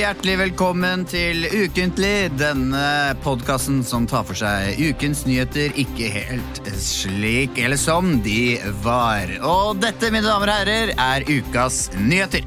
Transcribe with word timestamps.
hjertelig 0.00 0.36
velkommen 0.40 1.02
til 1.04 1.42
Ukentlig. 1.44 2.30
Denne 2.40 3.12
podkasten 3.20 3.82
som 3.84 4.06
tar 4.08 4.24
for 4.24 4.38
seg 4.38 4.78
ukens 4.80 5.26
nyheter 5.28 5.74
ikke 5.76 6.08
helt 6.14 6.60
slik 6.80 7.58
eller 7.60 7.76
som 7.80 8.14
de 8.24 8.56
var. 8.84 9.28
Og 9.44 9.82
dette, 9.82 10.08
mine 10.08 10.24
damer 10.24 10.54
og 10.54 10.60
herrer, 10.62 10.94
er 10.96 11.26
ukas 11.28 11.90
nyheter. 11.98 12.46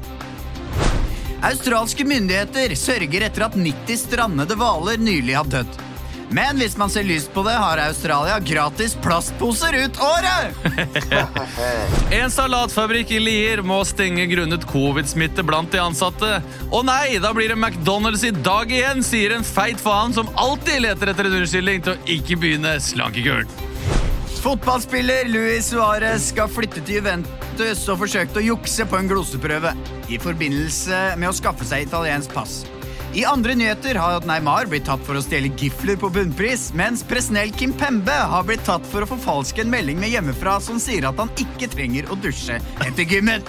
Australske 1.46 2.06
myndigheter 2.08 2.74
sørger 2.80 3.28
etter 3.28 3.46
at 3.46 3.58
90 3.60 4.02
strandede 4.02 4.58
hvaler 4.58 4.98
nylig 4.98 5.38
har 5.38 5.54
dødd. 5.54 5.83
Men 6.34 6.58
hvis 6.58 6.74
man 6.76 6.90
ser 6.90 7.06
lyst 7.06 7.30
på 7.34 7.44
det, 7.46 7.54
har 7.54 7.78
Australia 7.78 8.40
gratis 8.42 8.96
plastposer 9.02 9.76
ut 9.84 10.00
året! 10.02 10.54
En 12.14 12.30
salatfabrikk 12.30 13.12
i 13.14 13.20
Lier 13.22 13.62
må 13.66 13.80
stenge 13.86 14.26
grunnet 14.30 14.66
covid-smitte 14.70 15.44
blant 15.46 15.70
de 15.70 15.80
ansatte. 15.82 16.40
Å 16.74 16.80
nei, 16.86 17.20
da 17.22 17.30
blir 17.36 17.52
det 17.52 17.58
McDonald's 17.58 18.24
i 18.26 18.32
dag 18.34 18.70
igjen, 18.70 19.02
sier 19.06 19.36
en 19.36 19.46
feit 19.46 19.80
faen 19.82 20.14
som 20.16 20.30
alltid 20.40 20.82
leter 20.84 21.12
etter 21.12 21.30
en 21.30 21.38
unnskyldning 21.40 21.86
til 21.86 21.94
å 21.94 22.12
ikke 22.16 22.38
begynne 22.42 22.76
slankekuren. 22.82 23.50
Fotballspiller 24.44 25.30
Luis 25.30 25.70
Suárez 25.70 26.30
skal 26.34 26.50
flytte 26.52 26.82
til 26.84 26.98
Juventus 26.98 27.86
og 27.88 28.02
forsøkte 28.02 28.42
å 28.42 28.48
jukse 28.50 28.86
på 28.90 28.98
en 28.98 29.10
gloseprøve 29.10 29.74
i 30.12 30.20
forbindelse 30.20 31.04
med 31.16 31.30
å 31.30 31.36
skaffe 31.36 31.66
seg 31.68 31.86
italiensk 31.86 32.34
pass. 32.34 32.64
I 33.14 33.24
andre 33.24 33.54
nyheter 33.54 33.94
har 33.94 34.24
Neymar 34.26 34.66
blitt 34.66 34.88
tatt 34.88 35.02
for 35.06 35.14
å 35.14 35.20
stjele 35.22 35.52
gifler 35.54 35.94
på 36.02 36.08
bunnpris, 36.10 36.72
mens 36.74 37.04
Presnell 37.06 37.52
Kimpembe 37.54 38.14
har 38.32 38.42
blitt 38.48 38.64
tatt 38.66 38.82
for 38.90 39.06
å 39.06 39.08
forfalske 39.12 39.62
en 39.62 39.70
melding 39.70 40.00
med 40.02 40.10
hjemmefra 40.10 40.56
som 40.62 40.80
sier 40.82 41.06
at 41.06 41.22
han 41.22 41.30
ikke 41.38 41.68
trenger 41.70 42.10
å 42.10 42.18
dusje 42.18 42.58
etter 42.82 43.06
gymmen. 43.06 43.46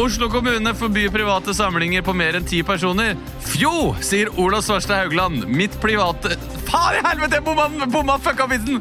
Oslo 0.00 0.30
kommune 0.32 0.72
forbyr 0.74 1.12
private 1.12 1.52
samlinger 1.54 2.02
på 2.02 2.16
mer 2.16 2.40
enn 2.40 2.48
ti 2.48 2.62
personer. 2.66 3.12
Fjo, 3.44 3.92
sier 4.00 4.32
Olav 4.40 4.64
Svarstad 4.64 5.04
Haugland. 5.04 5.44
Mitt 5.46 5.76
private 5.84 6.32
Faen 6.64 6.96
i 6.96 7.04
helvete! 7.04 7.38
Jeg 7.38 7.44
bomma, 7.44 7.68
bomma 7.92 8.16
fucka 8.24 8.48
vitsen! 8.50 8.80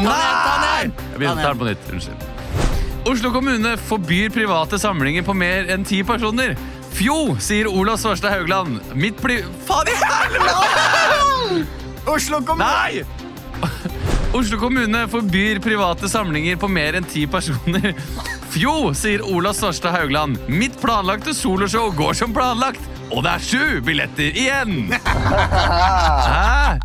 Nei! 0.00 0.88
Jeg 0.88 1.20
begynner 1.20 1.36
å 1.36 1.44
ta 1.44 1.52
den 1.52 1.60
på 1.60 1.68
nytt. 1.68 1.88
Unnskyld. 1.92 2.28
Oslo 3.12 3.30
kommune 3.32 3.76
forbyr 3.90 4.32
private 4.32 4.80
samlinger 4.80 5.24
på 5.24 5.36
mer 5.36 5.68
enn 5.72 5.84
ti 5.86 6.00
personer. 6.06 6.56
Fjo, 6.92 7.36
sier 7.40 7.68
Olav 7.70 7.96
Svarstad 8.00 8.34
Haugland. 8.34 8.80
Mitt 8.94 9.20
pli... 9.22 9.40
Faen 9.66 9.88
i 9.88 9.96
helvete! 10.00 11.64
Oslo 12.10 12.40
kommune 12.44 12.66
Nei! 12.66 13.04
Oslo 14.34 14.58
kommune 14.60 15.04
forbyr 15.10 15.58
private 15.62 16.08
samlinger 16.08 16.56
på 16.60 16.68
mer 16.70 16.98
enn 17.00 17.06
ti 17.08 17.24
personer. 17.30 17.92
Fjo, 18.54 18.92
sier 18.96 19.24
Olav 19.26 19.56
Svarstad 19.58 19.94
Haugland. 19.96 20.38
Mitt 20.48 20.78
planlagte 20.82 21.34
soloshow 21.36 21.90
går 21.98 22.14
som 22.18 22.34
planlagt, 22.34 22.82
og 23.10 23.24
det 23.26 23.32
er 23.36 23.46
sju 23.48 23.80
billetter 23.86 24.30
igjen! 24.30 24.94
Hæ? 26.30 26.78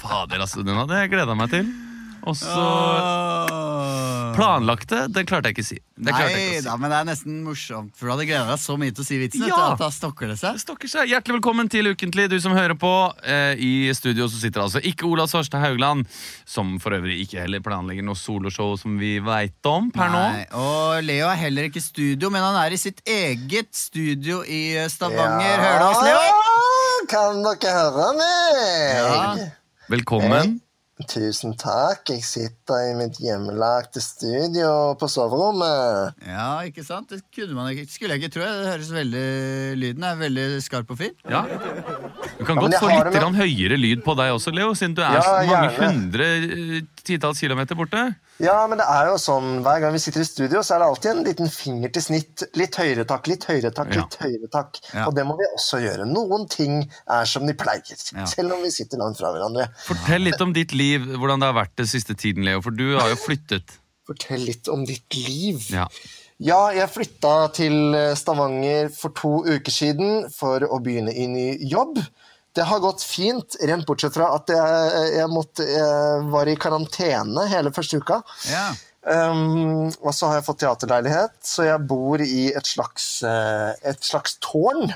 Fader, 0.00 0.40
altså. 0.40 0.64
Den 0.64 0.80
hadde 0.80 1.02
jeg 1.02 1.12
gleda 1.12 1.36
meg 1.36 1.52
til. 1.52 1.68
Og 2.28 2.36
så 2.36 2.64
Planlagte, 4.36 5.04
det 5.12 5.24
klarte 5.28 5.50
jeg 5.50 5.56
ikke 5.58 5.64
å 5.64 5.68
si. 5.68 5.78
Det 5.98 6.12
Nei 6.12 6.20
ikke 6.22 6.38
å 6.38 6.42
si. 6.54 6.60
da, 6.66 6.74
men 6.78 6.92
det 6.92 6.98
er 7.00 7.06
nesten 7.08 7.38
morsomt, 7.42 7.90
for 7.98 8.06
du 8.06 8.12
hadde 8.14 8.26
gleda 8.28 8.44
deg 8.52 8.60
så 8.62 8.76
mye 8.78 8.94
til 8.94 9.02
å 9.02 9.06
si 9.08 9.18
vitsen. 9.18 9.46
Ja. 9.50 9.62
Da 9.80 9.88
stokker 9.94 10.30
det 10.30 10.36
seg. 10.40 10.60
Stokker 10.62 10.90
seg. 10.90 11.08
Hjertelig 11.10 11.38
velkommen 11.40 11.70
til 11.72 11.90
Ukentlig, 11.90 12.28
du 12.30 12.36
som 12.42 12.54
hører 12.56 12.76
på. 12.78 12.92
Eh, 13.26 13.58
I 13.58 13.72
studio 13.98 14.28
så 14.30 14.38
sitter 14.42 14.62
altså 14.66 14.82
ikke 14.84 15.08
Ola 15.08 15.26
Svarstad 15.30 15.62
Haugland, 15.64 16.06
som 16.46 16.76
for 16.82 16.94
øvrig 16.98 17.18
ikke 17.24 17.42
heller 17.42 17.64
planlegger 17.64 18.06
noe 18.06 18.18
soloshow 18.18 18.76
som 18.78 18.98
vi 19.00 19.16
veit 19.24 19.66
om 19.70 19.90
per 19.94 20.12
nå. 20.14 20.24
Og 20.60 21.02
Leo 21.06 21.26
er 21.32 21.40
heller 21.46 21.68
ikke 21.70 21.82
i 21.82 21.86
studio, 21.88 22.30
men 22.34 22.44
han 22.46 22.58
er 22.62 22.76
i 22.76 22.80
sitt 22.80 23.02
eget 23.08 23.72
studio 23.74 24.44
i 24.46 24.76
Stavanger. 24.92 25.18
Stavanger. 25.18 25.66
Hører 25.66 25.82
du 25.82 25.88
oss, 25.88 26.02
Leo? 26.06 26.46
Kan 27.08 27.42
dere 27.46 27.74
høre 27.74 28.08
meg? 28.18 28.64
Ja. 28.98 29.52
Velkommen. 29.88 30.58
Tusen 31.06 31.52
takk. 31.54 32.08
Jeg 32.10 32.24
sitter 32.26 32.88
i 32.88 32.94
mitt 32.98 33.20
hjemmelagte 33.22 34.00
studio 34.02 34.96
på 34.98 35.06
soverommet. 35.06 36.16
Ja, 36.26 36.58
ikke 36.66 36.82
sant? 36.82 37.12
Det 37.12 37.22
kunne 37.34 37.54
man 37.54 37.70
ikke, 37.70 37.86
skulle 37.92 38.16
jeg 38.16 38.24
ikke 38.24 38.34
tro. 38.34 38.42
Det 38.42 38.72
høres 38.72 38.90
veldig 38.96 39.26
Lyden 39.78 40.08
er 40.08 40.18
veldig 40.18 40.46
skarp 40.64 40.90
og 40.90 40.98
fin. 40.98 41.14
Ja. 41.30 41.44
Kan 42.48 42.56
godt 42.62 42.78
få 42.80 42.88
litt 42.88 43.12
med- 43.12 43.36
høyere 43.42 43.76
lyd 43.78 44.00
på 44.06 44.14
deg 44.18 44.32
også, 44.34 44.52
Leo, 44.56 44.72
siden 44.78 44.94
du 44.96 45.02
er 45.04 45.18
Ja, 45.18 45.20
så 45.22 45.34
mange 45.46 45.68
gjerne. 45.68 45.92
hundre 45.92 46.26
eh, 46.78 46.80
titalls 47.04 47.40
kilometer 47.44 47.76
borte. 47.78 48.02
Ja, 48.40 48.66
men 48.70 48.78
det 48.78 48.86
er 48.86 49.06
jo 49.10 49.16
sånn, 49.18 49.62
Hver 49.64 49.80
gang 49.82 49.92
vi 49.92 49.98
sitter 49.98 50.20
i 50.22 50.24
studio, 50.28 50.60
så 50.62 50.76
er 50.76 50.78
det 50.82 50.88
alltid 50.88 51.10
en 51.10 51.24
liten 51.26 51.48
finger 51.50 51.92
til 51.92 52.02
snitt. 52.02 52.42
Litt 52.54 52.76
høyere 52.78 53.04
takk, 53.04 53.26
litt 53.26 53.44
høyere 53.44 53.72
takk, 53.74 53.92
Ja. 53.94 54.02
litt 54.04 54.16
høyere 54.22 54.50
takk. 54.50 54.78
Ja. 54.94 55.06
Og 55.06 55.14
det 55.14 55.24
må 55.26 55.36
vi 55.36 55.44
også 55.56 55.80
gjøre. 55.82 56.06
Noen 56.06 56.48
ting 56.48 56.88
er 57.08 57.24
som 57.26 57.46
de 57.46 57.52
pleier, 57.54 57.82
Ja. 58.14 58.24
selv 58.26 58.52
om 58.52 58.62
vi 58.62 58.70
sitter 58.70 58.96
langt 58.98 59.18
fra 59.18 59.32
hverandre. 59.32 59.68
Fortell 59.84 60.22
litt 60.22 60.40
om 60.40 60.52
ditt 60.52 60.72
liv, 60.72 61.00
hvordan 61.18 61.40
det 61.40 61.52
har 61.52 61.64
vært 61.64 61.76
den 61.76 61.86
siste 61.86 62.14
tiden, 62.16 62.44
Leo, 62.44 62.60
for 62.62 62.70
du 62.70 62.96
har 62.98 63.08
jo 63.08 63.16
flyttet. 63.16 63.78
Fortell 64.06 64.40
litt 64.46 64.68
om 64.68 64.84
ditt 64.86 65.12
liv. 65.14 65.66
Ja. 65.70 65.88
Ja, 66.40 66.68
jeg 66.70 66.88
flytta 66.88 67.52
til 67.52 67.92
Stavanger 68.14 68.88
for 68.94 69.10
to 69.10 69.42
uker 69.44 69.72
siden 69.74 70.30
for 70.32 70.60
å 70.60 70.78
begynne 70.80 71.10
i 71.12 71.26
ny 71.26 71.58
jobb. 71.68 71.98
Det 72.56 72.64
har 72.66 72.80
gått 72.82 73.04
fint, 73.04 73.56
rent 73.68 73.86
bortsett 73.86 74.14
fra 74.16 74.32
at 74.34 74.50
jeg, 74.50 75.08
jeg, 75.14 75.28
måtte, 75.30 75.66
jeg 75.68 76.28
var 76.32 76.48
i 76.50 76.56
karantene 76.58 77.46
hele 77.50 77.72
første 77.74 78.00
uka. 78.00 78.22
Ja. 78.50 78.68
Um, 79.08 79.88
og 80.02 80.10
så 80.12 80.28
har 80.28 80.40
jeg 80.40 80.46
fått 80.48 80.60
teaterleilighet, 80.64 81.36
så 81.46 81.68
jeg 81.68 81.84
bor 81.88 82.20
i 82.20 82.48
et 82.50 82.66
slags, 82.68 83.22
eh, 83.24 83.70
et 83.88 84.02
slags 84.04 84.36
tårn. 84.44 84.90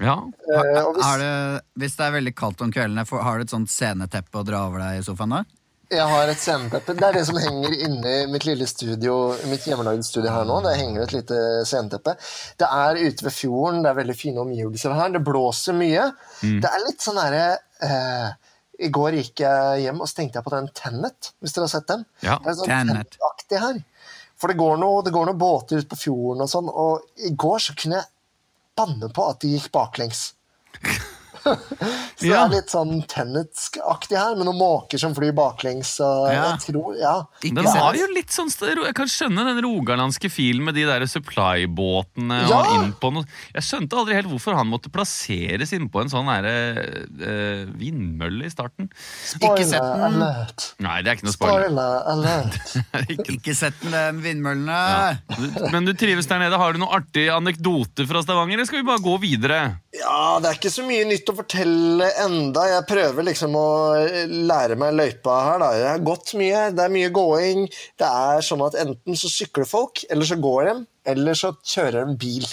ja. 0.00 0.16
Eh, 0.52 0.80
og 0.82 0.96
hvis, 0.96 1.06
Har 1.06 1.22
det, 1.22 1.62
hvis 1.80 1.96
det 1.96 2.06
er 2.06 2.16
veldig 2.18 2.34
kaldt 2.36 2.64
om 2.66 2.72
kveldene, 2.74 3.06
har 3.06 3.38
du 3.38 3.46
et 3.46 3.54
sånt 3.54 3.72
sceneteppe 3.72 4.42
å 4.42 4.44
dra 4.48 4.66
over 4.66 4.84
deg 4.84 5.00
i 5.00 5.06
sofaen 5.06 5.36
da? 5.38 5.44
Jeg 5.92 6.08
har 6.08 6.30
et 6.30 6.40
sceneteppe. 6.40 6.94
Det 6.96 7.06
er 7.06 7.16
det 7.18 7.24
som 7.28 7.38
henger 7.40 7.74
inni 7.86 8.14
mitt 8.32 8.46
lille 8.48 8.66
studio, 8.68 9.16
mitt 9.50 9.66
hjemmelagde 9.68 10.06
studio 10.06 10.32
her 10.32 10.46
nå. 10.48 10.60
Det 10.64 10.72
henger 10.78 11.04
et 11.04 11.14
lite 11.16 11.40
sceneteppe. 11.68 12.14
Det 12.60 12.68
er 12.68 13.00
ute 13.02 13.26
ved 13.26 13.36
fjorden, 13.36 13.82
det 13.84 13.92
er 13.92 13.98
veldig 14.00 14.16
fine 14.16 14.42
omgivelser 14.44 14.96
her. 14.96 15.12
Det 15.14 15.22
blåser 15.26 15.76
mye. 15.76 16.08
Det 16.40 16.70
er 16.70 16.84
litt 16.86 17.04
sånn 17.04 17.20
derre 17.20 17.44
eh, 17.84 18.32
I 18.82 18.90
går 18.94 19.18
gikk 19.20 19.44
jeg 19.44 19.84
hjem 19.84 20.02
og 20.02 20.10
så 20.10 20.20
tenkte 20.20 20.40
jeg 20.40 20.48
på 20.48 20.54
den 20.56 20.70
Tennet, 20.78 21.32
hvis 21.38 21.56
dere 21.56 21.68
har 21.68 21.74
sett 21.74 21.88
den. 21.92 22.04
Ja, 22.24 22.38
det 22.40 22.52
er 22.54 22.60
sånn 22.60 22.72
Tenet. 22.72 23.16
Tenet-aktig 23.16 23.62
her. 23.62 23.80
For 24.40 24.50
det 24.50 24.58
går, 24.58 24.78
noe, 24.80 25.04
det 25.06 25.12
går 25.14 25.28
noen 25.28 25.38
båter 25.38 25.84
ut 25.84 25.90
på 25.92 26.00
fjorden 26.00 26.42
og 26.42 26.50
sånn, 26.50 26.70
og 26.72 27.26
i 27.28 27.30
går 27.38 27.62
så 27.62 27.76
kunne 27.78 28.00
jeg 28.00 28.10
banne 28.78 29.12
på 29.12 29.28
at 29.28 29.44
de 29.44 29.52
gikk 29.54 29.68
baklengs. 29.76 30.30
Så 32.22 32.28
det 32.28 32.34
er 32.38 32.50
litt 32.52 32.70
sånn 32.70 32.92
Tenet-aktig 33.10 34.14
her, 34.18 34.36
med 34.38 34.46
noen 34.46 34.58
måker 34.60 35.00
som 35.00 35.14
flyr 35.16 35.32
baklengs. 35.34 35.94
Og 36.04 36.28
Ja. 36.30 36.52
jeg 36.52 36.60
tror, 36.68 36.94
ja. 37.00 37.14
Den 37.42 37.66
har 37.66 37.96
jo 37.98 38.06
litt 38.14 38.30
sånn 38.30 38.50
Jeg 38.52 38.94
kan 38.94 39.10
skjønne 39.10 39.44
den 39.48 39.58
rogalandske 39.64 40.30
filen 40.30 40.62
med 40.64 40.74
de 40.78 40.84
der 40.86 41.02
supply-båtene 41.10 42.38
Ja. 42.48 42.60
og 42.60 42.74
inn 42.76 42.92
på 43.00 43.10
noe 43.12 43.24
Jeg 43.54 43.62
skjønte 43.66 43.98
aldri 43.98 44.14
helt 44.18 44.30
hvorfor 44.30 44.54
han 44.58 44.68
måtte 44.70 44.90
plasseres 44.92 45.72
innpå 45.74 46.02
en 46.04 46.12
sånn 46.12 46.28
derre 46.30 46.54
uh, 47.10 47.64
vindmølle 47.78 48.46
i 48.46 48.52
starten. 48.52 48.88
Ikke 49.40 49.64
sett 49.66 49.80
Spoiler 49.82 49.98
den. 49.98 50.22
alert. 50.22 50.68
Nei, 50.82 50.96
det 51.02 51.10
er 51.12 51.18
ikke 51.18 51.28
noe 51.28 51.36
spoiler. 51.36 51.66
Spoiler 51.66 51.92
alert. 52.14 52.60
Ikke- 53.16 53.36
Ikke 53.38 53.54
sett 53.56 53.80
den, 53.82 54.20
vindmøllene. 54.22 54.78
Ja. 54.78 55.68
Men 55.72 55.86
du 55.88 55.92
trives 55.98 56.28
der 56.30 56.38
nede. 56.42 56.58
Har 56.60 56.72
du 56.76 56.78
noen 56.82 56.92
artige 57.00 57.32
anekdoter 57.34 58.06
fra 58.08 58.22
Stavanger, 58.24 58.58
eller 58.60 58.68
skal 58.68 58.82
vi 58.82 58.88
bare 58.88 59.02
gå 59.02 59.16
videre? 59.22 59.60
Ja, 59.96 60.38
det 60.42 60.50
er 60.52 60.58
ikke 60.60 60.72
så 60.72 60.84
mye 60.86 61.04
nytt 61.08 61.28
å 61.32 61.38
fortelle 61.40 62.08
enda. 62.24 62.64
Jeg 62.70 62.88
prøver 62.90 63.26
liksom 63.30 63.56
å 63.58 63.68
lære 64.48 64.76
meg 64.80 64.96
løypa 64.98 65.38
her, 65.48 65.62
da. 65.62 65.70
Jeg 65.78 65.88
har 65.90 66.04
gått 66.06 66.34
mye, 66.38 66.66
det 66.76 66.84
er 66.84 66.92
mye 66.92 67.12
gåing. 67.14 67.64
Det 68.00 68.08
er 68.08 68.44
sånn 68.46 68.64
at 68.66 68.76
enten 68.82 69.18
så 69.18 69.30
sykler 69.32 69.68
folk, 69.68 70.04
eller 70.12 70.28
så 70.28 70.38
går 70.40 70.68
de, 70.68 70.76
eller 71.14 71.38
så 71.38 71.54
kjører 71.60 72.06
de 72.06 72.18
bil. 72.20 72.46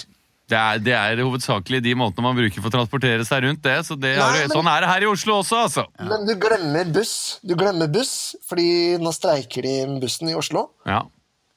Det 0.50 0.58
er, 0.58 0.80
det 0.82 0.94
er 0.98 1.20
hovedsakelig 1.22 1.78
de 1.84 1.92
måtene 1.94 2.26
man 2.26 2.34
bruker 2.34 2.58
for 2.58 2.72
å 2.72 2.74
transportere 2.74 3.22
seg 3.26 3.44
rundt 3.44 3.62
det. 3.62 3.76
Så 3.86 3.94
det 4.00 4.16
har, 4.18 4.32
Nei, 4.34 4.48
men- 4.48 4.56
Sånn 4.56 4.66
er 4.66 4.82
det 4.82 4.90
her 4.90 5.06
i 5.06 5.10
Oslo 5.12 5.38
også, 5.44 5.60
altså. 5.68 5.86
Men 6.02 6.26
du 6.26 6.34
glemmer 6.34 6.90
buss. 6.90 7.38
Du 7.46 7.54
glemmer 7.54 7.86
buss, 7.86 8.34
fordi 8.48 8.98
nå 8.98 9.12
streiker 9.14 9.62
de 9.62 9.76
bussen 10.02 10.32
i 10.32 10.34
Oslo. 10.34 10.70
Ja. 10.86 11.04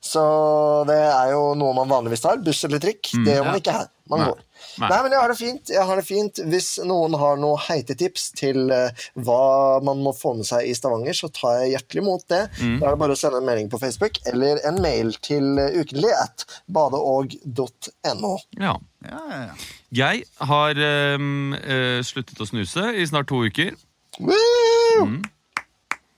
Så 0.04 0.22
det 0.86 1.00
er 1.00 1.32
jo 1.32 1.54
noe 1.56 1.74
man 1.74 1.90
vanligvis 1.90 2.22
tar. 2.22 2.38
Buss 2.44 2.64
eller 2.68 2.82
trikk. 2.84 3.10
det 3.24 3.38
gjør 3.38 3.48
man 3.48 3.56
ja. 3.56 3.62
ikke 3.64 3.78
her. 3.80 3.88
Man 4.12 4.20
Nei. 4.20 4.28
går. 4.30 4.42
Nei. 4.82 4.90
Nei. 4.90 5.00
men 5.06 5.16
jeg 5.16 5.22
har 5.22 5.34
det 5.34 5.38
fint. 5.40 5.74
Jeg 5.76 5.88
har 5.90 6.00
det 6.00 6.06
fint. 6.08 6.42
Hvis 6.54 6.70
noen 6.86 7.18
har 7.20 7.40
noen 7.42 7.62
heitetips 7.68 8.30
til 8.40 8.72
eh, 8.74 9.06
hva 9.26 9.80
man 9.86 10.02
må 10.06 10.16
få 10.18 10.36
med 10.38 10.48
seg 10.50 10.70
i 10.70 10.76
Stavanger, 10.78 11.18
så 11.18 11.30
tar 11.34 11.62
jeg 11.62 11.76
hjertelig 11.76 12.04
imot 12.06 12.26
det. 12.34 12.42
Da 12.60 12.88
er 12.88 12.96
det 12.96 13.02
bare 13.04 13.18
å 13.18 13.20
sende 13.20 13.42
en 13.42 13.48
melding 13.48 13.70
på 13.72 13.82
Facebook 13.82 14.20
eller 14.30 14.62
en 14.68 14.82
mail 14.84 15.14
til 15.24 15.62
eh, 15.62 15.78
ukentlig 15.82 16.14
at 16.18 16.48
badeog.no. 16.66 18.36
ja. 18.62 18.78
Ja, 19.04 19.20
ja, 19.28 19.40
ja. 19.50 19.56
Jeg 19.94 20.24
har 20.48 20.80
um, 21.20 21.52
uh, 21.54 22.00
sluttet 22.08 22.40
å 22.40 22.48
snuse 22.48 22.86
i 22.96 23.04
snart 23.10 23.28
to 23.30 23.42
uker. 23.44 23.76
Mm. 24.24 25.20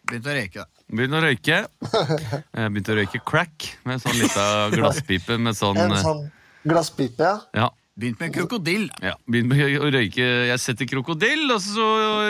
Begynt 0.05 0.29
å 0.29 0.35
røyke, 0.37 0.61
da. 0.61 0.75
Begynte 0.85 1.17
å 1.17 1.23
røyke. 1.23 1.57
Jeg 2.59 2.73
begynte 2.75 2.93
å 2.93 2.97
røyke 2.99 3.21
crack 3.25 3.69
med 3.89 4.03
sånn 4.03 4.19
lita 4.19 4.45
glasspipe 4.75 5.39
med 5.41 5.57
sånn 5.57 5.81
En 5.81 5.95
sånn 5.97 6.21
glasspipe, 6.65 7.25
ja. 7.25 7.39
Ja. 7.57 7.71
Begynt 7.95 8.19
med 8.19 8.33
krokodill. 8.35 8.89
Ja, 8.99 9.13
Begynt 9.31 9.47
med 9.53 9.61
å 9.79 9.87
røyke 9.87 10.23
Jeg 10.49 10.59
setter 10.59 10.87
krokodill, 10.89 11.45
og 11.53 11.61
så 11.63 11.85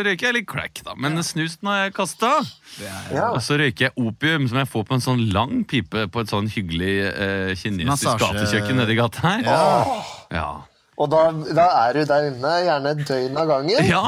røyker 0.06 0.28
jeg 0.28 0.36
litt 0.38 0.48
crack, 0.52 0.82
da. 0.86 0.94
Men 1.02 1.18
snusen 1.26 1.66
har 1.72 1.80
jeg 1.88 1.96
kasta. 1.98 2.30
Ja. 2.78 3.32
Og 3.32 3.40
så 3.42 3.58
røyker 3.58 3.88
jeg 3.88 3.96
opium, 3.98 4.46
som 4.52 4.60
jeg 4.62 4.70
får 4.70 4.86
på 4.86 4.98
en 5.00 5.04
sånn 5.08 5.24
lang 5.34 5.64
pipe 5.66 6.06
på 6.14 6.22
et 6.22 6.30
sånn 6.30 6.52
hyggelig 6.54 6.94
eh, 7.10 7.56
kinesisk 7.58 8.22
gatekjøkken 8.22 8.78
nedi 8.78 9.00
gata 9.00 9.26
her. 9.26 9.50
Ja. 10.38 10.48
Og 11.02 11.10
da, 11.12 11.24
da 11.58 11.66
er 11.88 11.98
du 11.98 12.06
der 12.14 12.30
inne 12.30 12.54
gjerne 12.68 12.94
et 12.94 13.02
døgn 13.10 13.42
av 13.42 13.50
gangen. 13.56 13.90
ja. 13.90 14.06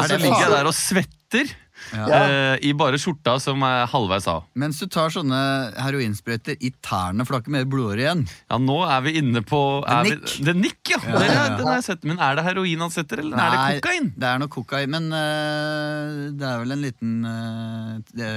Og 0.00 0.06
så 0.08 0.16
ligger 0.16 0.46
jeg 0.46 0.52
der 0.54 0.68
og 0.70 0.72
svetter. 0.78 1.50
Ja. 1.96 2.06
eh, 2.06 2.58
I 2.68 2.72
bare 2.78 2.98
skjorta 3.00 3.38
som 3.42 3.62
er 3.66 3.86
halvveis 3.90 4.26
av. 4.30 4.44
Mens 4.54 4.78
du 4.78 4.86
tar 4.86 5.10
sånne 5.10 5.40
heroinsprøyter 5.80 6.56
i 6.60 6.70
tærne, 6.84 7.24
for 7.26 7.34
det 7.34 7.40
er 7.40 7.44
ikke 7.44 7.54
mer 7.56 7.64
blodåre 7.72 8.04
igjen. 8.04 8.24
Ja, 8.50 8.58
nå 8.62 8.76
er 8.86 9.00
vi 9.06 9.14
inne 9.18 9.42
på 9.46 9.60
er 9.88 10.04
vi. 10.04 10.14
Det 10.44 10.52
er 10.54 10.58
nikk, 10.60 10.80
ja! 10.92 11.00
Ja, 11.06 11.18
Det 11.18 11.28
er- 11.30 11.34
ja. 11.34 11.56
Den 11.56 11.66
har 11.66 11.74
jeg 11.80 11.84
sett. 11.84 12.04
Men 12.04 12.18
er 12.20 12.36
det 12.36 12.44
heroin 12.44 12.80
han 12.80 12.90
setter, 12.94 13.18
eller 13.24 13.36
er 13.36 13.50
det 13.74 13.82
kokain? 13.82 14.12
det 14.16 14.28
er 14.28 14.38
noe 14.38 14.48
kokain, 14.48 14.90
men 14.90 15.10
uh, 15.12 16.30
det 16.36 16.46
er 16.46 16.58
vel 16.62 16.72
en 16.76 16.82
liten 16.84 17.24
uh, 17.24 17.98
det, 18.14 18.30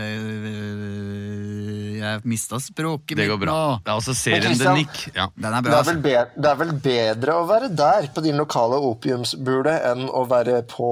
øh, 0.84 1.98
Jeg 2.04 2.22
mista 2.28 2.60
språket 2.60 3.18
Det 3.18 3.28
går 3.30 3.40
bra. 3.42 3.54
nå. 3.54 3.80
Det 3.86 3.92
er 3.94 4.00
også 4.00 4.16
serien 4.18 4.57
The 4.60 4.74
Nick. 4.75 5.04
Ja. 5.16 5.28
Den 5.38 5.54
er 5.54 5.62
Det 5.62 5.72
er, 5.72 5.84
vel 5.84 5.98
Altså. 5.98 6.31
det 6.42 6.50
er 6.51 6.56
vel 6.60 6.74
bedre 6.84 7.38
å 7.40 7.45
være 7.48 7.69
der, 7.75 8.07
på 8.13 8.24
din 8.24 8.38
lokale 8.38 8.80
opiumsbule, 8.90 9.75
enn 9.92 10.07
å 10.10 10.25
være 10.30 10.63
på 10.68 10.90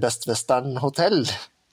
Best 0.00 0.26
Western 0.28 0.76
hotell. 0.82 1.24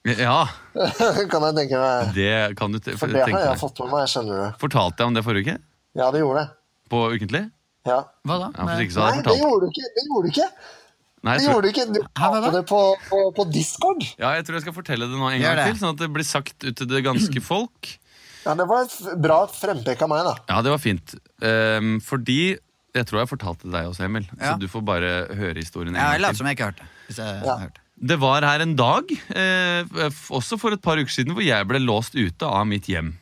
Ja, 0.08 0.38
kan 1.32 1.44
jeg 1.46 1.56
tenke 1.60 1.78
meg. 1.82 2.14
det 2.16 2.58
kan 2.58 2.74
du 2.74 2.80
For 2.98 3.08
det 3.12 3.22
tenke 3.26 3.38
har 3.38 3.44
jeg 3.46 3.54
deg. 3.54 3.60
fått 3.62 3.82
med 3.84 3.92
meg, 3.94 4.08
skjønner 4.10 4.40
du. 4.42 4.60
Fortalte 4.64 5.04
jeg 5.04 5.12
om 5.12 5.18
det 5.18 5.24
forrige 5.28 5.46
uke? 5.52 5.58
Ja, 6.00 6.08
det 6.16 6.22
gjorde 6.24 6.42
det. 6.46 6.50
På 6.92 7.02
Ukentlig? 7.14 7.44
Ja. 7.88 8.00
Hva 8.28 8.38
da? 8.42 8.48
Ja, 8.54 8.62
for 8.62 8.70
Nei, 8.72 8.78
det 8.86 8.94
fortalt. 8.96 9.42
gjorde 9.42 9.60
du 9.68 9.72
ikke! 9.72 9.90
Det 9.98 10.06
gjorde 10.08 10.24
du 10.26 10.32
ikke! 10.34 10.48
Nei, 11.22 11.36
Det 11.38 11.46
gjorde 11.46 11.62
du 11.62 11.70
ikke. 11.70 11.86
Du 11.94 12.00
talte 12.18 12.50
det 12.56 12.62
på, 12.72 12.80
på, 13.12 13.20
på 13.38 13.46
Discord. 13.54 14.02
ja, 14.18 14.32
jeg 14.40 14.46
tror 14.48 14.58
jeg 14.58 14.66
skal 14.66 14.76
fortelle 14.80 15.06
det 15.12 15.20
nå 15.22 15.28
en 15.30 15.42
gang 15.44 15.62
til, 15.68 15.78
sånn 15.84 15.94
at 15.94 16.02
det 16.02 16.10
blir 16.16 16.26
sagt 16.26 16.66
ut 16.66 16.76
til 16.82 16.90
det 16.90 17.04
ganske 17.06 17.44
folk. 17.52 17.92
Ja, 18.42 18.56
Det 18.58 18.66
var 18.70 18.88
et 18.88 18.98
bra 19.22 19.40
frempek 19.54 20.02
av 20.02 20.10
meg, 20.10 20.26
da. 20.26 20.34
Ja, 20.50 20.62
det 20.66 20.74
var 20.74 20.82
fint. 20.82 21.14
Um, 21.46 22.00
fordi 22.02 22.40
Jeg 22.92 23.06
tror 23.08 23.22
jeg 23.22 23.30
fortalte 23.30 23.70
det 23.70 23.76
deg 23.78 23.92
også, 23.92 24.04
Emil. 24.10 24.26
Ja. 24.34 24.56
Så 24.56 24.60
du 24.60 24.66
får 24.68 24.82
bare 24.84 25.12
høre 25.38 25.56
historien 25.62 25.94
Ja, 25.96 26.10
jeg 26.18 26.26
later 26.26 26.42
som 26.42 26.50
jeg 26.50 26.58
ikke 26.58 26.72
hørte. 26.72 26.90
Hvis 27.08 27.22
jeg 27.22 27.38
Ja. 27.46 27.56
hørte. 27.62 27.81
Det 28.02 28.18
var 28.18 28.42
her 28.42 28.64
en 28.64 28.74
dag, 28.74 29.12
eh, 29.30 29.86
også 30.34 30.58
for 30.58 30.74
et 30.74 30.82
par 30.82 30.98
uker 30.98 31.14
siden, 31.14 31.36
hvor 31.38 31.46
jeg 31.46 31.68
ble 31.70 31.84
låst 31.84 32.18
ute 32.18 32.48
av 32.48 32.66
mitt 32.66 32.90
hjem. 32.90 33.14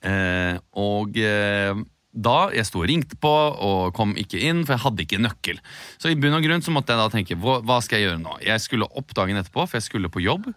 Eh, 0.00 0.56
og 0.80 1.16
eh, 1.20 1.72
da 2.10 2.36
jeg 2.50 2.66
sto 2.66 2.80
og 2.80 2.88
ringte 2.90 3.16
på 3.20 3.30
og 3.30 3.94
kom 3.94 4.16
ikke 4.18 4.40
inn, 4.48 4.64
for 4.66 4.74
jeg 4.74 4.82
hadde 4.82 5.04
ikke 5.04 5.20
nøkkel. 5.22 5.60
Så 6.00 6.10
i 6.10 6.16
bunn 6.18 6.34
og 6.34 6.44
grunn 6.44 6.64
så 6.64 6.72
måtte 6.74 6.92
jeg 6.92 7.00
da 7.00 7.08
tenke, 7.12 7.38
hva, 7.40 7.58
hva 7.64 7.78
skal 7.84 8.00
jeg 8.00 8.08
gjøre 8.08 8.22
nå? 8.22 8.36
Jeg 8.44 8.64
skulle 8.64 8.88
opp 9.00 9.14
dagen 9.16 9.38
etterpå, 9.38 9.64
for 9.64 9.78
jeg 9.78 9.86
skulle 9.86 10.10
på 10.12 10.24
jobb. 10.24 10.48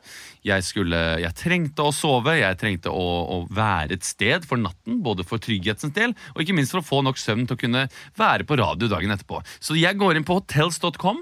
Jeg, 0.47 0.65
skulle, 0.65 1.01
jeg 1.21 1.37
trengte 1.39 1.85
å 1.85 1.93
sove, 1.95 2.37
jeg 2.39 2.59
trengte 2.59 2.91
å, 2.91 3.09
å 3.35 3.37
være 3.53 3.99
et 3.99 4.07
sted 4.07 4.47
for 4.49 4.59
natten, 4.59 5.03
både 5.05 5.27
for 5.27 5.43
trygghetens 5.43 5.93
del, 5.95 6.15
og 6.33 6.41
ikke 6.43 6.57
minst 6.57 6.73
for 6.73 6.81
å 6.81 6.89
få 6.89 7.03
nok 7.05 7.21
søvn 7.21 7.45
til 7.47 7.59
å 7.59 7.61
kunne 7.61 7.85
være 8.19 8.49
på 8.49 8.57
radio 8.59 8.89
dagen 8.91 9.13
etterpå. 9.13 9.43
Så 9.61 9.77
jeg 9.77 9.99
går 10.01 10.17
inn 10.17 10.27
på 10.27 10.41
hotels.com, 10.41 11.21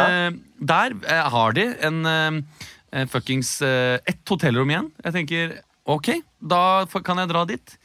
Eh, 0.00 0.30
der 0.72 0.96
eh, 1.08 1.28
har 1.34 1.54
de 1.56 1.66
en 1.88 2.00
eh, 2.10 3.06
fuckings 3.10 3.56
eh, 3.62 3.98
ett 4.06 4.22
hotellrom 4.28 4.70
igjen. 4.70 4.90
Jeg 5.04 5.16
tenker 5.18 5.56
ok, 5.84 6.10
da 6.40 6.62
kan 7.04 7.20
jeg 7.22 7.30
dra 7.32 7.44
dit. 7.48 7.76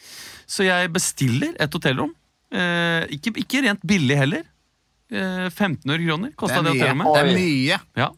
Så 0.49 0.65
jeg 0.65 0.91
bestiller 0.93 1.53
et 1.59 1.75
hotellrom. 1.75 2.13
Eh, 2.49 3.05
ikke, 3.17 3.35
ikke 3.43 3.63
rent 3.67 3.83
billig 3.85 4.17
heller. 4.17 4.47
Eh, 5.09 5.47
1500 5.49 6.05
kroner 6.05 6.31
Det 6.31 6.39
kosta 6.39 6.61
det, 6.61 6.75
hotellrommet. 6.75 7.13
Det 7.13 7.21
er 7.21 7.33
mye. 7.37 7.79
Ja. 7.97 8.09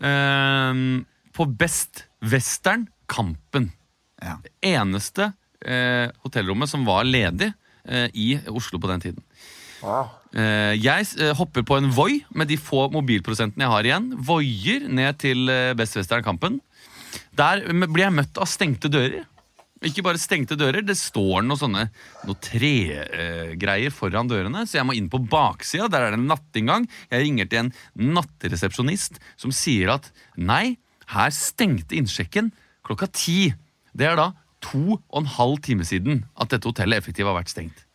Ehm, 0.00 1.04
på 1.34 1.46
Best 1.58 2.04
Western 2.22 2.86
Kampen. 3.06 3.72
Ja. 4.22 4.38
Det 4.42 4.52
eneste 4.74 5.32
eh, 5.62 6.10
hotellrommet 6.24 6.70
som 6.70 6.84
var 6.86 7.06
ledig 7.06 7.52
eh, 7.84 8.08
i 8.14 8.38
Oslo 8.50 8.80
på 8.82 8.90
den 8.90 9.00
tiden. 9.00 9.22
Wow. 9.82 10.10
Eh, 10.36 10.74
jeg 10.76 11.06
eh, 11.16 11.32
hopper 11.38 11.64
på 11.64 11.78
en 11.78 11.88
Voi 11.94 12.18
med 12.36 12.50
de 12.50 12.58
få 12.60 12.88
mobilprosentene 12.92 13.64
jeg 13.64 13.72
har 13.72 13.88
igjen. 13.88 14.10
Voier 14.20 14.84
ned 14.92 15.18
til 15.22 15.48
eh, 15.52 15.72
Best 15.78 15.96
Western 15.96 16.24
Kampen. 16.26 16.60
Der 17.38 17.62
blir 17.86 18.04
jeg 18.04 18.16
møtt 18.16 18.40
av 18.40 18.48
stengte 18.50 18.90
dører. 18.92 19.24
Ikke 19.86 20.02
bare 20.02 20.18
stengte 20.18 20.56
dører, 20.58 20.82
det 20.82 20.96
står 20.98 21.44
noen 21.46 21.60
sånne 21.60 21.84
noe 22.26 22.40
tregreier 22.42 23.94
foran 23.94 24.26
dørene, 24.26 24.64
så 24.66 24.80
jeg 24.80 24.88
må 24.88 24.96
inn 24.98 25.06
på 25.12 25.20
baksida. 25.22 25.86
Der 25.86 26.02
er 26.02 26.12
det 26.12 26.18
en 26.18 26.26
nattinngang. 26.26 26.88
Jeg 27.12 27.22
ringer 27.22 27.46
til 27.46 27.60
en 27.62 27.70
nattresepsjonist 28.18 29.20
som 29.38 29.54
sier 29.54 29.94
at 29.94 30.10
nei, 30.34 30.80
her 31.14 31.30
stengte 31.32 31.94
innsjekken 31.94 32.50
klokka 32.84 33.06
ti. 33.14 33.52
Det 33.94 34.10
er 34.10 34.18
da 34.18 34.32
to 34.66 34.98
og 34.98 35.20
en 35.22 35.30
halv 35.38 35.62
time 35.62 35.86
siden 35.86 36.24
at 36.34 36.50
dette 36.50 36.66
hotellet 36.66 36.98
effektivt 36.98 37.30
har 37.30 37.38
vært 37.38 37.54
stengt. 37.54 37.87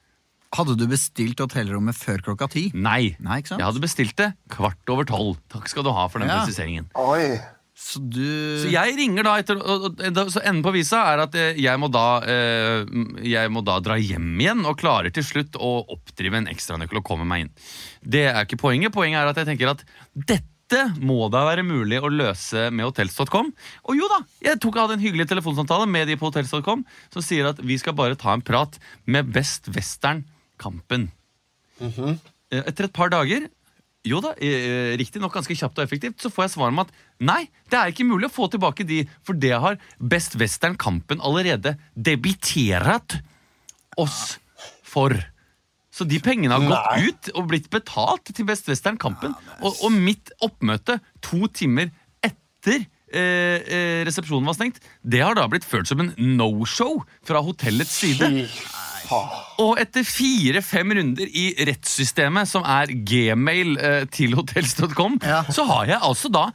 Hadde 0.54 0.76
du 0.78 0.86
bestilt 0.92 1.40
hotellrommet 1.42 1.98
før 1.98 2.22
klokka 2.22 2.48
ti? 2.54 2.68
Nei. 2.76 3.16
Nei, 3.20 3.40
ikke 3.42 3.54
sant? 3.56 3.60
Jeg 3.64 3.70
hadde 3.72 3.82
bestilt 3.84 4.16
det 4.20 4.32
kvart 4.54 4.94
over 4.94 5.08
tolv. 5.10 5.40
Takk 5.50 5.68
skal 5.72 5.84
du 5.88 5.92
ha 5.96 6.08
for 6.08 6.20
den 6.22 6.30
Ja. 6.30 6.44
presiseringen. 6.44 6.90
Oi. 6.96 7.40
Så 7.76 7.98
du 8.08 8.22
Så 8.62 8.70
jeg 8.70 8.94
ringer 8.96 9.24
da 9.26 9.32
etter 9.42 9.58
og, 9.58 9.86
og, 9.90 9.96
da- 10.14 10.28
Så 10.30 10.44
enden 10.46 10.62
på 10.62 10.72
visa 10.76 11.00
er 11.12 11.24
at 11.26 11.34
eh, 11.34 11.56
jeg 11.58 11.80
må 11.82 11.90
da 11.92 12.22
eh, 12.22 12.86
Jeg 13.26 13.50
må 13.50 13.64
da 13.66 13.80
dra 13.82 13.98
hjem 13.98 14.38
igjen 14.40 14.62
og 14.70 14.78
klarer 14.78 15.10
til 15.12 15.24
slutt 15.26 15.58
å 15.58 15.72
oppdrive 15.90 16.38
en 16.38 16.48
ekstranøkkel 16.54 17.02
og 17.02 17.04
komme 17.04 17.26
meg 17.26 17.48
inn. 17.48 17.52
Det 18.06 18.28
er 18.30 18.46
ikke 18.46 18.62
poenget. 18.62 18.94
Poenget 18.94 19.24
er 19.24 19.28
at 19.34 19.42
jeg 19.42 19.50
tenker 19.50 19.72
at 19.74 19.82
dette 20.14 20.84
må 21.02 21.30
da 21.34 21.42
være 21.50 21.66
mulig 21.66 21.98
å 22.02 22.10
løse 22.14 22.70
med 22.72 22.86
hotels.com. 22.86 23.50
Og 23.90 23.98
jo 23.98 24.08
da, 24.08 24.22
jeg 24.46 24.62
tok 24.62 24.78
hadde 24.78 24.94
en 25.00 25.04
hyggelig 25.04 25.28
telefonsamtale 25.34 25.90
med 25.90 26.08
de 26.08 26.16
på 26.16 26.30
hotels.com 26.30 26.86
som 27.14 27.22
sier 27.26 27.50
at 27.50 27.58
vi 27.62 27.76
skal 27.82 27.94
bare 27.98 28.16
ta 28.16 28.34
en 28.38 28.42
prat 28.46 28.78
med 29.06 29.34
Best 29.34 29.68
Western 29.74 30.24
Kampen. 30.62 31.10
Eh, 32.52 32.64
Etter 32.69 32.86
et 32.86 32.94
par 32.94 33.10
dager 33.10 33.50
jo 34.04 34.19
da, 34.19 34.33
eh, 34.44 34.98
riktignok 35.00 35.31
ganske 35.31 35.56
kjapt 35.56 35.80
og 35.80 35.86
effektivt, 35.86 36.19
så 36.19 36.30
får 36.30 36.44
jeg 36.44 36.54
svar 36.57 36.74
om 36.74 36.80
at 36.83 36.90
nei, 37.24 37.48
det 37.72 37.80
er 37.80 37.92
ikke 37.94 38.04
mulig 38.07 38.28
å 38.28 38.33
få 38.36 38.50
tilbake 38.52 38.83
de, 38.86 39.06
for 39.24 39.33
det 39.33 39.54
har 39.56 39.78
Best 39.98 40.36
Western 40.36 40.76
Kampen 40.76 41.22
allerede 41.24 41.78
debitert 41.95 43.22
oss 43.98 44.38
for. 44.83 45.16
Så 45.94 46.07
de 46.10 46.19
pengene 46.19 46.52
har 46.52 46.66
gått 46.68 47.07
ut 47.07 47.31
og 47.38 47.48
blitt 47.52 47.69
betalt 47.72 48.26
til 48.33 48.45
Best 48.50 48.68
Western 48.68 48.98
Kampen. 48.98 49.36
Og, 49.62 49.78
og 49.86 49.92
mitt 49.94 50.33
oppmøte 50.44 51.00
to 51.22 51.48
timer 51.54 51.92
etter 52.26 52.83
eh, 53.14 53.62
eh, 53.62 54.00
resepsjonen 54.07 54.50
var 54.50 54.57
stengt, 54.57 54.81
det 55.06 55.22
har 55.24 55.38
da 55.38 55.48
blitt 55.48 55.64
ført 55.68 55.88
som 55.88 56.02
en 56.04 56.12
no-show 56.18 57.04
fra 57.24 57.40
hotellets 57.45 57.94
side. 58.04 58.50
Og 59.64 59.80
etter 59.81 60.06
fire-fem 60.07 60.94
runder 60.98 61.28
i 61.28 61.50
rettssystemet, 61.69 62.50
som 62.50 62.66
er 62.66 62.94
gmail 62.94 63.76
eh, 63.78 64.06
til 64.14 64.36
hotels.com, 64.40 65.19
så 65.54 65.68
har 65.69 65.92
jeg 65.94 66.02
altså 66.02 66.31
da 66.33 66.48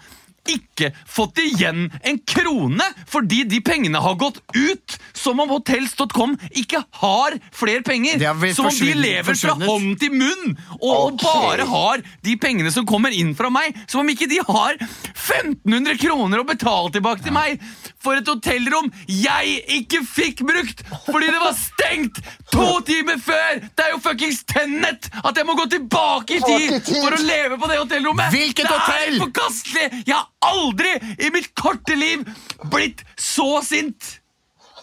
ikke 0.48 0.92
fått 1.08 1.40
igjen 1.42 1.88
en 2.02 2.20
krone 2.28 2.84
fordi 3.08 3.44
de 3.48 3.60
pengene 3.64 4.00
har 4.02 4.18
gått 4.20 4.40
ut! 4.56 4.96
Som 5.18 5.40
om 5.42 5.50
hotels.com 5.50 6.36
ikke 6.60 6.82
har 7.00 7.36
flere 7.54 7.82
penger! 7.86 8.22
Som 8.54 8.70
om 8.70 8.78
de 8.78 8.94
lever 8.96 9.38
fra 9.38 9.56
hånd 9.58 9.98
til 10.00 10.14
munn! 10.14 10.56
Og, 10.78 11.14
okay. 11.14 11.26
Bare 11.28 11.68
har 11.68 12.04
de 12.24 12.36
pengene 12.40 12.72
som 12.74 12.86
kommer 12.88 13.14
inn 13.14 13.34
fra 13.38 13.50
meg! 13.52 13.76
Som 13.90 14.04
om 14.04 14.12
ikke 14.12 14.30
de 14.30 14.40
har 14.46 14.78
1500 14.78 15.98
kroner 16.00 16.42
å 16.42 16.48
betale 16.48 16.92
tilbake 16.94 17.24
til 17.26 17.34
meg 17.36 17.58
for 18.02 18.18
et 18.18 18.28
hotellrom 18.28 18.90
jeg 19.10 19.58
ikke 19.80 20.02
fikk 20.06 20.44
brukt 20.46 20.84
fordi 21.08 21.30
det 21.32 21.40
var 21.42 21.56
stengt 21.58 22.20
to 22.52 22.68
timer 22.86 23.20
før! 23.22 23.62
Det 23.74 23.86
er 23.86 23.94
jo 23.96 24.02
fuckings 24.04 24.44
Tennet 24.48 25.10
at 25.18 25.36
jeg 25.36 25.46
må 25.48 25.56
gå 25.58 25.66
tilbake 25.72 26.38
i 26.38 26.42
tid 26.44 26.88
for 27.02 27.14
å 27.14 27.20
leve 27.22 27.58
på 27.60 27.70
det 27.70 27.80
hotellrommet! 27.82 28.32
Hvilket 28.32 28.64
det 28.64 28.74
hotell? 28.74 29.18
er 29.18 29.22
forkastelig! 29.26 29.86
Jeg 30.06 30.16
har 30.16 30.26
aldri 30.44 30.94
i 31.18 31.30
mitt 31.34 31.50
korte 31.58 31.96
liv 31.98 32.24
blitt 32.72 33.04
så 33.18 33.58
sint! 33.66 34.18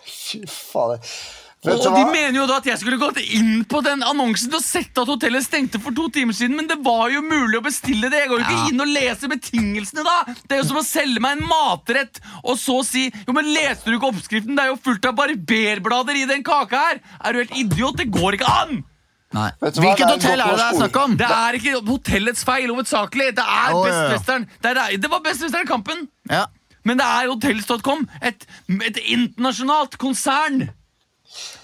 Fy. 0.05 0.41
Vet 1.65 1.81
Og 1.81 1.95
de 1.95 2.01
mener 2.11 2.35
jo 2.37 2.43
da 2.45 2.59
at 2.59 2.67
jeg 2.69 2.77
skulle 2.77 2.99
gått 3.01 3.17
inn 3.33 3.63
på 3.65 3.79
den 3.81 4.03
annonsen 4.05 4.53
og 4.53 4.61
sett 4.61 4.97
at 5.01 5.09
hotellet 5.09 5.41
stengte 5.47 5.79
for 5.81 5.95
to 5.97 6.05
timer 6.13 6.35
siden, 6.37 6.53
men 6.59 6.67
det 6.69 6.77
var 6.85 7.09
jo 7.09 7.23
mulig 7.25 7.57
å 7.57 7.63
bestille 7.65 8.11
det. 8.13 8.19
Jeg 8.21 8.29
går 8.29 8.41
jo 8.41 8.45
ikke 8.45 8.59
Ja. 8.59 8.67
inn 8.69 8.83
og 8.85 8.91
leser 8.93 9.31
betingelsene 9.31 10.03
da. 10.05 10.17
Det 10.45 10.51
er 10.51 10.61
jo 10.61 10.67
som 10.69 10.77
å 10.77 10.85
selge 10.85 11.19
meg 11.25 11.39
en 11.39 11.47
matrett 11.49 12.19
og 12.43 12.59
så 12.61 12.83
si 12.85 13.07
jo, 13.09 13.33
men 13.33 13.49
leste 13.55 13.89
du 13.89 13.97
ikke 13.97 14.11
oppskriften? 14.13 14.53
Det 14.55 14.61
er 14.67 14.73
jo 14.75 14.77
fullt 14.77 15.05
av 15.09 15.15
barberblader 15.17 16.21
i 16.21 16.25
den 16.29 16.43
kaka 16.45 16.77
her. 16.77 17.01
Er 17.23 17.33
du 17.33 17.39
helt 17.41 17.57
idiot? 17.57 17.97
Det 17.97 18.11
går 18.13 18.37
ikke 18.37 18.51
an! 18.61 18.83
Nei. 19.35 19.49
Hva? 19.59 19.71
Hvilket 19.75 20.11
hotell 20.13 20.39
er 20.39 20.53
det 20.53 20.59
det 20.59 20.67
er 20.67 20.77
snakk 20.79 20.99
om? 21.01 21.15
Det 21.19 21.31
er 21.37 21.57
ikke 21.59 21.79
hotellets 21.89 22.45
feil, 22.47 22.69
hovedsakelig. 22.71 23.31
Det 23.39 23.45
er 23.45 23.73
ja, 23.73 23.81
Best 23.81 23.97
ja. 23.97 24.05
Western. 24.13 24.47
Det, 24.63 24.71
er, 24.71 24.95
det 25.03 25.11
var 25.11 25.23
Best 25.25 25.43
Western 25.43 25.67
Kampen. 25.69 26.07
Ja. 26.31 26.45
Men 26.85 27.01
det 27.01 27.05
er 27.05 27.31
hotels.com, 27.31 28.05
et, 28.21 28.45
et 28.85 28.99
internasjonalt 29.01 29.97
konsern. 30.01 30.67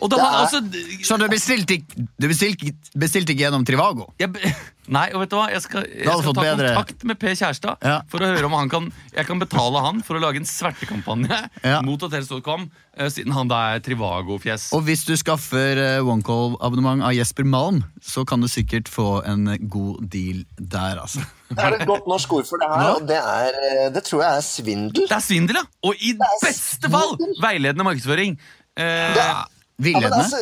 Og 0.02 0.10
da, 0.10 0.16
Det 0.18 0.26
er- 0.26 0.42
altså, 0.42 0.60
Så 1.08 1.18
du 1.20 1.28
bestilte, 1.30 1.78
ikke- 1.80 2.08
du 2.20 2.28
bestilte, 2.28 2.74
bestilte 2.98 3.30
ikke 3.34 3.46
gjennom 3.48 3.66
Trivago? 3.66 4.14
jeg, 4.20 4.32
be- 4.34 4.40
Nei, 4.92 5.06
og 5.14 5.22
vet 5.22 5.30
du 5.30 5.36
hva? 5.38 5.46
Jeg 5.54 5.62
skal, 5.62 5.86
jeg 5.88 6.08
hadde 6.10 6.22
skal 6.24 6.34
ta 6.34 6.42
bedre- 6.42 6.72
kontakt 6.76 7.04
med 7.06 7.20
Per 7.20 7.36
Kjærstad 7.38 7.78
Ja. 7.86 8.02
for 8.10 8.20
å 8.20 8.26
høre 8.36 8.44
om 8.46 8.52
han 8.58 8.68
kan 8.70 8.92
Jeg 9.16 9.26
kan 9.28 9.40
betale 9.40 9.80
han 9.86 10.02
for 10.02 10.16
å 10.18 10.20
lage 10.20 10.38
en 10.42 10.44
svertekampanje 10.50 11.38
Ja. 11.64 11.82
mot 11.82 12.02
Hotell.com, 12.02 12.70
eh, 12.98 13.08
siden 13.08 13.32
han 13.32 13.48
da 13.48 13.76
er 13.76 13.80
Trivago-fjes. 13.80 14.74
Og 14.74 14.84
hvis 14.84 15.06
du 15.06 15.14
skaffer 15.16 15.78
eh, 15.78 16.02
OneCall-abonnement 16.04 17.04
av 17.04 17.14
Jesper 17.14 17.46
Malm, 17.46 17.84
så 18.02 18.26
kan 18.28 18.42
du 18.42 18.48
sikkert 18.48 18.90
få 18.90 19.22
en 19.26 19.46
god 19.70 20.10
deal 20.10 20.44
der, 20.60 20.98
altså. 21.06 21.24
Det 21.52 21.60
er 21.60 21.74
et 21.82 21.88
godt 21.88 22.08
norsk 22.08 22.34
ord 22.34 22.48
for 22.48 22.58
det 22.58 22.68
her, 22.72 22.90
og 22.96 23.08
det, 23.08 23.18
er, 23.22 23.56
eh, 23.70 23.90
det 23.92 24.04
tror 24.08 24.24
jeg 24.24 24.38
er 24.38 24.46
svindel. 24.50 25.08
Det 25.08 25.12
er 25.18 25.24
svindel, 25.24 25.56
ja! 25.62 25.64
Og 25.84 25.96
i 26.02 26.14
beste 26.18 26.90
fall 26.92 27.16
veiledende 27.44 27.84
markedsføring. 27.88 28.38
Eh, 28.76 29.14
Det 29.14 29.24
er- 29.24 29.46
Ja, 29.82 29.86
Villedende? 29.88 30.22
altså, 30.24 30.38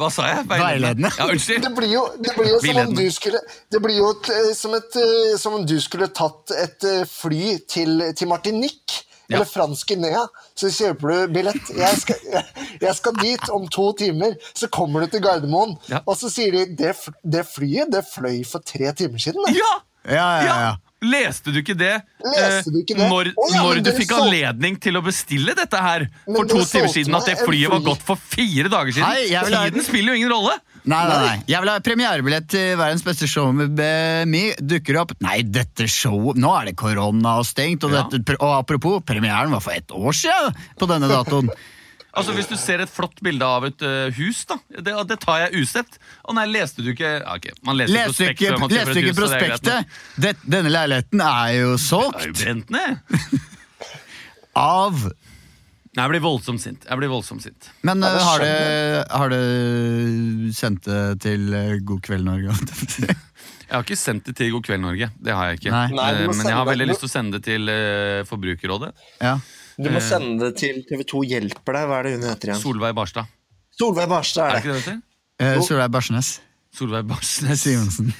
hva 0.00 0.08
sa 0.12 0.24
jeg? 0.30 0.46
Veiledende. 0.50 1.10
Ja, 1.18 1.26
unnskyld. 1.30 1.62
det 1.62 1.70
blir 1.76 1.92
jo, 1.92 2.02
det 2.24 2.32
blir 2.36 2.48
jo 2.50 2.58
som 2.62 2.80
om 2.86 2.94
du 2.96 3.04
skulle 3.12 3.40
Det 3.70 3.80
blir 3.84 3.96
jo 4.00 4.08
et, 4.16 4.30
eh, 4.32 4.50
som, 4.56 4.74
et, 4.74 4.96
eh, 4.96 5.36
som 5.38 5.54
om 5.60 5.66
du 5.68 5.76
skulle 5.80 6.08
tatt 6.16 6.50
et 6.56 6.84
eh, 6.88 7.04
fly 7.08 7.58
til, 7.68 8.02
til 8.16 8.28
Martinique. 8.28 9.04
Ja. 9.30 9.36
Eller 9.36 9.46
fransk 9.46 9.92
Guinea, 9.92 10.24
så 10.58 10.66
kjøper 10.74 11.12
du 11.12 11.34
billett. 11.36 11.68
Jeg 11.78 11.98
skal, 12.02 12.16
jeg, 12.32 12.64
jeg 12.82 12.94
skal 12.98 13.20
dit 13.20 13.44
om 13.54 13.68
to 13.70 13.92
timer. 14.00 14.34
Så 14.58 14.66
kommer 14.74 15.04
du 15.04 15.12
til 15.12 15.22
Gardermoen, 15.22 15.76
Ja. 15.88 16.00
og 16.02 16.16
så 16.18 16.26
sier 16.32 16.50
de 16.56 16.64
det, 16.80 16.96
det 17.22 17.44
flyet 17.46 17.92
det 17.94 18.02
fløy 18.10 18.40
for 18.48 18.58
tre 18.66 18.90
timer 18.98 19.22
siden. 19.22 19.44
det». 19.46 19.54
Ja! 19.60 19.70
Ja, 20.10 20.28
ja, 20.42 20.56
ja. 20.64 20.72
Leste 21.00 21.52
du 21.52 21.60
ikke 21.62 21.76
det, 21.80 21.94
Leste 22.20 22.72
du 22.72 22.80
ikke 22.82 22.96
det? 22.98 23.04
eh, 23.04 23.08
når, 23.08 23.30
oh, 23.32 23.52
ja, 23.54 23.62
når 23.64 23.80
du 23.86 23.92
fikk 23.96 24.10
så... 24.12 24.24
anledning 24.26 24.76
til 24.82 24.98
å 25.00 25.04
bestille 25.04 25.54
dette 25.56 25.80
her 25.80 26.04
Men 26.26 26.42
for 26.42 26.50
to 26.50 26.64
timer 26.68 26.92
siden? 26.92 27.16
At 27.16 27.30
det 27.30 27.38
flyet 27.40 27.72
var 27.72 27.80
gått 27.86 28.04
for 28.04 28.20
fire 28.20 28.68
dager 28.72 28.92
siden? 28.98 29.08
Nei, 29.08 29.30
vil 29.32 29.56
Tiden 29.56 29.86
spiller 29.86 30.12
jo 30.12 30.20
ingen 30.20 30.34
rolle! 30.34 30.58
Nei, 30.80 31.00
nei, 31.08 31.16
nei. 31.20 31.32
Jeg 31.48 31.60
vil 31.60 31.70
ha 31.70 31.80
premierebillett 31.84 32.46
til 32.52 32.68
verdens 32.80 33.02
beste 33.04 33.28
show 33.28 33.50
med 33.52 33.74
BMI. 33.76 34.44
Dukker 34.64 35.00
opp 35.02 35.12
Nei, 35.20 35.40
dette 35.44 35.84
showet 35.90 36.40
Nå 36.40 36.54
er 36.56 36.70
det 36.70 36.76
korona 36.80 37.36
og 37.42 37.48
stengt. 37.48 37.84
Og, 37.84 37.92
dette, 37.92 38.36
og 38.38 38.54
apropos, 38.62 39.02
premieren 39.04 39.52
var 39.52 39.64
for 39.64 39.76
ett 39.76 39.92
år 39.92 40.16
siden 40.16 40.56
på 40.80 40.88
denne 40.90 41.10
datoen. 41.10 41.52
Altså 42.10 42.34
Hvis 42.34 42.48
du 42.50 42.56
ser 42.58 42.82
et 42.82 42.90
flott 42.90 43.20
bilde 43.22 43.46
av 43.46 43.68
et 43.68 43.84
uh, 43.86 44.08
hus, 44.16 44.42
da 44.50 44.56
det, 44.70 44.94
det 45.10 45.18
tar 45.22 45.44
jeg 45.44 45.62
usett. 45.62 46.00
Å 46.26 46.34
nei, 46.34 46.48
leste 46.50 46.82
du 46.82 46.90
ikke 46.94 47.12
ja, 47.20 47.36
ok, 47.36 47.50
Man 47.66 47.78
leser 47.78 47.94
Leste 47.94 48.10
du 48.10 48.16
prospekt 48.16 48.42
ikke, 48.42 48.58
man 48.58 48.74
leste 48.74 48.96
ikke 48.98 49.12
hus, 49.12 49.20
prospektet? 49.20 49.96
Det, 50.24 50.34
denne 50.42 50.72
leiligheten 50.74 51.22
er 51.26 51.54
jo 51.60 51.78
solgt! 51.80 52.18
Det 52.18 52.26
er 52.26 52.32
jo 52.32 52.38
brent 52.42 52.74
ned. 52.74 53.48
av 54.60 55.10
Nei, 56.00 56.06
Jeg 56.06 56.10
blir 56.14 56.22
voldsomt 56.24 56.62
sint. 56.62 56.84
Jeg 56.88 56.96
blir 56.96 57.10
voldsomt 57.12 57.42
sint. 57.44 57.66
Men 57.84 58.00
Ja, 58.00 58.08
eh, 58.16 58.22
har, 58.24 58.38
du, 58.40 58.44
det, 58.46 59.02
har 59.20 59.28
du, 59.28 60.52
sendt 60.56 60.86
det 60.88 61.00
til 61.20 61.52
eh, 61.54 61.74
God 61.84 62.00
kveld, 62.06 62.24
Norge? 62.24 62.54
Jeg 63.70 63.76
har 63.76 63.84
ikke 63.84 63.98
sendt 64.00 64.24
det 64.26 64.32
til 64.40 64.48
God 64.54 64.64
kveld, 64.66 64.80
Norge. 64.82 65.10
Det 65.22 65.34
har 65.36 65.50
jeg 65.52 65.60
ikke. 65.60 65.70
Nei. 65.74 65.84
Nei, 65.94 66.08
Eh, 66.22 66.26
Men 66.32 66.40
jeg 66.46 66.56
har 66.56 66.64
det- 66.64 66.72
veldig 66.72 66.86
lyst 66.88 67.04
til 67.04 67.10
å 67.10 67.12
sende 67.12 67.36
det 67.36 67.44
til 67.44 67.68
uh, 67.68 68.24
Forbrukerrådet. 68.30 68.92
ja. 69.20 69.36
Du 69.80 69.86
må 69.88 70.00
sende 70.04 70.48
det 70.50 70.56
til 70.60 70.82
TV2 70.84 71.20
Hjelper 71.24 71.72
deg. 71.72 71.86
Hva 71.88 72.00
er 72.00 72.02
det 72.08 72.10
hun 72.18 72.24
heter 72.28 72.50
igjen? 72.50 72.58
Solveig 72.60 72.92
Barstad. 72.98 73.30
Solveig 73.78 74.08
Barstad 74.10 74.50
Er 74.50 74.50
det 74.50 74.58
er 74.58 74.60
det. 74.60 74.60
ikke 74.60 74.74
det 74.74 74.82
det 75.38 75.46
heter? 75.54 75.62
Solveig 75.68 75.90
Barsnes. 75.94 76.28
Solveig 76.76 77.06
Barsnes. 77.08 77.62
Simonsen. 77.64 78.10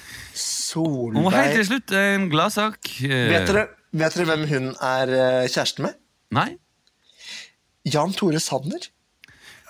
Og 1.21 1.29
helt 1.35 1.53
til 1.59 1.67
Solveig 1.67 1.67
slutt, 1.69 1.93
en 1.99 2.29
glad 2.33 2.55
sak. 2.55 2.79
Eh, 3.05 3.27
vet 3.35 3.51
dere, 3.51 3.67
vet 3.93 4.17
dere 4.17 4.29
hvem 4.31 4.47
hun 4.55 4.71
er 4.81 5.13
kjæreste 5.53 5.85
med? 5.85 5.99
Nei? 6.39 6.47
Jan 7.85 8.13
Tore 8.13 8.41
Sanner. 8.41 8.81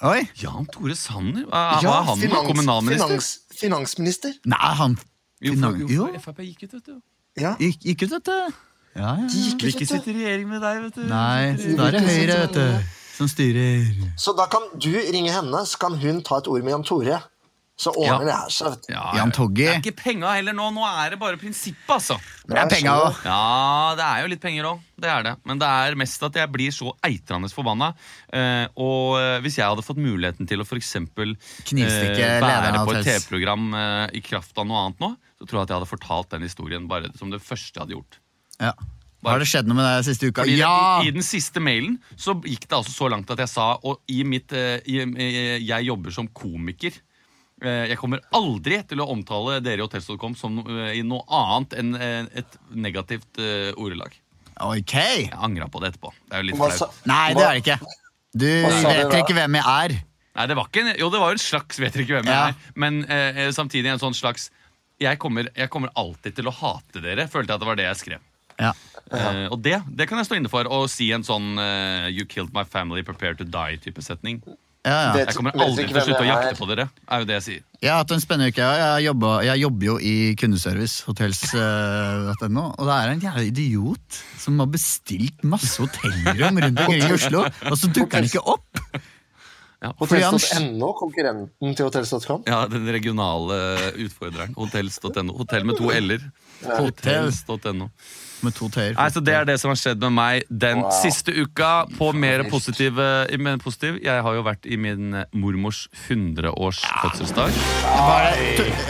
Oi! 0.03 0.23
Jan 0.41 0.67
Tore 0.73 0.95
Sanner? 0.97 1.45
Hva 1.47 1.79
er 1.79 2.05
han? 2.09 2.19
finans- 2.19 2.47
Kommunalminister? 2.47 3.07
Finans, 3.07 3.39
finansminister. 3.55 4.33
Nei, 4.45 4.75
han 4.81 4.97
Finan- 5.43 5.79
jo. 5.89 6.07
for 6.19 6.33
Frp 6.33 6.39
gikk 6.49 6.63
ut, 6.65 6.73
vet 6.73 6.87
du. 6.87 7.01
Ja. 7.41 7.55
gikk, 7.61 7.79
gikk 7.85 8.03
ut, 8.03 8.11
vet 8.17 8.25
du. 8.25 8.55
Ja, 8.97 9.15
ja. 9.15 9.27
De 9.31 9.37
gikk 9.45 9.63
ut, 9.63 9.69
ikke 9.69 9.79
vet 9.81 9.89
du. 9.89 9.97
sitte 9.97 10.11
i 10.11 10.15
regjering 10.19 10.49
med 10.49 10.61
deg, 10.63 10.83
vet 10.83 10.95
du. 10.95 11.05
Nei, 11.07 11.75
da 11.77 11.87
er 11.87 11.91
det 11.93 12.01
Høyre, 12.03 12.39
vet 12.47 12.55
du, 12.55 12.89
som 13.17 13.29
styrer. 13.29 13.87
Så 14.19 14.35
da 14.37 14.47
kan 14.51 14.63
du 14.75 14.91
ringe 14.91 15.31
henne, 15.31 15.63
så 15.67 15.79
kan 15.79 15.95
hun 15.95 16.23
ta 16.23 16.39
et 16.39 16.49
ord 16.49 16.63
med 16.65 16.73
Jan 16.73 16.83
Tore. 16.85 17.21
Så 17.81 17.95
ordner 17.97 18.27
det 18.29 18.35
her 18.37 18.51
seg. 18.53 18.75
Ja, 18.93 19.07
Jan. 19.17 19.31
Toggi. 19.33 19.65
Det 19.65 19.71
er 19.73 19.79
ikke 19.81 19.97
penga 20.03 20.35
heller 20.37 20.53
nå. 20.57 20.67
Nå 20.77 20.83
er 20.85 21.15
det 21.15 21.19
bare 21.23 21.39
prinsippet, 21.41 21.89
altså. 21.95 22.19
Det 22.45 22.59
er 22.61 22.69
penga 22.69 22.93
òg. 23.07 23.21
Ja, 23.25 23.95
det 23.97 24.05
er 24.05 24.21
jo 24.27 24.29
litt 24.35 24.43
penger 24.43 24.69
òg. 24.69 24.83
Det 25.01 25.09
er 25.09 25.25
det. 25.25 25.33
Men 25.49 25.63
det 25.63 25.71
er 25.81 25.97
mest 25.97 26.27
at 26.29 26.37
jeg 26.37 26.53
blir 26.53 26.75
så 26.77 26.93
eitrende 27.09 27.49
forbanna. 27.55 27.95
Eh, 28.37 28.67
og 28.77 29.17
eh, 29.17 29.39
hvis 29.47 29.57
jeg 29.63 29.65
hadde 29.71 29.87
fått 29.87 30.03
muligheten 30.03 30.49
til 30.51 30.61
å 30.61 30.67
f.eks. 30.69 30.93
Eh, 31.01 31.11
være 32.45 32.85
på 32.85 32.95
et 32.99 33.05
TV-program 33.09 33.69
eh, 33.81 34.07
i 34.19 34.23
kraft 34.25 34.59
av 34.61 34.69
noe 34.69 34.85
annet 34.85 35.01
nå, 35.03 35.13
så 35.41 35.49
tror 35.49 35.61
jeg 35.63 35.67
at 35.69 35.73
jeg 35.73 35.79
hadde 35.81 35.91
fortalt 35.95 36.33
den 36.37 36.45
historien 36.47 36.89
bare 36.91 37.11
som 37.17 37.33
det 37.33 37.41
første 37.45 37.79
jeg 37.79 37.87
hadde 37.87 37.97
gjort. 37.97 38.21
Ja. 38.61 38.75
Har 39.25 39.41
det 39.43 39.49
skjedd 39.51 39.69
noe 39.69 39.77
med 39.77 39.85
deg 39.85 40.05
siste 40.07 40.29
uka? 40.31 40.45
Fordi 40.45 40.55
det- 40.57 40.63
Ja! 40.63 41.01
i, 41.03 41.09
I 41.09 41.17
den 41.17 41.25
siste 41.25 41.61
mailen 41.61 41.99
så 42.17 42.35
gikk 42.41 42.65
det 42.69 42.77
altså 42.79 42.93
så 42.95 43.09
langt 43.13 43.29
at 43.33 43.39
jeg 43.43 43.51
sa 43.53 43.67
Og 43.85 43.99
i 44.09 44.23
mitt 44.25 44.53
eh, 44.57 44.81
i, 44.89 45.01
eh, 45.05 45.59
Jeg 45.61 45.85
jobber 45.91 46.11
som 46.15 46.29
komiker. 46.29 46.93
Eh, 47.61 47.87
Jeg 47.93 47.99
kommer 48.01 48.23
aldri 48.37 48.81
til 48.89 49.01
å 49.03 49.09
omtale 49.13 49.59
dere 49.65 49.83
i 49.83 49.85
Hotels.com 49.85 50.35
som 50.39 50.59
eh, 50.65 50.99
i 51.01 51.03
noe 51.07 51.25
annet 51.29 51.77
enn 51.81 51.95
eh, 51.99 52.27
et 52.43 52.59
negativt 52.73 53.41
ordelag. 53.77 54.15
Ok! 54.61 54.95
Jeg 54.97 55.33
angra 55.37 55.69
på 55.73 55.81
det 55.81 55.95
etterpå. 55.95 56.13
Det 56.29 56.37
er 56.37 56.43
jo 56.45 56.49
litt 56.51 56.61
flaut. 56.61 57.03
Nei, 57.09 57.27
det 57.37 57.45
er 57.45 57.59
det 57.59 57.65
ikke. 57.65 57.79
Du 58.31 58.47
vet 58.47 59.15
ikke 59.23 59.35
hvem 59.37 59.57
jeg 59.59 59.65
er. 59.67 59.95
Nei, 60.37 60.47
det 60.47 60.57
var 60.57 60.69
ikke 60.71 60.83
en, 60.85 60.91
jo, 61.01 61.09
det 61.11 61.21
var 61.21 61.33
jo 61.33 61.37
en 61.41 61.43
slags 61.43 61.81
Vet 61.83 61.97
dere 61.97 62.05
ikke 62.07 62.19
hvem 62.21 62.29
Ja. 62.31 62.35
jeg 62.47 62.55
er. 62.55 62.73
Men 62.79 63.01
eh, 63.09 63.41
eh, 63.47 63.53
samtidig 63.57 63.91
en 63.93 64.03
sånn 64.03 64.15
slags 64.17 64.51
jeg 65.01 65.17
kommer, 65.19 65.49
jeg 65.57 65.71
kommer 65.73 65.89
alltid 65.97 66.37
til 66.37 66.49
å 66.51 66.53
hate 66.53 67.01
dere, 67.01 67.25
følte 67.33 67.55
jeg 67.55 67.57
at 67.57 67.63
det 67.65 67.69
var 67.71 67.79
det 67.81 67.87
jeg 67.87 67.97
skrev. 68.03 68.25
Ja. 68.61 68.75
Eh, 69.17 69.47
og 69.49 69.63
det, 69.65 69.79
det 69.97 70.07
kan 70.11 70.21
jeg 70.21 70.29
stå 70.29 70.37
inne 70.37 70.51
for. 70.53 70.69
Å 70.69 70.83
si 70.93 71.07
en 71.17 71.25
sånn 71.25 71.55
uh, 71.57 72.05
'you 72.13 72.27
killed 72.29 72.53
my 72.53 72.67
family, 72.69 73.01
prepare 73.03 73.33
to 73.39 73.47
die'-type 73.49 74.03
setning. 74.05 74.43
Ja, 74.81 74.91
ja. 74.91 75.13
Vet- 75.13 75.27
Jeg 75.29 75.37
kommer 75.37 75.53
aldri 75.61 75.85
til 75.91 75.97
å 75.99 76.03
slutte 76.07 76.23
å 76.25 76.29
jakte 76.31 76.55
på 76.57 76.67
dere. 76.71 76.87
er 77.11 77.19
jo 77.21 77.25
det 77.29 77.35
jeg 77.37 77.43
sier. 77.45 77.63
Jeg 77.83 77.91
har 77.91 77.99
hatt 78.01 78.13
en 78.17 78.21
spennende 78.23 78.49
uke. 78.49 78.65
Jeg, 78.65 78.81
har 78.87 79.01
jobbet- 79.05 79.45
jeg 79.45 79.61
jobber 79.61 79.85
jo 79.91 79.97
i 80.01 80.15
kundeservice, 80.41 81.03
hotels.no, 81.05 82.65
og 82.79 82.87
det 82.89 82.95
er 82.97 83.13
en 83.13 83.21
jævla 83.21 83.45
idiot 83.51 84.21
som 84.41 84.59
har 84.59 84.67
bestilt 84.73 85.45
masse 85.45 85.77
hotellrom 85.83 86.59
rundt 86.65 86.81
omkring 86.81 87.05
i 87.05 87.13
Oslo, 87.13 87.45
og 87.45 87.77
så 87.77 87.93
dukker 87.93 88.21
han 88.23 88.25
ikke 88.31 88.45
opp! 88.45 88.85
Hotels.no, 89.81 90.91
konkurrenten 90.99 91.75
til 91.77 91.87
hotels.com. 91.89 92.43
Ja, 92.49 92.67
Den 92.69 92.85
regionale 92.93 93.93
utfordreren. 93.97 94.53
Hotels.no. 94.57 95.33
Hotell 95.39 95.65
med 95.65 95.77
to 95.81 95.89
l-er. 95.93 96.27
Hotels.no. 96.67 97.89
Med 98.43 98.55
to 98.57 98.69
t-er. 98.73 98.95
Nei, 98.97 99.09
så 99.13 99.21
Det 99.23 99.35
er 99.37 99.45
det 99.45 99.59
som 99.61 99.69
har 99.73 99.77
skjedd 99.77 100.01
med 100.01 100.13
meg 100.17 100.45
den 100.49 100.81
Wow. 100.81 100.91
siste 101.03 101.33
uka. 101.37 101.87
På 101.99 102.13
mer 102.17 102.45
positiv, 102.49 102.95
mer 103.39 103.59
positiv. 103.61 103.99
Jeg 104.03 104.23
har 104.23 104.35
jo 104.39 104.43
vært 104.47 104.65
i 104.67 104.77
min 104.81 105.13
mormors 105.33 105.89
100-års 106.09 106.81
fødselsdag. 107.03 107.51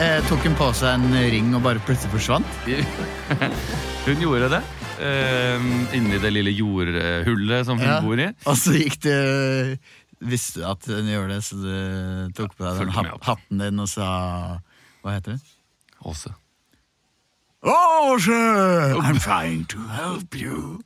Eh, 0.00 0.20
tok 0.28 0.44
hun 0.46 0.54
på 0.58 0.70
seg 0.74 0.94
en 0.94 1.12
ring 1.32 1.50
og 1.56 1.62
bare 1.66 1.82
plutselig 1.86 2.12
forsvant? 2.14 2.46
Hun 4.06 4.16
gjorde 4.22 4.48
det. 4.54 4.62
eh, 5.00 5.66
inni 5.96 6.18
det 6.20 6.30
lille 6.32 6.52
jordhullet 6.52 7.64
som 7.66 7.78
hun 7.78 7.86
Ja. 7.88 8.00
bor 8.04 8.18
i. 8.20 8.26
Og 8.46 8.56
så 8.56 8.72
gikk 8.76 9.00
det 9.00 9.78
Visste 10.20 10.60
du 10.60 10.66
at 10.68 10.84
hun 10.84 11.06
gjorde 11.08 11.28
det, 11.32 11.42
så 11.46 11.56
du 11.56 12.32
tok 12.36 12.52
på 12.58 12.66
deg 12.66 12.92
den 12.92 13.20
hatten 13.24 13.58
din 13.62 13.80
og 13.80 13.88
sa 13.88 14.60
Hva 15.02 15.14
heter 15.16 15.32
det? 15.32 15.40
Åse. 16.04 16.34
Oh, 17.62 18.16
sir, 18.18 18.96
I'm 18.96 19.18
trying 19.20 19.66
to 19.66 19.78
help 19.92 20.34
you. 20.34 20.80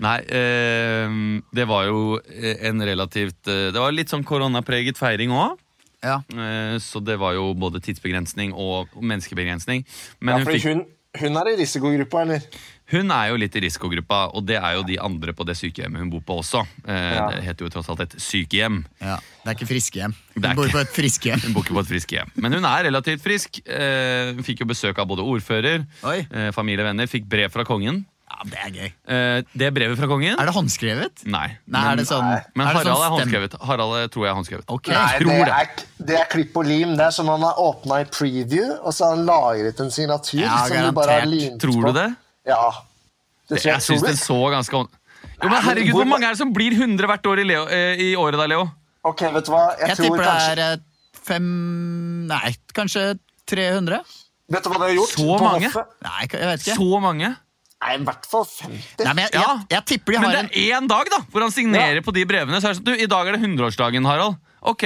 Nei, 0.00 0.16
eh, 0.26 1.12
det 1.54 1.66
var 1.68 1.84
jo 1.86 2.18
eh, 2.24 2.56
en 2.70 2.80
relativt 2.82 3.46
eh, 3.52 3.68
Det 3.70 3.78
var 3.78 3.92
litt 3.92 4.08
sånn 4.10 4.24
koronapreget 4.26 4.98
feiring 4.98 5.30
òg. 5.36 5.58
Ja. 6.02 6.22
Eh, 6.32 6.78
så 6.80 7.02
det 7.04 7.18
var 7.20 7.36
jo 7.36 7.50
både 7.54 7.82
tidsbegrensning 7.84 8.54
og 8.56 8.88
menneskebegrensning. 8.96 9.84
Men 10.24 10.40
Ja, 10.40 10.40
hun, 10.40 10.48
fikk, 10.48 10.64
hun, 10.70 10.82
hun 11.20 11.36
er 11.42 11.52
i 11.52 11.56
risikogruppa, 11.60 12.24
eller? 12.24 12.48
Hun 12.90 13.10
er 13.14 13.28
jo 13.30 13.36
litt 13.36 13.54
i 13.56 13.60
risikogruppa, 13.64 14.30
og 14.34 14.44
det 14.46 14.56
er 14.58 14.74
jo 14.76 14.82
de 14.82 14.98
andre 14.98 15.32
på 15.32 15.46
det 15.46 15.56
sykehjemmet 15.56 15.98
hun 16.02 16.10
bor 16.10 16.20
på 16.26 16.38
også. 16.42 16.64
Eh, 16.86 17.14
Ja. 17.16 17.28
Det 17.30 17.42
heter 17.44 17.64
jo 17.66 17.70
tross 17.70 17.88
alt 17.88 18.00
et 18.00 18.16
sykehjem. 18.20 18.84
ja. 19.00 19.16
Det 19.40 19.48
er 19.48 19.54
ikke 19.56 19.70
friskehjem. 19.72 20.12
Er 20.12 20.40
Hun 20.50 20.56
bor 20.56 20.64
ikke- 20.66 20.72
på 20.76 20.80
et 20.84 20.94
friskehjem. 20.94 21.40
Hun 21.46 21.52
bor 21.54 21.62
ikke 21.64 21.74
på 21.78 21.80
et 21.80 21.90
friskehjem. 21.94 22.30
Men 22.36 22.52
hun 22.52 22.64
er 22.64 22.84
relativt 22.90 23.22
frisk. 23.24 23.60
Eh, 23.66 24.34
hun 24.36 24.42
fikk 24.44 24.60
jo 24.60 24.66
besøk 24.66 24.98
av 24.98 25.06
både 25.08 25.24
ordfører, 25.24 25.86
Oi. 26.04 26.26
eh, 26.30 26.50
familie 26.52 26.84
og 26.84 26.90
venner. 26.92 27.06
Fikk 27.08 27.24
brev 27.28 27.50
fra 27.50 27.64
kongen. 27.64 28.04
Ja, 28.30 28.44
det 28.46 28.58
er 28.62 28.70
gøy. 28.70 28.90
Det 29.10 29.46
det 29.58 29.68
brevet 29.74 29.98
fra 29.98 30.06
kongen 30.06 30.36
Er 30.38 30.46
det 30.46 30.52
håndskrevet? 30.54 31.24
Nei. 31.26 31.48
Nei, 31.66 31.80
er 31.92 31.96
det 31.98 32.06
sånn 32.06 32.22
Men 32.54 32.68
er 32.68 32.70
det 32.70 32.76
Harald 32.76 32.86
sånn 32.86 33.02
er 33.02 33.10
håndskrevet. 33.16 33.56
Harald 33.66 33.96
er- 33.98 34.06
tror 34.14 34.22
jeg 34.24 34.30
er 34.30 34.36
håndskrevet. 34.38 34.64
Okay. 34.70 34.94
Nei, 34.94 35.18
tror 35.18 35.32
det 35.34 35.44
det. 35.48 35.56
er, 35.58 36.04
det 36.06 36.16
er 36.20 36.28
klipp 36.30 36.56
og 36.56 36.64
lim. 36.66 36.94
Det 36.96 37.06
er 37.08 37.10
som 37.10 37.26
han 37.26 37.40
har 37.42 37.54
åpna 37.58 38.00
i 38.00 38.04
preview, 38.04 38.70
og 38.84 38.92
så 38.94 39.08
har 39.08 39.16
han 39.16 39.26
lagret 39.26 39.80
en 39.80 39.90
signatur 39.90 40.40
Ja, 40.44 40.60
som 40.68 40.76
du 40.86 40.92
bare 40.92 41.18
har 41.20 41.26
limt 41.26 41.58
Tror 41.60 41.82
på. 41.82 41.92
du 41.92 41.98
det? 41.98 42.08
Ja. 42.48 42.70
Det 43.50 43.64
Jeg 43.64 43.82
syns 43.84 44.04
den 44.06 44.16
så 44.18 44.38
ganske. 44.52 44.72
Jo, 45.40 45.48
men 45.48 45.62
herregud, 45.64 45.92
Hvor 45.92 46.04
Hvor 46.04 46.08
mange 46.08 46.26
er 46.28 46.36
det 46.36 46.38
som 46.40 46.52
blir 46.54 46.72
100 46.76 47.06
hvert 47.08 47.26
år 47.26 47.40
i, 47.42 47.44
Leo, 47.48 47.66
eh, 47.68 48.00
i 48.00 48.14
året 48.16 48.38
da, 48.38 48.46
Leo? 48.46 48.68
Ok, 49.04 49.20
vet 49.32 49.46
du 49.46 49.52
hva? 49.52 49.62
Jeg, 49.78 49.88
Jeg 49.88 49.96
tror 49.96 50.06
tipper 50.06 50.24
det 50.24 50.58
er 50.58 50.64
eh, 50.64 50.80
fem 51.24 51.46
Nei, 52.30 52.50
kanskje 52.76 53.04
300? 53.50 54.00
Vet 54.50 54.64
du 54.64 54.70
hva 54.70 54.80
det 54.80 54.88
har 54.88 54.96
gjort? 54.96 55.14
Så 55.14 55.38
mange? 55.40 55.70
Nei, 56.06 56.26
jeg 56.26 56.48
vet 56.50 56.66
ikke. 56.66 56.76
Så 56.76 57.00
mange. 57.02 57.30
Nei, 57.80 57.94
i 57.96 58.02
hvert 58.04 58.26
fall 58.28 58.44
50. 58.44 59.04
Nei, 59.06 59.12
men 59.14 59.22
jeg, 59.24 59.32
Ja. 59.34 59.40
jeg, 59.40 59.66
jeg 59.72 59.84
tipper 59.94 60.12
de 60.12 60.18
Men 60.20 60.30
det 60.36 60.40
er 60.44 60.76
én 60.76 60.88
dag 60.90 61.10
da, 61.10 61.20
hvor 61.32 61.46
han 61.46 61.54
signerer 61.54 62.02
på 62.04 62.12
de 62.12 62.26
brevene. 62.28 62.60
Så 62.60 62.68
er 62.68 62.74
det 62.74 62.80
sånn, 62.82 62.88
du, 62.90 62.92
I 62.94 63.08
dag 63.08 63.30
er 63.30 63.38
det 63.38 63.40
100-årsdagen, 63.40 64.04
Harald. 64.06 64.36
Ok. 64.60 64.84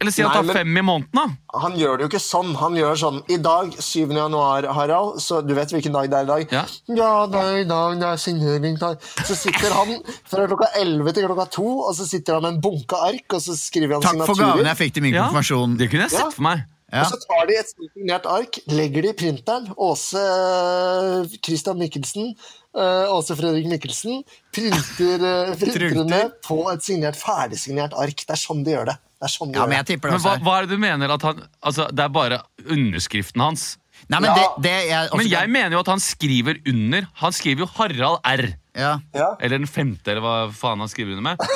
Eller 0.00 0.12
si 0.16 0.22
at 0.24 0.32
det 0.32 0.48
er 0.54 0.56
fem 0.62 0.78
i 0.80 0.80
måneden, 0.80 1.10
da. 1.12 1.58
Han 1.60 1.74
gjør 1.76 1.98
det 2.00 2.04
jo 2.06 2.08
ikke 2.08 2.20
sånn. 2.24 2.54
Han 2.56 2.76
gjør 2.78 2.94
sånn 2.96 3.18
I 3.28 3.36
dag, 3.44 3.74
7. 3.76 4.08
januar, 4.16 4.64
Harald, 4.72 5.18
så 5.20 5.42
du 5.44 5.52
vet 5.58 5.68
hvilken 5.74 5.92
dag 5.92 6.08
det 6.08 6.16
er 6.16 6.24
i 6.24 6.30
dag? 6.30 6.54
Ja. 6.56 6.64
ja 6.96 7.10
det 7.28 7.42
er 7.44 7.58
i 7.60 7.68
dag, 7.68 7.98
det 8.00 8.08
er 8.08 8.22
signeringsdag. 8.24 8.96
Så 9.28 9.36
sitter 9.36 9.74
han 9.76 9.92
fra 10.30 10.46
klokka 10.48 10.70
11 10.80 11.12
til 11.18 11.28
klokka 11.28 11.46
2, 11.58 11.66
og 11.84 11.94
så 12.00 12.08
sitter 12.08 12.38
han 12.38 12.46
med 12.48 12.54
en 12.56 12.60
bunke 12.64 12.96
ark, 12.96 13.26
og 13.36 13.44
så 13.44 13.52
skriver 13.60 13.98
han 13.98 14.06
Takk 14.06 14.22
for 14.24 14.32
signaturer. 14.34 14.56
gaven 14.56 14.70
jeg 14.72 14.80
fikk 14.80 14.94
til 14.96 15.02
min 15.04 15.14
Ja, 15.18 15.26
konfirmasjon. 15.28 15.76
det 15.82 15.90
kunne 15.92 16.06
jeg 16.08 16.16
sett 16.16 16.24
Ja. 16.24 16.30
for 16.38 16.42
meg. 16.48 16.64
Ja. 16.90 17.04
Og 17.04 17.12
så 17.12 17.18
tar 17.22 17.44
de 17.46 17.54
et 17.60 17.68
signert 17.76 18.24
ark, 18.26 18.56
legger 18.66 19.02
det 19.04 19.10
i 19.12 19.18
printeren. 19.20 19.68
Åse 19.78 20.18
eh, 20.18 21.36
Christian 21.44 21.78
Mikkelsen, 21.78 22.32
eh, 22.74 23.04
Åse 23.14 23.36
Fredrik 23.38 23.68
Mikkelsen, 23.70 24.24
printer, 24.50 25.22
eh, 25.22 25.52
printer 25.60 25.86
det 25.94 26.06
ned 26.08 26.32
på 26.42 26.56
et 26.72 26.82
signert, 26.82 27.14
ferdigsignert 27.20 27.94
ark. 27.94 28.24
Det 28.26 28.34
er 28.34 28.40
sånn 28.42 28.64
de 28.66 28.74
gjør 28.74 28.90
det. 28.90 28.96
Det, 29.20 29.28
er 29.28 29.32
sånn 29.34 29.52
Ja, 29.54 29.66
men 29.66 29.76
jeg 29.76 29.86
det. 29.86 29.92
tipper 29.94 30.08
det 30.10 30.16
Men 30.16 30.24
hva, 30.24 30.34
hva 30.46 30.56
er 30.58 30.66
det 30.66 30.70
du 30.70 30.78
mener 30.80 31.12
at 31.12 31.22
han 31.28 31.42
Altså, 31.62 31.86
det 31.92 32.04
er 32.06 32.08
bare 32.08 32.40
underskriften 32.66 33.40
hans. 33.44 33.76
Nei, 34.08 34.18
men 34.20 34.30
Ja. 34.30 34.34
det, 34.34 34.62
det 34.64 34.74
jeg 34.88 35.10
også 35.10 35.16
Men 35.20 35.28
jeg 35.28 35.48
mener 35.50 35.76
jo 35.76 35.80
at 35.84 35.86
han 35.92 36.00
skriver 36.00 36.60
under. 36.66 37.06
Han 37.20 37.32
skriver 37.36 37.66
jo 37.66 37.70
Harald 37.76 38.20
R. 38.24 38.46
ja. 38.74 38.98
Ja. 39.14 39.34
Eller 39.40 39.58
den 39.58 39.66
femte, 39.68 40.08
eller 40.14 40.22
hva 40.24 40.50
faen 40.56 40.80
han 40.80 40.88
skriver 40.88 41.16
under 41.18 41.22
med. 41.22 41.38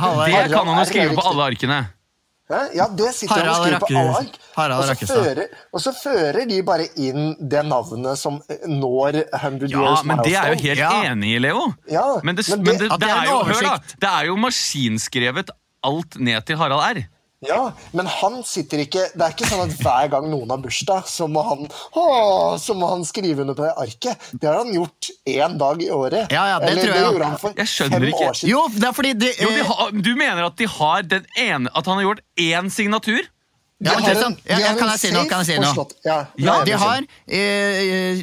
Det 0.00 0.48
kan 0.48 0.66
han 0.66 0.76
jo 0.78 0.80
er 0.80 0.88
skrive 0.88 1.14
på 1.14 1.26
alle 1.28 1.44
arkene. 1.52 1.80
Ja, 2.74 2.88
det 2.88 3.12
sitter 3.14 3.44
han 3.44 3.48
og 3.52 3.60
skriver 3.60 3.78
på 3.84 3.90
alle 4.00 4.14
ark. 4.24 4.38
Harald 4.56 4.80
Og 4.80 4.96
så, 4.96 5.06
fører, 5.06 5.44
og 5.76 5.80
så 5.84 5.92
fører 5.94 6.48
de 6.50 6.56
bare 6.66 6.86
inn 6.98 7.36
det 7.38 7.60
navnet 7.68 8.18
som 8.18 8.40
eh, 8.50 8.64
når 8.66 9.20
100 9.36 9.68
Ja, 9.70 9.84
years 9.84 10.02
men 10.08 10.18
det 10.24 10.32
er 10.34 10.48
jo 10.54 10.58
helt 10.64 10.80
Ja. 10.80 10.90
enig 11.12 11.36
i, 11.36 11.38
Leo. 11.38 11.68
Ja, 11.92 12.06
Men 12.24 12.34
det, 12.34 12.48
men 12.48 12.62
men 12.64 12.78
det- 12.78 12.88
det, 12.88 12.90
det 12.90 12.98
det 13.04 13.08
er 13.12 13.20
er 13.20 13.28
jo 13.28 13.36
Hør, 13.44 13.62
da. 13.68 13.76
Det 14.02 14.08
er 14.10 14.24
jo 14.32 14.36
maskinskrevet 14.36 15.50
alt 15.86 16.18
ned 16.20 16.44
til 16.48 16.56
Harald 16.60 16.84
R. 16.98 17.02
Ja, 17.40 17.70
men 17.96 18.04
han 18.04 18.42
sitter 18.44 18.82
ikke 18.82 19.00
Det 19.16 19.22
er 19.24 19.32
ikke 19.32 19.46
sånn 19.48 19.62
at 19.64 19.78
hver 19.80 20.10
gang 20.12 20.26
noen 20.28 20.50
har 20.52 20.58
bursdag, 20.60 21.06
så 21.08 21.24
må 21.24 21.40
han, 21.46 21.62
å, 21.96 22.02
så 22.60 22.74
må 22.76 22.90
han 22.90 23.04
skrive 23.08 23.46
under 23.46 23.56
på 23.56 23.64
det 23.64 23.70
arket. 23.80 24.26
Det 24.36 24.44
har 24.44 24.58
han 24.60 24.74
gjort 24.76 25.08
én 25.24 25.56
dag 25.62 25.80
i 25.80 25.88
året. 25.88 26.28
Ja, 26.36 26.42
ja, 26.50 26.58
det 26.60 26.68
Eller 26.74 26.84
tror 26.84 26.92
jeg, 26.92 27.00
det 27.00 27.12
gjorde 27.14 27.30
han 27.30 27.40
for 27.40 27.56
Jeg 27.62 27.72
skjønner 27.72 27.96
fem 27.96 28.08
ikke. 28.10 28.28
år 28.28 28.36
siden. 28.42 28.52
Jo, 28.52 28.66
det 28.76 28.88
er 28.90 28.96
fordi 28.98 29.12
det, 29.22 29.32
Jo, 29.40 29.48
de 29.56 29.64
har, 29.70 29.96
du 30.04 30.12
mener 30.20 30.50
at 30.50 30.58
de 30.60 30.68
har 30.68 31.08
den 31.16 31.24
ene 31.40 31.72
At 31.72 31.88
han 31.88 31.96
har 32.02 32.08
gjort 32.10 32.24
én 32.36 32.68
signatur? 32.76 33.24
Ja, 33.80 33.94
De 33.96 34.02
men 34.02 34.04
har 34.16 34.24
en-. 34.26 34.34
Ja, 34.44 34.58
ja, 34.60 34.70
kan 34.76 34.90
jeg 34.92 35.00
si 35.00 35.10
noe? 35.14 35.24
Kan 35.30 35.40
jeg 35.40 35.54
si 35.54 35.54
noe? 35.62 35.86
Ja, 36.04 36.16
Ja, 36.36 36.56
de 36.68 36.72
har. 36.76 37.06
I 37.26 37.44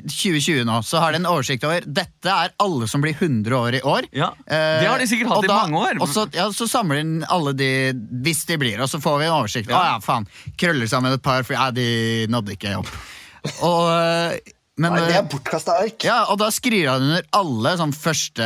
2020 0.05 0.65
nå 0.67 0.75
så 0.85 0.99
har 1.01 1.15
de 1.15 1.21
en 1.21 1.25
oversikt 1.29 1.65
over 1.65 1.81
Dette 1.85 2.29
er 2.33 2.53
alle 2.61 2.87
som 2.91 3.01
blir 3.01 3.15
100 3.17 3.55
år 3.57 3.77
i 3.79 3.81
år. 3.81 4.09
Ja, 4.13 4.33
Eh, 4.47 4.81
det 4.81 4.87
har 4.87 5.01
de 5.01 5.07
sikkert 5.09 5.31
hatt 5.33 5.47
da, 5.47 5.55
i 5.57 5.71
mange 5.71 5.81
år. 5.81 6.01
Og 6.01 6.07
så, 6.13 6.27
ja, 6.35 6.45
så 6.55 6.67
samler 6.69 7.01
de 7.01 7.25
alle 7.33 7.53
de 7.57 7.69
hvis 8.23 8.45
de 8.47 8.57
blir, 8.61 8.77
og 8.83 8.87
så 8.91 8.99
får 9.01 9.17
vi 9.19 9.25
en 9.27 9.33
oversikt. 9.35 9.71
Å 9.73 9.81
ja, 9.89 9.97
faen. 10.03 10.27
Krøller 10.59 10.87
sammen 10.87 11.13
et 11.17 11.23
par, 11.25 11.41
for 11.47 11.57
ja, 11.57 11.67
de 11.73 12.27
nådde 12.31 12.53
ikke 12.55 12.77
opp. 12.79 12.93
Og, 13.65 13.89
eh, 13.91 14.53
men, 14.77 14.93
Nei, 14.93 15.03
det 15.09 15.15
eh, 15.15 15.19
er 15.23 15.27
bortkasta 15.31 15.73
ark. 15.81 16.03
ja, 16.05 16.19
og 16.31 16.37
da 16.37 16.51
skriver 16.53 16.91
han 16.93 17.01
under 17.09 17.23
alle 17.33 17.71
sånn 17.79 17.93
første 17.97 18.45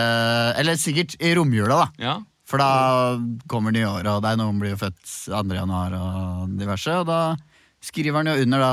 Eller 0.62 0.77
sikkert 0.79 1.17
i 1.19 1.33
romjula, 1.36 1.81
da. 1.83 1.88
Ja. 1.99 2.13
For 2.51 2.59
da 2.59 3.17
kommer 3.47 3.71
nye 3.71 3.87
år, 3.87 4.07
og 4.11 4.21
det 4.25 4.33
er 4.33 4.39
noen 4.41 4.57
blir 4.59 4.73
jo 4.75 4.81
født 4.83 5.01
2. 5.31 5.43
januar 5.55 5.95
og 5.95 6.57
diverse. 6.59 6.97
Og 7.01 7.07
da 7.07 7.21
skriver 7.81 8.19
han 8.21 8.33
jo 8.33 8.41
under 8.43 8.65
da 8.67 8.71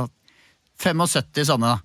75 0.82 1.46
sånne, 1.52 1.76
da. 1.76 1.84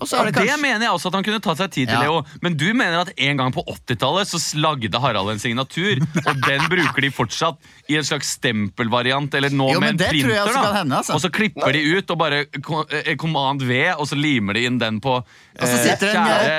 Ja, 0.00 0.22
det 0.24 0.32
det 0.46 0.54
mener 0.62 0.86
jeg 0.86 0.94
også 0.94 1.10
at 1.10 1.16
han 1.18 1.24
kunne 1.26 1.40
tatt 1.44 1.58
seg 1.60 1.72
tid 1.74 1.88
til, 1.90 1.96
Ja. 1.98 2.06
Leo. 2.06 2.20
Men 2.40 2.54
du 2.56 2.70
mener 2.72 3.02
at 3.02 3.10
en 3.20 3.36
gang 3.36 3.52
på 3.52 3.60
80-tallet 3.68 4.30
så 4.30 4.38
slagde 4.40 4.96
Harald 5.02 5.28
en 5.28 5.42
signatur, 5.42 6.00
og 6.22 6.38
den 6.46 6.62
bruker 6.72 7.04
de 7.04 7.10
fortsatt 7.12 7.58
i 7.90 7.98
en 7.98 8.06
slags 8.06 8.30
stempelvariant, 8.38 9.34
eller 9.36 9.52
nå 9.52 9.66
Jo, 9.74 9.80
med 9.82 9.90
en 9.90 10.00
det 10.00 10.08
tror 10.14 10.32
jeg 10.32 10.46
printer, 10.46 10.62
da. 10.62 10.72
hende, 10.78 10.96
altså. 11.02 11.18
Og 11.18 11.20
så 11.20 11.28
klipper 11.34 11.72
de 11.76 11.82
ut 11.98 12.14
og 12.14 12.20
bare 12.22 12.38
eh, 12.46 13.12
command 13.20 13.66
V, 13.68 13.80
og 13.98 14.08
så 14.08 14.16
limer 14.16 14.56
de 14.56 14.64
inn 14.70 14.78
den 14.80 15.02
på 15.04 15.18
Og 15.20 15.66
så 15.66 15.76
eh, 15.76 15.98
kjære 16.00 16.56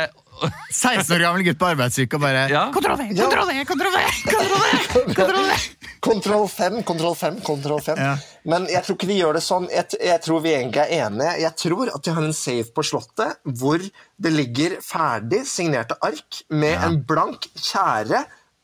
16 0.71 1.15
år 1.15 1.23
gammel 1.25 1.45
gutt 1.45 1.59
på 1.61 1.69
arbeidsuke 1.71 2.17
og 2.17 2.25
bare 2.25 2.47
Ja. 2.51 2.65
Kontroll 2.75 2.97
V, 2.99 3.11
kontroll 3.19 3.47
V, 3.51 3.63
kontroll 3.69 3.95
V! 3.95 4.03
Kontroll 4.31 4.65
V, 4.65 5.13
kontroll 5.15 5.47
V! 5.51 5.59
Kontroll 6.01 6.47
5, 6.49 6.83
kontroll 6.83 7.15
5, 7.15 7.35
kontroll 7.45 7.81
5. 7.85 7.99
Ja. 8.01 8.15
Men 8.49 8.63
jeg 8.71 8.81
tror 8.87 8.95
ikke 8.97 9.09
vi 9.11 9.19
gjør 9.19 9.37
det 9.37 9.43
sånn. 9.45 9.67
Jeg, 9.69 9.99
jeg 10.01 10.21
tror 10.25 10.41
vi 10.41 10.55
egentlig 10.55 10.81
er 10.81 11.05
enige. 11.05 11.33
Jeg 11.43 11.53
tror 11.61 11.91
at 11.93 12.07
de 12.07 12.15
har 12.17 12.25
en 12.25 12.33
safe 12.33 12.73
på 12.73 12.85
Slottet 12.89 13.37
hvor 13.61 13.83
det 13.85 14.31
ligger 14.33 14.79
ferdig 14.81 15.43
signerte 15.45 15.99
ark 16.01 16.41
med 16.49 16.73
en 16.87 16.97
blank 17.05 17.45
kjære, 17.53 18.23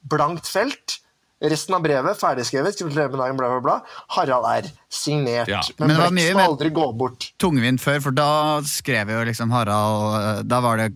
blankt 0.10 0.50
felt. 0.50 0.98
Resten 1.38 1.76
av 1.78 1.84
brevet 1.86 2.18
ferdigskrevet. 2.18 2.82
bla, 2.90 3.30
bla, 3.38 3.60
bla. 3.62 3.76
Harald 4.18 4.46
R. 4.50 4.72
Signert. 4.90 5.48
Ja. 5.48 5.62
Men, 5.78 5.94
Men 5.94 6.16
blekk 6.16 6.32
skal 6.32 6.42
aldri 6.42 6.72
gå 6.74 6.88
bort. 6.98 7.28
Tungvint 7.38 7.82
før, 7.84 8.02
for 8.02 8.18
da 8.18 8.30
skrev 8.66 9.13
jo 9.13 9.22
liksom 9.30 9.54
Harald 9.54 10.18
eh, 10.18 10.42
Da 10.50 10.63
var 10.66 10.82
det 10.82 10.96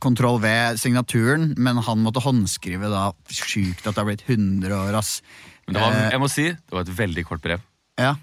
kontroll 0.00 0.40
V-signaturen, 0.42 1.54
men 1.60 1.76
han 1.86 2.02
måtte 2.04 2.22
håndskrive 2.24 2.88
da. 2.90 3.10
Sjukt 3.30 3.86
at 3.86 3.94
det 3.94 4.00
har 4.02 4.08
blitt 4.08 4.24
100 4.28 4.72
år, 4.74 4.96
ass. 4.98 5.20
Men 5.66 5.74
det 5.76 5.82
var, 5.84 5.92
Eh, 5.92 6.10
jeg 6.10 6.20
må 6.20 6.28
si, 6.30 6.46
det 6.50 6.72
var 6.74 6.80
et 6.86 6.96
veldig 6.98 7.24
kort 7.28 7.42
brev. 7.42 7.60
ja. 7.98 8.16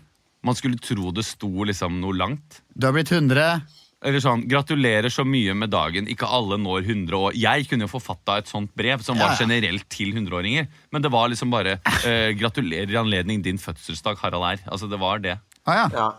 Man 0.45 0.55
skulle 0.55 0.77
tro 0.79 1.09
det 1.11 1.23
sto 1.25 1.49
liksom 1.65 1.99
noe 1.99 2.13
langt. 2.15 2.61
Du 2.77 2.85
har 2.85 2.93
blitt 2.93 3.09
100. 3.11 3.61
Eller 4.05 4.19
sånn, 4.21 4.43
Gratulerer 4.47 5.09
så 5.11 5.25
mye 5.25 5.53
med 5.57 5.71
dagen. 5.73 6.05
Ikke 6.07 6.29
alle 6.29 6.55
når 6.61 6.85
100 6.85 7.17
år. 7.17 7.33
Jeg 7.35 7.65
kunne 7.67 7.81
jo 7.87 7.89
forfatta 7.91 8.37
et 8.37 8.47
sånt 8.47 8.69
brev 8.77 9.01
som 9.03 9.17
var 9.17 9.35
generelt 9.35 9.89
til 9.89 10.13
100-åringer. 10.13 10.67
Men 10.93 11.01
det 11.01 11.11
var 11.11 11.27
liksom 11.33 11.49
bare 11.51 11.79
eh, 12.05 12.31
'Gratulerer 12.37 12.93
i 12.93 12.95
anledning 13.01 13.41
din 13.43 13.57
fødselsdag, 13.57 14.19
Harald 14.21 14.45
R'. 14.61 14.69
Altså, 14.71 14.87
det 14.87 14.99
var 15.01 15.17
det. 15.19 15.39
Ah, 15.65 15.73
ja. 15.73 15.89
Ja. 15.91 16.13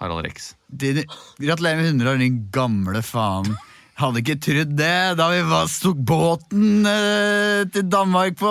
Harald 0.00 0.26
Rex. 0.26 0.54
Din, 0.68 1.04
gratulerer 1.38 1.76
med 1.76 1.86
100 1.94 2.10
år, 2.10 2.18
din 2.18 2.50
gamle 2.50 3.00
faen. 3.00 3.56
Hadde 3.96 4.20
ikke 4.20 4.34
trodd 4.44 4.72
det 4.76 5.16
da 5.16 5.26
vi 5.32 5.38
var, 5.48 5.70
tok 5.80 6.00
båten 6.04 6.84
eh, 6.90 7.62
til 7.72 7.86
Danmark 7.88 8.34
på 8.36 8.50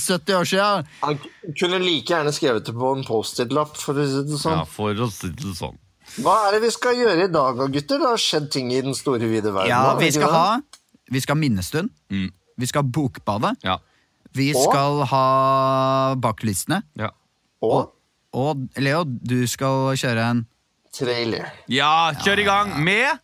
70 0.00 0.36
år 0.38 0.46
siden. 0.48 0.86
Han 1.02 1.18
kunne 1.60 1.80
like 1.82 2.08
gjerne 2.14 2.32
skrevet 2.32 2.64
det 2.64 2.72
på 2.78 2.92
en 2.96 3.04
Post-It-lapp. 3.04 3.76
for 3.76 4.00
å 4.00 4.06
si 4.08 4.22
det 4.30 4.38
sånn. 4.40 4.56
Ja, 4.56 4.64
for 4.64 5.02
å 5.04 5.08
si 5.12 5.28
det 5.36 5.52
sånn. 5.58 5.76
Hva 6.24 6.36
er 6.46 6.56
det 6.56 6.62
vi 6.64 6.70
skal 6.72 6.96
gjøre 6.96 7.26
i 7.26 7.32
dag, 7.34 7.58
da, 7.60 7.66
gutter? 7.74 8.00
Det 8.00 8.08
har 8.08 8.22
skjedd 8.22 8.48
ting 8.54 8.70
i 8.72 8.80
den 8.86 8.96
store, 8.96 9.28
vide 9.28 9.52
verden. 9.52 9.68
Ja, 9.68 9.92
vi 10.00 10.08
skal 10.14 10.32
ha 10.32 10.46
Vi 11.12 11.20
skal 11.22 11.36
ha 11.36 11.40
minnestund. 11.40 11.90
Mm. 12.10 12.30
Vi 12.58 12.66
skal 12.66 12.82
ha 12.82 12.88
Bokbadet. 12.96 13.52
Ja. 13.68 13.76
Vi 14.32 14.48
Og? 14.56 14.62
skal 14.70 15.04
ha 15.12 15.26
baklistene. 16.18 16.80
Ja. 16.96 17.10
Ja. 17.12 17.12
Og 17.68 17.92
Og 18.32 18.64
Leo, 18.80 19.04
du 19.04 19.46
skal 19.46 19.92
kjøre 19.96 20.24
en 20.30 20.46
trailer. 20.92 21.52
ja, 21.68 22.12
kjør 22.24 22.38
i 22.42 22.44
gang 22.48 22.72
med 22.84 23.18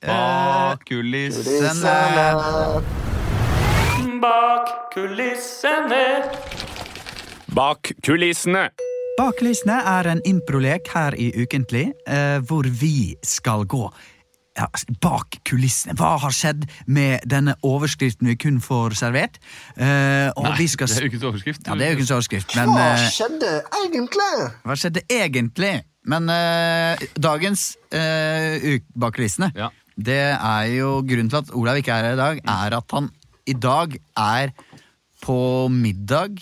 Bak 0.00 0.84
kulissene. 0.88 1.88
Er- 1.88 2.82
Bak 4.20 4.68
kulissene. 4.94 6.06
Bak 7.52 7.90
kulissene. 8.06 8.70
Bak 9.18 9.36
kulissene 9.36 9.76
er 9.84 10.08
en 10.08 10.22
improlek 10.24 10.88
her 10.94 11.12
i 11.20 11.28
Ukentlig, 11.42 11.92
eh, 12.06 12.38
hvor 12.48 12.64
vi 12.64 13.14
skal 13.22 13.66
gå 13.68 13.90
ja, 14.56 14.66
bak 15.02 15.36
kulissene. 15.44 15.94
Hva 16.00 16.14
har 16.18 16.32
skjedd 16.32 16.64
med 16.86 17.20
denne 17.28 17.54
overskriften 17.62 18.26
vi 18.26 18.36
kun 18.40 18.60
får 18.60 18.96
servert? 18.96 19.36
Eh, 19.76 20.32
og 20.32 20.48
Nei, 20.48 20.54
vi 20.62 20.68
skal 20.68 20.88
det 20.88 20.96
er 20.96 21.10
ukens 21.10 21.26
overskrift. 21.28 21.66
Ja, 21.68 21.76
det 21.76 21.86
er 21.90 21.92
ukens 22.00 22.10
overskrift, 22.16 22.56
men 22.56 22.72
Hva 22.72 22.88
eh, 22.94 23.04
skjedde 23.12 23.52
egentlig? 23.84 24.48
hva 24.64 24.78
skjedde 24.80 25.04
egentlig? 25.12 25.74
Men 26.08 26.30
eh, 26.32 26.96
dagens 27.20 27.74
uh, 27.92 28.80
Bak 28.96 29.18
kulissene, 29.18 29.52
Ja. 29.54 29.68
Det 30.00 30.20
er 30.34 30.66
jo 30.74 30.90
grunnen 31.06 31.30
til 31.32 31.40
at 31.42 31.50
Olav 31.56 31.80
ikke 31.80 31.92
er 31.94 32.08
her 32.10 32.16
i 32.16 32.20
dag, 32.20 32.40
er 32.48 32.76
at 32.78 32.94
han 32.96 33.08
i 33.50 33.54
dag 33.56 33.96
er 34.16 34.52
på 35.24 35.36
middag 35.72 36.40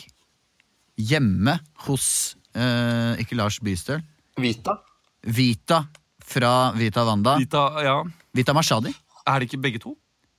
hjemme 0.99 1.57
hos 1.87 2.37
eh, 2.55 3.19
ikke 3.23 3.39
Lars 3.39 3.59
Bystøl, 3.65 4.03
Vita. 4.39 4.77
Vita 5.27 5.81
fra 6.23 6.71
Vita 6.77 7.03
Wanda. 7.09 7.35
Vita, 7.41 7.63
ja. 7.83 7.97
Vita 8.37 8.55
Mashadi. 8.55 8.93
Er 9.27 9.41
det 9.41 9.49
ikke 9.49 9.63
begge 9.65 9.81
to? 9.83 9.97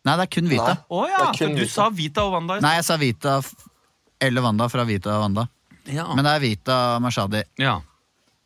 Nei, 0.07 0.15
det 0.15 0.23
er 0.23 0.31
kun 0.31 0.47
Vita. 0.47 0.71
Nei. 0.77 0.85
oh, 0.95 1.03
ja, 1.09 1.25
kun 1.35 1.57
du 1.57 1.63
Vita. 1.65 1.73
sa 1.73 1.89
Vita 1.91 2.23
og 2.23 2.37
Wanda. 2.37 2.59
Nei, 2.63 2.77
jeg 2.77 2.87
sa 2.87 2.95
Vita 3.01 3.39
eller 4.23 4.45
Wanda 4.45 4.69
fra 4.71 4.85
Vita 4.87 5.17
Wanda. 5.19 5.47
sted. 5.83 5.95
Ja. 5.97 6.07
Men 6.15 6.23
det 6.23 6.31
er 6.37 6.43
Vita 6.45 6.77
Mashadi. 7.03 7.43
ja. 7.59 7.79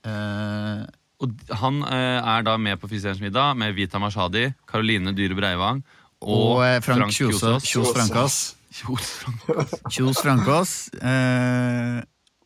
Eh, 0.03 0.83
Og 1.23 1.33
han 1.61 1.81
eh, 1.87 2.19
er 2.35 2.43
da 2.47 2.57
med 2.59 2.79
på 2.81 2.89
Fiserens 2.91 3.21
middag 3.23 3.55
med 3.59 3.75
Vita 3.77 3.99
Mashadi, 4.03 4.49
Karoline 4.69 5.13
Dyhre 5.15 5.37
Breivang 5.39 5.83
og 6.23 6.63
eh, 6.65 6.79
Frank 6.83 7.11
Kjosås. 7.15 7.65
Kjos 7.67 7.93
Frankås. 7.95 8.39
Kjos 8.73 9.11
Frankås. 9.21 9.77
Kjos 9.93 10.19
Frankås. 10.23 10.73
Eh, 10.99 12.01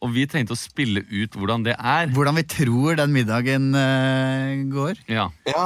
Og 0.06 0.12
vi 0.14 0.28
tenkte 0.30 0.54
å 0.54 0.58
spille 0.60 1.02
ut 1.10 1.34
hvordan 1.34 1.64
det 1.66 1.74
er. 1.74 2.12
Hvordan 2.14 2.36
vi 2.38 2.44
tror 2.46 3.00
den 3.00 3.10
middagen 3.16 3.72
eh, 3.74 4.52
går. 4.70 5.00
Ja. 5.10 5.24
Ja. 5.50 5.64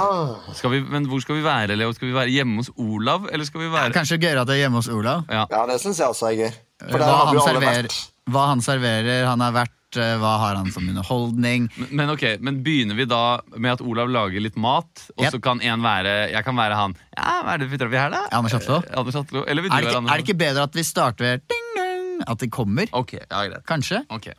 Skal 0.56 0.71
vi, 0.71 0.80
men 0.88 1.10
hvor 1.12 1.19
skal 1.19 1.36
vi 1.41 1.43
være, 1.43 1.76
Leo? 1.76 1.91
Skal 1.97 2.08
vi 2.08 2.15
være 2.15 2.32
hjemme 2.32 2.62
hos 2.62 2.69
Olav, 2.80 3.28
eller 3.28 3.43
skal 3.50 3.65
vi 3.65 3.67
være 3.74 3.91
Kanskje 3.97 4.21
gøyere 4.24 4.45
at 4.45 4.47
det 4.47 4.56
er 4.56 4.62
hjemme 4.63 4.80
hos 4.80 4.88
Olav. 4.88 5.26
Ja. 5.28 5.43
ja, 5.52 5.65
det 5.67 5.82
syns 5.84 6.00
jeg 6.00 6.08
også 6.15 6.30
er 6.32 6.38
gøy. 6.45 6.54
For 6.86 6.95
der 6.95 7.04
Hva 7.04 7.12
har 7.12 7.26
han, 7.28 7.36
vi 7.36 7.41
jo 7.41 7.47
alle 7.52 7.65
vært. 7.67 7.97
hva 8.32 8.45
han 8.54 8.63
serverer, 8.63 9.28
han 9.34 9.43
vært, 9.60 9.76
eh, 9.76 9.81
hva 9.97 10.38
har 10.39 10.56
han 10.56 10.71
som 10.71 10.88
underholdning. 10.88 11.69
Men, 11.77 11.88
men 11.99 12.10
ok, 12.13 12.23
men 12.39 12.62
begynner 12.63 12.95
vi 12.95 13.06
da 13.10 13.41
med 13.58 13.71
at 13.73 13.82
Olav 13.82 14.10
lager 14.10 14.39
litt 14.43 14.56
mat, 14.56 15.08
og 15.17 15.23
Yep. 15.25 15.32
så 15.36 15.41
kan 15.41 15.62
en 15.62 15.82
være 15.82 16.32
Jeg 16.32 16.43
kan 16.45 16.56
være 16.56 16.75
han. 16.75 16.95
Ja, 17.17 17.41
hva 17.43 17.54
er 17.56 17.58
det 17.65 17.69
vi 17.71 17.77
vi 17.82 17.97
her, 17.97 18.10
da? 18.13 18.23
Anders 18.32 18.54
Hatlo? 18.54 18.77
Eh, 18.86 18.97
Anders 18.97 19.15
Hatlo. 19.15 19.43
Eller 19.47 19.62
vil 19.62 19.71
du 19.71 19.75
Er 19.75 19.82
det, 19.82 19.88
ikke, 19.89 19.97
Anders? 19.97 20.12
er 20.13 20.17
det 20.21 20.27
ikke 20.30 20.38
bedre 20.38 20.63
at 20.63 20.75
vi 20.75 20.84
starter 20.84 21.25
ved 21.25 21.41
ding, 21.49 21.67
ding, 21.75 22.23
at 22.27 22.38
de 22.39 22.47
kommer? 22.49 22.88
Ok, 22.93 23.13
ja, 23.19 23.43
greit. 23.47 23.65
Kanskje? 23.67 24.04
Okay. 24.10 24.34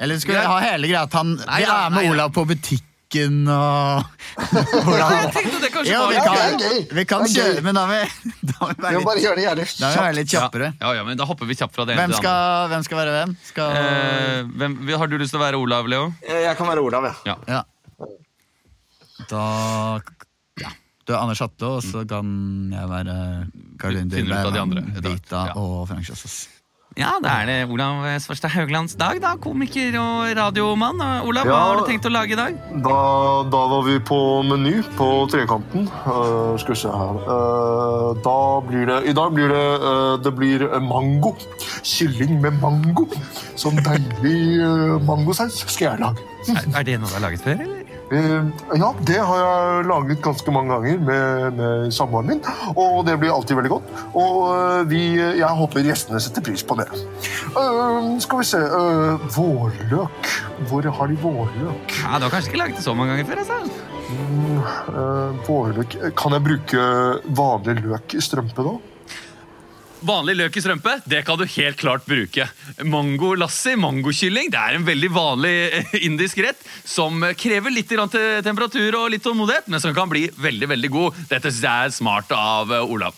Eller 0.00 0.18
skal 0.18 0.34
vi 0.34 0.46
ha 0.46 0.60
hele 0.60 0.88
greia 0.88 1.02
at 1.06 1.12
han, 1.12 1.34
Nei, 1.36 1.60
vi 1.62 1.68
er 1.70 1.90
med. 1.90 2.10
Olav 2.10 2.32
på 2.32 2.44
butikken 3.12 3.48
og 3.48 4.04
hvordan 4.86 5.12
Jeg 5.12 5.32
tenkte 5.34 5.60
det 5.62 5.70
kanskje 5.72 5.92
Ja, 5.92 6.00
vi 6.08 6.16
var 6.16 6.22
Ja, 6.22 6.22
kan, 6.24 6.58
det 6.58 6.66
er 6.66 6.72
gøy. 6.72 6.96
vi 6.96 7.04
kan 7.04 7.26
kjøre, 7.28 7.62
men 7.62 7.74
da 7.76 7.84
må 7.86 7.92
vi, 7.92 8.30
da 8.48 8.54
må 8.60 8.68
vi 8.68 8.76
Vi 8.76 8.82
være 8.82 8.96
litt, 8.96 9.06
bare 9.08 9.24
gjøre 9.24 9.36
det 9.36 9.44
jævlig 9.44 9.66
da 9.78 9.86
må 9.86 9.92
vi 9.92 10.02
være 10.02 10.16
litt 10.18 10.32
kjappere. 10.32 10.70
Ja, 10.80 10.94
ja, 10.96 11.04
men 11.04 11.20
Da 11.20 11.28
hopper 11.28 11.46
vi 11.50 11.58
kjapt 11.58 11.74
fra 11.76 11.86
det 11.88 11.94
ene 11.96 12.02
Hvem 12.02 12.14
til 12.14 12.22
det 12.22 12.32
andre. 12.32 12.68
hvem 12.72 12.86
skal 12.88 13.02
være 13.02 13.16
hvem? 13.18 13.36
Skal, 13.50 13.76
Eh, 13.82 14.42
hvem, 14.58 14.74
har 15.02 15.10
du 15.10 15.16
lyst 15.20 15.32
til 15.34 15.40
å 15.40 15.42
være 15.42 15.58
Olav, 15.60 15.88
Leo? 15.90 16.12
Jeg 16.28 16.56
kan 16.58 16.68
være 16.68 16.82
Olav. 16.82 17.08
Ja. 17.26 17.36
ja. 17.48 17.62
Da 19.30 19.44
ja. 20.60 20.72
Du 21.06 21.14
er 21.14 21.18
Anders 21.20 21.42
Hatte 21.42 21.68
og 21.78 21.82
så 21.84 22.04
kan 22.08 22.26
jeg 22.72 22.90
være 22.90 23.16
Karoline 23.80 24.10
Dyrberg, 24.12 24.82
Vita 25.02 25.46
ja. 25.50 25.54
og 25.58 25.86
Frank 25.90 26.06
Kjosås. 26.08 26.44
Ja, 26.98 27.14
da 27.24 27.38
er 27.40 27.48
det 27.48 27.56
Olav 27.72 28.04
Svarstad 28.20 28.52
Hauglands 28.52 28.94
dag, 29.00 29.16
da. 29.22 29.32
Komiker 29.40 29.94
og 29.96 30.32
radiomann. 30.36 31.00
Olav, 31.24 31.48
hva 31.48 31.60
har 31.70 31.80
du 31.80 31.86
tenkt 31.88 32.08
å 32.08 32.12
lage 32.12 32.34
i 32.34 32.38
dag? 32.38 32.58
Da, 32.84 32.98
da 33.48 33.62
var 33.70 33.86
vi 33.86 33.96
på 34.04 34.18
Meny 34.44 34.74
på 34.98 35.08
Trekanten. 35.32 35.88
Uh, 36.04 36.52
skal 36.60 36.74
vi 36.74 36.80
se 36.82 36.92
her 36.92 37.20
uh, 37.24 38.12
Da 38.24 38.36
blir 38.66 38.84
det 38.90 38.98
I 39.08 39.14
dag 39.16 39.32
blir 39.34 39.52
det 39.52 39.64
uh, 39.80 40.16
Det 40.22 40.34
blir 40.36 40.66
mango. 40.84 41.32
Kylling 41.80 42.42
med 42.44 42.60
mango. 42.60 43.08
Sånn 43.56 43.80
deilig 43.80 44.40
uh, 44.60 44.98
mangosaus 45.08 45.62
skal 45.64 45.94
jeg 45.94 46.04
lage. 46.04 46.28
Er, 46.50 46.66
er 46.82 46.90
det 46.90 46.98
noe 47.00 47.08
du 47.08 47.16
har 47.16 47.26
laget 47.30 47.46
før, 47.46 47.56
eller? 47.62 47.81
Eh, 48.12 48.44
ja, 48.76 48.88
det 49.08 49.18
har 49.24 49.38
jeg 49.40 49.86
laget 49.88 50.20
ganske 50.24 50.52
mange 50.52 50.74
ganger 50.74 50.98
med, 51.06 51.56
med 51.56 51.94
samboeren 51.96 52.28
min. 52.28 52.42
Og 52.76 53.02
det 53.08 53.14
blir 53.22 53.32
alltid 53.32 53.56
veldig 53.56 53.72
godt. 53.72 53.92
Og 54.12 54.36
eh, 54.52 54.82
vi, 54.90 55.02
jeg 55.38 55.58
håper 55.62 55.86
gjestene 55.86 56.20
setter 56.20 56.44
pris 56.44 56.64
på 56.68 56.76
det. 56.80 56.88
Eh, 56.92 58.10
skal 58.24 58.42
vi 58.42 58.48
se 58.52 58.60
eh, 58.60 59.26
Vårløk. 59.36 60.32
Hvor 60.68 60.90
har 60.98 61.08
de 61.10 61.16
vårløk? 61.22 61.96
Ja, 62.02 62.18
Du 62.20 62.28
har 62.28 62.34
kanskje 62.36 62.52
ikke 62.52 62.62
laget 62.62 62.78
det 62.78 62.84
så 62.84 62.94
mange 62.98 63.16
ganger 63.16 63.32
før? 63.32 63.42
altså? 63.46 63.88
Eh, 64.12 65.42
vårløk 65.46 65.94
Kan 66.18 66.34
jeg 66.36 66.44
bruke 66.44 66.82
vanlig 67.38 67.78
løk 67.80 68.16
i 68.18 68.20
strømpe 68.24 68.66
da? 68.66 68.74
Vanlig 70.02 70.34
løk 70.34 70.56
i 70.58 70.62
strømpe, 70.64 70.96
det 71.06 71.20
kan 71.26 71.38
du 71.38 71.44
helt 71.46 71.78
klart 71.78 72.06
bruke. 72.08 72.48
Mango 72.82 73.34
lassi, 73.38 73.76
mangokylling, 73.78 74.50
det 74.50 74.58
er 74.58 74.78
en 74.78 74.86
veldig 74.86 75.10
vanlig 75.14 75.52
eh, 75.78 75.92
indisk 76.08 76.40
rett 76.42 76.58
som 76.84 77.22
krever 77.38 77.70
litt 77.70 77.92
temperatur 77.92 78.98
og 78.98 79.12
litt 79.14 79.22
tålmodighet, 79.22 79.70
men 79.70 79.82
som 79.82 79.94
kan 79.94 80.10
bli 80.10 80.26
veldig, 80.34 80.68
veldig 80.74 80.90
god. 80.90 81.22
Dette 81.30 81.52
synes 81.52 81.62
jeg 81.62 81.86
er 81.92 81.94
smart 81.94 82.34
av 82.34 82.74
eh, 82.74 82.82
Olav. 82.82 83.14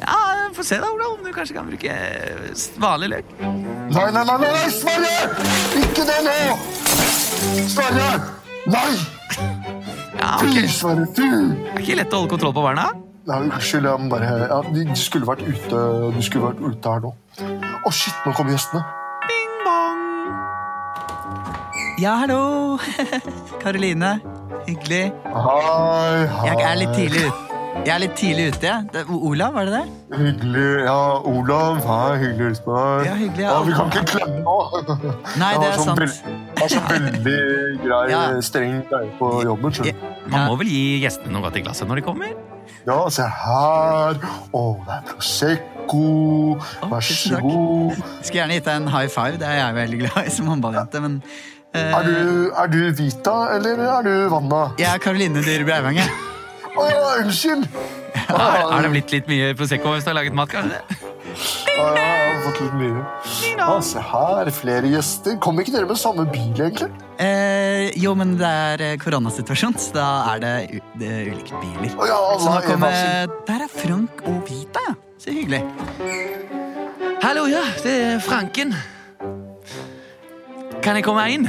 Ja, 0.00 0.18
Få 0.54 0.64
se 0.64 0.78
da, 0.80 0.88
Olav, 0.90 1.18
om 1.18 1.26
du 1.26 1.32
kanskje 1.34 1.54
kan 1.58 1.66
bruke 1.68 1.90
eh, 1.90 2.54
vanlig 2.82 3.10
løk. 3.16 3.34
Nei, 3.40 4.06
nei, 4.14 4.24
nei, 4.30 4.38
nei, 4.46 4.64
Sverre! 4.74 5.12
Ikke 5.82 6.06
det 6.08 6.22
nå! 6.26 6.38
Sverre! 7.70 8.08
Nei! 8.70 8.90
Ja, 10.20 10.34
Fy. 10.40 10.66
Sverre, 10.70 11.06
fy! 11.16 11.28
Det 11.30 11.74
er 11.74 11.84
ikke 11.84 12.02
lett 12.04 12.14
å 12.14 12.22
holde 12.22 12.34
kontroll 12.36 12.54
på 12.56 12.66
barna. 12.70 12.90
Nei, 13.30 13.44
unnskyld, 13.46 13.84
jeg 13.86 14.02
må 14.02 14.08
bare 14.10 14.30
ja, 14.50 14.56
de, 14.74 14.80
de 14.88 14.96
skulle 14.98 15.28
vært 15.28 15.44
ute 15.46 15.82
Du 16.16 16.22
skulle 16.26 16.48
vært 16.48 16.62
ute 16.64 16.94
her 16.94 17.04
nå. 17.04 17.12
Å, 17.86 17.92
shit, 17.94 18.16
nå 18.26 18.32
kommer 18.34 18.56
gjestene. 18.56 18.82
Bing 19.28 19.52
bong. 19.66 20.00
Ja, 22.02 22.16
hallo! 22.24 22.80
Karoline. 23.62 24.16
Hyggelig. 24.66 25.04
Hei, 25.30 25.60
hei. 25.70 26.50
Jeg 26.50 26.66
er 26.72 26.82
litt 26.82 26.98
tidlig 26.98 27.28
ute. 27.28 27.49
Jeg 27.70 27.92
er 27.94 28.00
litt 28.02 28.16
tidlig 28.18 28.46
ute. 28.50 28.72
Det 28.92 29.02
Olav, 29.14 29.54
var 29.54 29.68
det 29.68 29.78
det? 29.78 30.16
Hyggelig. 30.18 30.64
Ja, 30.84 31.02
Olav. 31.30 31.78
Hei, 31.86 32.16
hyggelig 32.18 32.42
å 32.42 32.48
hilse 32.48 32.64
på 32.64 32.76
deg. 32.76 33.06
Ja, 33.06 33.12
hyggelig, 33.20 33.44
ja. 33.44 33.52
vi 33.66 33.74
kan 33.76 33.92
ikke 33.92 34.02
klemme 34.10 34.40
nå. 34.42 34.56
Nei, 35.40 35.50
det 35.54 35.68
er 35.68 35.76
sånn 35.78 35.90
sant. 35.92 36.16
Jeg 36.26 36.64
har 36.64 36.72
så 36.72 36.82
veldig 36.88 37.36
grei, 37.84 38.00
Ja. 38.10 38.22
streng 38.44 38.80
greie 38.90 39.12
på 39.20 39.30
jobben. 39.46 39.76
Selv. 39.76 39.92
du. 39.94 40.32
Man 40.34 40.48
må 40.50 40.56
vel 40.60 40.72
gi 40.72 40.82
gjestene 41.04 41.32
noe 41.36 41.46
godt 41.46 41.60
i 41.60 41.62
glasset 41.64 41.88
når 41.88 42.02
de 42.02 42.04
kommer? 42.08 42.34
Ja, 42.88 42.98
se 43.12 43.28
her. 43.44 44.18
Å, 44.50 44.64
det 44.88 44.96
er 44.96 45.06
Prosecco. 45.12 46.02
Vær 46.90 47.06
så 47.06 47.40
god. 47.44 48.02
Skulle 48.18 48.42
gjerne 48.42 48.58
gitt 48.58 48.66
deg 48.66 48.82
en 48.82 48.90
high 48.90 49.08
five, 49.08 49.38
det 49.40 49.46
er 49.46 49.60
jeg 49.62 49.78
veldig 49.78 50.02
glad 50.04 50.26
i 50.26 50.34
som 50.34 50.50
håndballjente, 50.52 51.06
men 51.06 51.22
Uh... 51.70 51.78
Er 51.78 52.02
du, 52.02 52.50
er 52.50 52.66
du 52.66 52.78
Vita, 52.98 53.34
eller 53.54 53.78
er 53.78 54.02
du 54.02 54.14
Vanna? 54.32 54.72
Jeg 54.74 54.88
er 54.90 54.98
Karoline 54.98 55.38
Dyhre 55.38 55.62
Breivang, 55.68 56.00
jeg. 56.00 56.29
Å 56.78 56.86
ja, 56.86 57.06
unnskyld! 57.24 57.66
Er, 58.30 58.60
er 58.62 58.84
det 58.84 58.90
blitt 58.92 59.12
litt 59.14 59.30
mye 59.30 59.54
Prosecco 59.58 59.94
hvis 59.94 60.04
du 60.06 60.10
har 60.12 60.18
laget 60.20 60.36
mat? 60.38 60.50
kanskje? 60.52 60.78
Ja, 61.70 61.86
jeg 61.96 62.04
har 62.04 62.40
fått 62.44 62.60
litt 62.62 62.76
mye. 62.78 63.02
Ja, 63.58 63.68
se 63.84 64.02
her, 64.04 64.50
flere 64.54 64.90
gjester. 64.92 65.36
Kommer 65.42 65.64
ikke 65.64 65.74
dere 65.76 65.88
med 65.90 65.98
samme 66.00 66.26
bil, 66.30 66.52
egentlig? 66.56 66.90
Eh, 67.22 67.90
jo, 68.00 68.14
men 68.18 68.36
det 68.40 68.48
er 68.48 68.84
eh, 68.86 68.94
koronasituasjon, 69.02 69.76
så 69.82 69.96
da 69.96 70.06
er 70.34 70.42
det, 70.44 70.52
u 70.76 70.80
det 71.00 71.10
er 71.16 71.32
ulike 71.32 71.62
biler. 71.62 71.94
Oh, 71.96 72.06
ja, 72.08 72.18
Så 72.40 72.54
nå 72.54 72.62
kommer. 72.66 73.34
Der 73.48 73.66
er 73.66 73.72
Frank 73.74 74.22
og 74.30 74.40
Vita, 74.48 74.84
ja. 74.90 74.96
Så 75.20 75.34
hyggelig. 75.36 75.60
Hallo, 77.20 77.44
ja, 77.50 77.64
det 77.84 77.96
er 78.06 78.22
Franken. 78.24 78.72
Kan 80.80 80.96
jeg 80.96 81.04
komme 81.04 81.26
inn? 81.34 81.44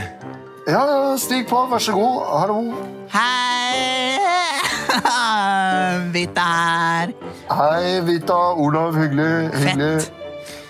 Ja, 0.68 0.82
ja, 0.86 1.16
stig 1.18 1.46
på. 1.50 1.64
Vær 1.72 1.82
så 1.82 1.96
god. 1.96 2.20
Hallo. 2.42 2.60
Hei! 3.16 4.71
Vita 6.16 6.48
her. 6.48 7.14
Hei, 7.52 8.02
Vita. 8.08 8.40
Olav, 8.60 8.98
hyggelig. 9.00 9.52
hyggelig. 9.56 10.10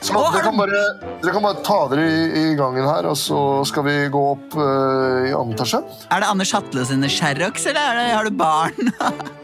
Så 0.01 0.15
Å, 0.17 0.21
dere, 0.33 0.41
kan 0.47 0.57
bare, 0.57 0.79
dere 1.21 1.33
kan 1.35 1.43
bare 1.45 1.61
ta 1.65 1.77
dere 1.91 2.05
i, 2.09 2.21
i 2.41 2.45
gangen 2.57 2.87
her, 2.89 3.05
og 3.11 3.17
så 3.21 3.39
skal 3.69 3.85
vi 3.85 3.95
gå 4.13 4.21
opp 4.31 4.57
uh, 4.57 5.27
i 5.29 5.33
andre 5.37 5.59
etasje. 5.59 5.83
Er 6.09 6.23
det 6.23 6.29
Anders 6.33 6.53
Hatle 6.57 6.85
sine 6.89 7.09
Sherrox, 7.11 7.67
eller 7.69 7.81
er 7.83 7.99
det, 7.99 8.07
har 8.15 8.29
du 8.29 8.33
barn? 8.41 8.93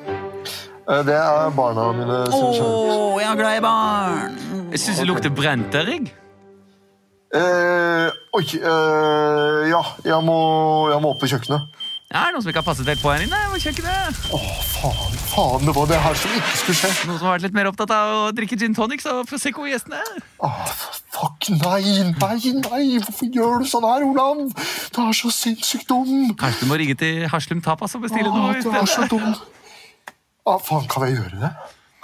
Eh, 0.88 1.02
det 1.04 1.18
er 1.20 1.50
barna 1.52 1.90
mine. 1.92 2.18
Å, 2.32 2.38
kjører. 2.56 3.18
jeg 3.20 3.28
er 3.28 3.40
glad 3.42 3.58
i 3.58 3.64
barn. 3.66 4.38
Jeg 4.72 4.80
syns 4.80 5.02
det 5.02 5.08
lukter 5.10 5.34
brent 5.36 5.68
der, 5.74 5.90
jeg. 5.92 6.14
Eh, 7.36 8.08
oi, 8.40 8.46
eh, 8.56 9.66
ja, 9.68 9.82
jeg 10.08 10.20
må, 10.24 10.38
jeg 10.94 11.04
må 11.04 11.12
opp 11.12 11.20
på 11.20 11.28
kjøkkenet. 11.28 11.76
Ja, 12.08 12.22
er 12.22 12.30
det 12.30 12.38
noen 12.38 12.44
som 12.46 12.52
ikke 12.54 12.62
har 12.62 12.68
passet 12.70 12.88
helt 12.88 13.02
på 13.04 13.10
her 13.12 13.24
inne 13.26 13.38
på 13.52 13.58
kjøkkenet? 13.60 14.20
Å, 14.32 14.38
faen, 14.64 15.16
faen, 15.28 15.66
det 15.68 15.74
var 15.76 15.90
det 15.90 15.98
her 16.00 16.16
som 16.16 16.36
ikke 16.38 16.60
skulle 16.62 16.78
skje. 16.80 16.92
Noen 17.10 17.18
som 17.20 17.28
har 17.28 17.34
vært 17.36 17.44
litt 17.44 17.58
mer 17.58 17.68
opptatt 17.68 17.92
av 17.92 18.12
å 18.14 18.22
drikke 18.38 18.56
gin 18.62 18.78
tonics 18.78 19.10
og 19.12 19.26
Prosecco-gjestene? 19.28 20.00
Åh, 20.48 20.62
fuck, 21.12 21.50
nei, 21.52 21.82
nei, 22.14 22.54
nei, 22.62 22.82
hvorfor 23.04 23.34
gjør 23.36 23.60
du 23.60 23.68
sånn 23.68 23.88
her, 23.90 24.06
Olav? 24.08 24.40
Du 24.96 25.02
er 25.04 25.18
så 25.20 25.34
sinnssykt 25.36 25.92
dum. 25.92 26.32
Kanskje 26.40 26.64
du 26.64 26.72
må 26.72 26.80
ringe 26.80 26.96
til 27.04 27.28
Haslum 27.34 27.60
Tapas 27.66 28.00
og 28.00 28.08
bestille 28.08 28.32
Åh, 28.32 28.40
noe? 28.40 28.56
i 28.56 28.64
du 28.64 28.72
er 28.72 28.88
så 28.88 29.04
dum. 29.12 29.28
Å, 30.48 30.58
faen, 30.64 30.88
kan 30.88 31.10
jeg 31.10 31.18
gjøre 31.20 31.42
det? 31.44 31.54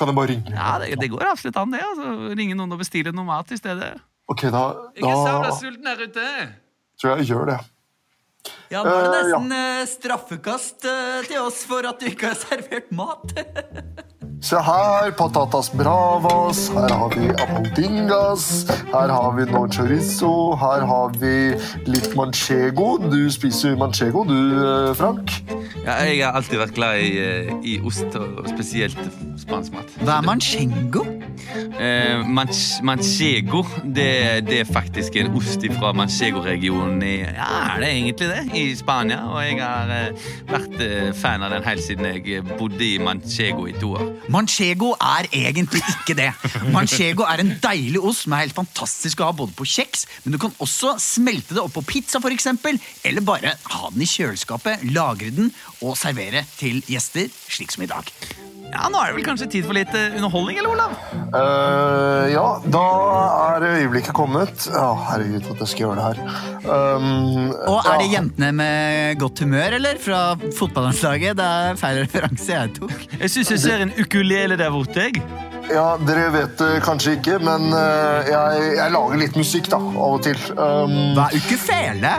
Kan 0.01 0.11
jeg 0.11 0.19
bare 0.19 0.33
ringe? 0.33 0.51
Ja, 0.51 0.73
det, 0.83 0.97
det 0.99 1.13
går 1.15 1.29
absolutt 1.31 1.63
an, 1.63 1.71
det. 1.71 1.79
altså. 1.93 2.33
Ringe 2.35 2.59
noen 2.59 2.75
og 2.75 2.83
bestille 2.83 3.15
noe 3.15 3.31
mat 3.31 3.55
i 3.55 3.61
stedet. 3.61 3.93
Ok, 4.27 4.49
da, 4.49 4.67
da... 4.75 4.89
Ikke 4.99 5.15
savn 5.15 5.47
deg 5.47 5.55
sulten 5.61 5.93
her 5.93 6.03
ute. 6.09 6.27
tror 6.99 7.13
jeg 7.15 7.23
jeg 7.23 7.31
gjør 7.37 7.53
det. 7.53 7.61
Ja, 8.73 8.81
nå 8.83 8.89
er 8.91 9.05
det 9.07 9.19
Eh, 9.23 9.29
ja. 9.29 9.39
nesten 9.39 9.51
eh, 9.55 9.83
straffekast 9.87 10.87
uh, 10.89 11.21
til 11.27 11.39
oss 11.43 11.63
for 11.69 11.85
at 11.87 12.01
du 12.01 12.09
ikke 12.09 12.33
har 12.33 12.39
servert 12.39 12.91
mat. 12.95 13.35
Se 14.43 14.57
her, 14.59 15.11
patatas 15.15 15.69
bravas, 15.71 16.69
her 16.75 16.91
har 16.91 17.09
vi 17.15 17.29
apodingas. 17.29 18.65
her 18.91 19.07
har 19.07 19.31
vi 19.37 19.45
no 19.51 19.61
chorizo, 19.71 20.55
her 20.59 20.83
har 20.83 21.13
vi 21.15 21.55
litt 21.87 22.15
manchego. 22.15 22.97
Du 22.97 23.31
spiser 23.31 23.77
manchego, 23.79 24.25
du, 24.27 24.35
eh, 24.59 24.95
Frank? 24.99 25.31
Ja, 25.85 25.95
jeg 26.03 26.25
har 26.25 26.35
alltid 26.35 26.59
vært 26.59 26.75
glad 26.75 26.99
i, 26.99 27.17
eh, 27.23 27.53
i 27.63 27.79
ost, 27.87 28.15
og 28.15 28.43
spesielt 28.51 28.99
spansk 29.39 29.71
mat. 29.71 29.95
Hva 30.03 30.17
er 30.17 30.27
manchego? 30.27 31.05
Eh, 31.79 32.27
manch 32.27 32.83
manchego, 32.83 33.63
det, 33.83 34.43
det 34.47 34.59
er 34.59 34.65
faktisk 34.65 35.15
en 35.15 35.33
ost 35.35 35.63
fra 35.79 35.91
Manchego-regionen 35.93 37.01
i 37.03 37.15
Ja, 37.19 37.77
er 37.77 37.87
egentlig 37.87 38.27
det? 38.27 38.43
I 38.55 38.75
Spania. 38.75 39.23
Og 39.31 39.41
jeg 39.43 39.59
har 39.61 39.89
eh, 39.89 40.29
vært 40.51 41.15
fan 41.15 41.43
av 41.43 41.51
den 41.55 41.63
helt 41.63 41.83
siden 41.83 42.05
jeg 42.05 42.43
bodde 42.57 42.83
i 42.83 42.97
Manchego 42.99 43.67
i 43.67 43.75
to 43.79 43.95
år. 43.95 44.11
Manchego 44.33 44.93
er 44.97 45.27
egentlig 45.29 45.83
ikke 45.93 46.15
det. 46.17 46.29
Manchego 46.73 47.27
er 47.29 47.43
en 47.43 47.53
deilig 47.61 48.01
ost 48.01 48.25
som 48.25 48.33
er 48.33 48.47
helt 48.47 48.57
fantastisk 48.57 49.21
å 49.21 49.29
ha 49.29 49.35
både 49.43 49.53
på 49.57 49.67
kjeks, 49.75 50.07
men 50.23 50.33
du 50.33 50.39
kan 50.41 50.55
også 50.63 50.95
smelte 51.01 51.53
det 51.53 51.61
opp 51.61 51.75
på 51.77 51.85
pizza, 51.93 52.21
for 52.23 52.33
eksempel, 52.33 52.79
eller 53.05 53.25
bare 53.25 53.53
ha 53.75 53.91
den 53.93 54.05
i 54.05 54.09
kjøleskapet, 54.09 54.87
lagre 54.95 55.29
den 55.35 55.53
og 55.83 55.93
servere 55.99 56.47
til 56.57 56.81
gjester, 56.89 57.29
slik 57.45 57.75
som 57.75 57.85
i 57.85 57.91
dag. 57.91 58.09
Ja, 58.73 58.87
Nå 58.89 58.97
er 58.97 59.11
det 59.11 59.19
vel 59.19 59.25
kanskje 59.27 59.45
tid 59.53 59.67
for 59.67 59.77
litt 59.77 59.91
eh, 59.93 60.15
underholdning, 60.17 60.57
eller, 60.57 60.71
Olav? 60.73 60.93
Uh, 61.33 62.25
ja, 62.31 62.45
da 62.73 62.83
er 63.59 63.65
øyeblikket 63.83 64.15
kommet. 64.17 64.65
Å, 64.73 64.87
herregud, 65.11 65.45
at 65.51 65.61
jeg 65.61 65.69
skal 65.69 65.83
gjøre 65.83 65.97
det 65.99 66.07
her. 66.07 66.21
Um, 66.63 67.51
Og 67.69 67.85
er 67.85 68.01
det 68.01 68.07
jentene 68.15 68.49
med 68.57 69.19
godt 69.21 69.43
humør, 69.45 69.77
eller? 69.77 69.99
Fra 70.01 70.23
fotballandslaget? 70.57 71.37
Det 71.37 71.49
er 71.59 71.77
feil 71.83 71.99
referanse 72.01 72.49
jeg 72.49 72.73
tok. 72.79 72.95
Jeg 73.19 73.33
syns 73.35 73.53
jeg 73.53 73.61
ser 73.67 73.85
en 73.85 73.93
ukulele 73.93 74.22
der 74.57 74.71
borte. 74.71 75.09
jeg. 75.09 75.23
Ja, 75.71 75.97
Dere 75.97 76.27
vet 76.33 76.57
det 76.59 76.81
kanskje 76.83 77.15
ikke, 77.17 77.37
men 77.39 77.71
eh, 77.71 78.31
jeg, 78.31 78.65
jeg 78.77 78.91
lager 78.91 79.21
litt 79.21 79.37
musikk 79.39 79.69
da, 79.71 79.79
av 79.79 80.17
og 80.17 80.23
til. 80.25 80.39
Um, 80.57 81.13
Hva 81.15 81.29
er 81.29 81.39
ukefele? 81.39 82.11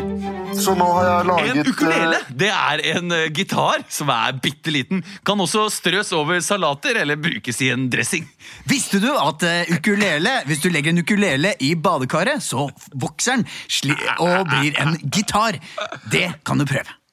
så 0.55 0.75
nå 0.79 0.87
har 0.87 1.07
jeg 1.09 1.27
laget 1.29 1.51
En 1.51 1.71
ukulele 1.73 2.19
eh, 2.21 2.33
det 2.45 2.51
er 2.55 2.83
en 2.95 3.15
eh, 3.15 3.27
gitar 3.35 3.85
som 3.93 4.11
er 4.15 4.39
bitte 4.43 4.73
liten. 4.75 5.03
Kan 5.27 5.43
også 5.43 5.67
strøs 5.73 6.13
over 6.17 6.41
salater 6.45 7.01
eller 7.03 7.19
brukes 7.21 7.61
i 7.65 7.71
en 7.75 7.89
dressing. 7.91 8.27
Visste 8.71 9.01
du 9.03 9.11
at 9.13 9.45
eh, 9.49 9.75
ukulele, 9.75 10.39
hvis 10.49 10.63
du 10.65 10.71
legger 10.73 10.95
en 10.95 11.03
ukulele 11.05 11.55
i 11.65 11.75
badekaret, 11.75 12.43
så 12.45 12.69
vokser 12.95 13.41
den 13.41 13.49
sli 13.67 13.97
og 14.23 14.47
blir 14.53 14.79
en 14.83 14.97
gitar? 15.11 15.59
Det 16.11 16.29
kan 16.47 16.61
du 16.61 16.69
prøve. 16.69 17.04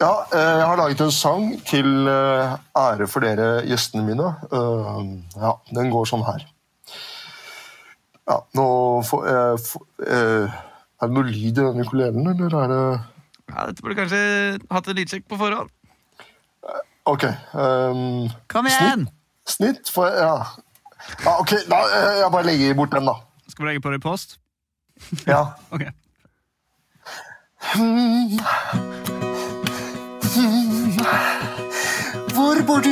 Ja, 0.00 0.24
eh, 0.32 0.54
jeg 0.60 0.64
har 0.64 0.78
laget 0.80 1.00
en 1.04 1.12
sang 1.12 1.50
til 1.68 2.08
eh, 2.08 2.54
ære 2.78 3.06
for 3.10 3.20
dere 3.24 3.48
gjestene 3.68 4.06
mine. 4.06 4.30
Eh, 4.48 5.00
ja, 5.36 5.50
den 5.76 5.90
går 5.92 6.08
sånn 6.08 6.24
her. 6.24 6.46
Ja, 8.30 8.38
nå 8.56 8.64
får 9.04 9.26
jeg 9.28 9.58
eh, 10.06 10.56
Er 11.00 11.08
det 11.08 11.16
noe 11.16 11.26
lyd 11.28 11.50
i 11.50 11.52
denne 11.56 11.84
ukulelen, 11.84 12.28
eller 12.30 12.56
er 12.62 12.72
det 12.72 12.82
Ja, 13.50 13.66
Dette 13.66 13.82
burde 13.84 13.98
kanskje 13.98 14.20
hatt 14.70 14.88
en 14.88 14.98
lydsjekk 15.00 15.26
på 15.28 15.38
forhånd. 15.40 15.72
Ok. 17.10 17.24
Um, 17.56 18.28
Kom 18.52 18.68
igjen! 18.70 19.08
snitt? 19.48 19.88
Får 19.90 20.06
jeg 20.06 20.20
Ja. 20.22 20.36
ja 21.24 21.32
ok, 21.40 21.56
da, 21.68 21.80
jeg 22.20 22.30
bare 22.32 22.46
legger 22.46 22.76
bort 22.78 22.92
den, 22.94 23.08
da. 23.08 23.16
Skal 23.48 23.64
vi 23.64 23.72
legge 23.72 23.82
på 23.84 23.90
det 23.92 24.00
i 24.00 24.06
post? 24.06 24.38
Ja. 25.26 25.42
Ok. 25.74 25.88
Hvor 32.34 32.56
bor 32.66 32.80
du? 32.80 32.90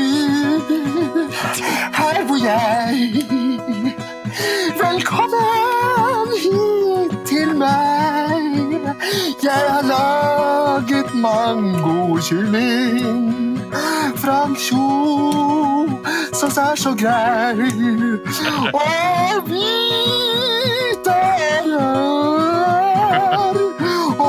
Her 1.98 2.26
bor 2.28 2.38
jeg. 2.44 2.96
Velkommen 4.82 6.28
hit 6.42 7.12
til 7.26 7.56
meg. 7.56 8.42
Jeg 9.42 9.62
har 9.68 9.82
laget 9.82 11.14
mangokylling. 11.14 13.28
fra 14.16 14.44
en 14.46 14.54
kjo 14.54 15.88
som 16.32 16.50
er 16.64 16.74
så 16.76 16.94
grei. 16.98 17.70
Og 18.74 19.42
hvite 19.46 21.14
ører. 21.76 23.67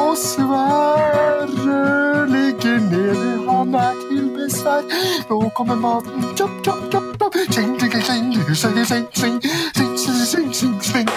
Og 0.09 0.17
Sverre 0.17 2.25
ligger 2.33 2.79
nede, 2.91 3.33
han 3.49 3.75
er 3.77 3.93
til 4.09 4.29
besvær. 4.33 4.81
Nå 5.29 5.37
kommer 5.57 5.75
maten. 5.77 6.23
Chop, 6.37 6.49
chop, 6.65 6.81
chop, 6.91 7.03
chop. 7.19 7.33
Sing, 7.53 7.75
sing, 7.79 7.93
sing, 8.01 8.33
sing, 8.41 8.73
sing, 9.13 9.13
sing, 9.13 9.41
sing, 9.75 10.25
sing, 10.25 10.53
sing, 10.53 10.81
sing. 10.81 11.09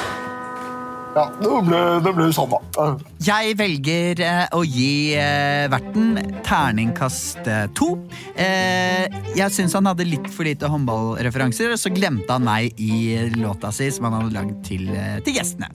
Ja, 1.17 1.25
det 1.41 1.49
ble, 1.69 1.81
det 2.05 2.13
ble 2.19 2.29
sånn, 2.37 2.53
da. 2.53 2.85
Jeg 3.25 3.57
velger 3.61 4.21
eh, 4.29 4.45
å 4.57 4.61
gi 4.65 4.93
eh, 5.17 5.65
verten 5.73 6.17
terningkast 6.45 7.49
eh, 7.49 7.67
to. 7.77 7.95
Eh, 8.37 9.09
jeg 9.37 9.53
syns 9.57 9.77
han 9.77 9.89
hadde 9.89 10.05
litt 10.09 10.29
for 10.33 10.45
lite 10.49 10.69
håndballreferanser, 10.73 11.73
og 11.73 11.81
så 11.81 11.93
glemte 11.93 12.29
han 12.33 12.45
meg 12.49 12.77
i 12.81 13.17
låta 13.41 13.73
si 13.73 13.89
som 13.93 14.09
han 14.11 14.21
hadde 14.21 14.37
lagd 14.37 14.65
til, 14.69 14.89
eh, 14.93 15.21
til 15.25 15.41
gjestene. 15.41 15.73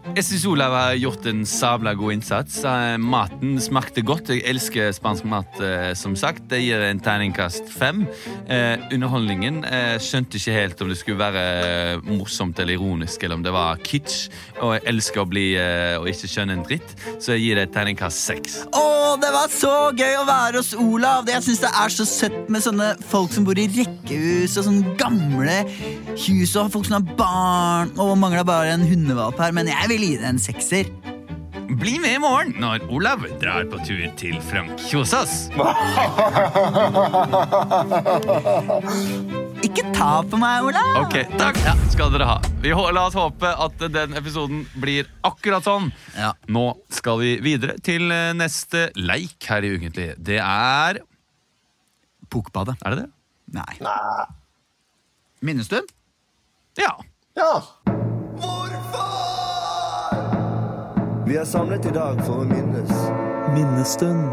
Jeg 0.00 0.24
syns 0.24 0.44
Olav 0.48 0.72
har 0.72 0.94
gjort 0.96 1.26
en 1.28 1.42
sabla 1.46 1.92
god 1.94 2.14
innsats. 2.16 2.56
Eh, 2.64 2.96
Maten 2.98 3.58
smakte 3.62 4.00
godt. 4.02 4.30
Jeg 4.32 4.42
elsker 4.48 4.94
spansk 4.96 5.26
mat, 5.28 5.60
eh, 5.60 5.92
som 5.94 6.16
sagt. 6.16 6.46
Det 6.48 6.62
gir 6.62 6.80
en 6.80 7.02
terningkast 7.04 7.68
fem. 7.70 8.06
Eh, 8.48 8.80
underholdningen 8.90 9.60
eh, 9.68 9.98
skjønte 10.02 10.40
ikke 10.40 10.56
helt 10.56 10.80
om 10.82 10.88
det 10.90 10.96
skulle 10.98 11.20
være 11.20 11.42
eh, 11.60 12.08
morsomt 12.08 12.58
eller 12.58 12.78
ironisk, 12.78 13.22
eller 13.22 13.38
om 13.38 13.44
det 13.44 13.52
var 13.52 13.76
kitsch. 13.84 14.30
Og 14.62 14.72
jeg 14.78 14.86
elsker 14.94 15.22
å 15.22 15.28
bli 15.28 15.44
eh, 15.60 15.98
og 16.00 16.08
ikke 16.10 16.32
skjønne 16.32 16.56
en 16.56 16.64
dritt, 16.64 16.96
så 17.20 17.36
jeg 17.36 17.44
gir 17.44 17.60
det 17.60 17.68
et 17.68 17.76
terningkast 17.76 18.24
seks. 18.24 18.56
Å, 18.72 18.86
det 19.20 19.30
var 19.36 19.52
så 19.52 19.74
gøy 20.00 20.16
å 20.22 20.26
være 20.26 20.62
hos 20.62 20.72
Olav! 20.80 21.28
Jeg 21.28 21.44
syns 21.44 21.62
det 21.66 21.74
er 21.84 21.94
så 21.94 22.08
søtt 22.08 22.50
med 22.50 22.64
sånne 22.64 22.90
folk 23.12 23.36
som 23.36 23.44
bor 23.46 23.60
i 23.60 23.68
rekkehus 23.76 24.56
og 24.56 24.66
sånne 24.70 24.96
gamle 24.98 25.60
hus 26.16 26.56
og 26.56 26.72
folk 26.72 26.88
som 26.88 26.98
har 26.98 27.16
barn 27.20 27.94
og 28.00 28.16
mangler 28.18 28.48
bare 28.48 28.74
en 28.74 28.88
hundevalp 28.88 29.38
her, 29.44 29.54
men 29.54 29.68
jeg 29.70 29.89
vil 29.90 30.02
gi 30.06 30.14
det 30.20 30.28
en 30.30 30.38
sekser. 30.40 30.84
Bli 31.80 31.98
med 32.02 32.16
i 32.16 32.18
morgen 32.20 32.50
når 32.60 32.82
Olav 32.92 33.22
drar 33.40 33.64
på 33.70 33.78
tur 33.86 34.02
til 34.18 34.40
Frank 34.42 34.80
Kjosås. 34.90 35.48
Ikke 39.66 39.84
ta 39.94 40.10
på 40.26 40.38
meg, 40.40 40.64
Olav! 40.66 40.96
Ok, 41.04 41.14
takk 41.38 41.58
skal 41.92 42.10
dere 42.14 42.26
ha. 42.28 42.36
Vi 42.64 42.72
hå- 42.74 42.88
La 42.96 43.04
oss 43.10 43.16
håpe 43.18 43.50
at 43.66 43.84
den 43.94 44.16
episoden 44.18 44.64
blir 44.82 45.08
akkurat 45.26 45.66
sånn. 45.66 45.90
Ja. 46.18 46.32
Nå 46.50 46.64
skal 46.92 47.20
vi 47.22 47.34
videre 47.44 47.76
til 47.86 48.10
eh, 48.14 48.32
neste 48.36 48.88
leik 48.98 49.38
her 49.50 49.66
i 49.66 49.72
Ukentlig. 49.76 50.10
Det 50.18 50.40
er 50.42 51.00
Pukkbadet. 52.30 52.76
Er 52.86 52.94
det 52.96 53.04
det? 53.04 53.08
Nei. 53.58 53.76
Nei. 53.82 54.26
Minnestund? 55.46 55.88
Ja. 56.78 56.92
Ja. 57.38 57.52
Vi 61.30 61.36
er 61.36 61.44
samlet 61.44 61.84
i 61.86 61.90
dag 61.94 62.18
for 62.26 62.40
å 62.42 62.44
minnes. 62.44 62.88
Minnestund. 63.54 64.24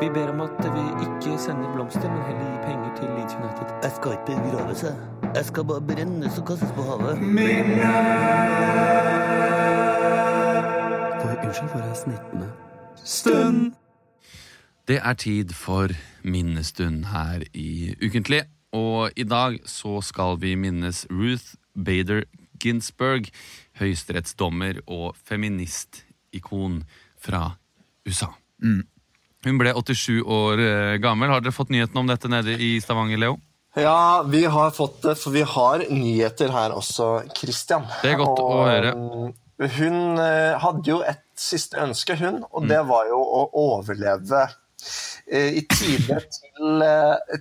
Vi 0.00 0.06
ber 0.14 0.30
om 0.32 0.40
at 0.40 0.62
vi 0.64 0.84
ikke 1.04 1.34
sender 1.42 1.68
blomster, 1.74 2.08
men 2.08 2.22
heller 2.30 2.46
gir 2.46 2.62
penger 2.64 2.94
til 2.96 3.10
Leeds 3.18 3.34
United. 3.36 3.74
Jeg 3.82 3.92
skal 3.98 4.14
ikke 4.16 4.38
begrave 4.46 4.78
seg. 4.80 5.02
Jeg 5.34 5.44
skal 5.50 5.68
bare 5.68 5.84
brennes 5.90 6.38
og 6.40 6.46
kastes 6.48 6.72
på 6.72 6.86
havet. 6.88 7.20
For, 11.20 11.44
unnskyld, 11.44 11.68
for 11.68 11.78
jeg 11.84 11.96
snittene? 12.06 12.48
Det 14.88 15.00
er 15.02 15.22
tid 15.28 15.52
for 15.52 15.92
minnestund 16.24 17.04
her 17.12 17.44
i 17.52 17.92
Ukentlig. 18.00 18.46
Og 18.72 19.10
i 19.16 19.28
dag 19.28 19.60
så 19.68 20.00
skal 20.00 20.40
vi 20.40 20.54
minnes 20.56 21.04
Ruth 21.10 21.52
Bader 21.76 22.24
Ginsburg, 22.64 23.28
høyesterettsdommer 23.82 24.80
og 24.86 25.12
feministikon 25.28 26.82
fra 27.22 27.52
USA. 28.08 28.30
Hun 28.62 29.58
ble 29.58 29.72
87 29.74 30.20
år 30.22 30.60
eh, 30.62 30.96
gammel. 31.02 31.30
Har 31.34 31.42
dere 31.42 31.54
fått 31.54 31.72
nyheten 31.74 31.98
om 31.98 32.06
dette 32.10 32.30
nede 32.30 32.54
i 32.62 32.76
Stavanger, 32.82 33.18
Leo? 33.18 33.38
Ja, 33.74 34.22
vi 34.28 34.44
har 34.52 34.70
fått 34.76 35.00
det, 35.02 35.14
for 35.18 35.32
vi 35.34 35.42
har 35.48 35.82
nyheter 35.88 36.50
her 36.52 36.74
også, 36.76 37.22
Christian. 37.38 37.86
Det 38.02 38.12
er 38.12 38.18
godt 38.20 38.42
å 38.42 38.50
høre. 38.68 38.92
mm, 38.94 39.30
Hun 39.78 40.18
eh, 40.20 40.58
hadde 40.60 40.90
jo 40.90 40.98
et 41.06 41.22
siste 41.38 41.78
ønske, 41.80 42.14
hun, 42.20 42.42
og 42.52 42.62
Mm. 42.64 42.68
det 42.68 42.80
var 42.90 43.06
jo 43.08 43.18
å 43.22 43.42
overleve 43.62 44.42
eh, 45.32 45.56
i 45.58 45.62
tide 45.72 46.18
til, 46.36 46.84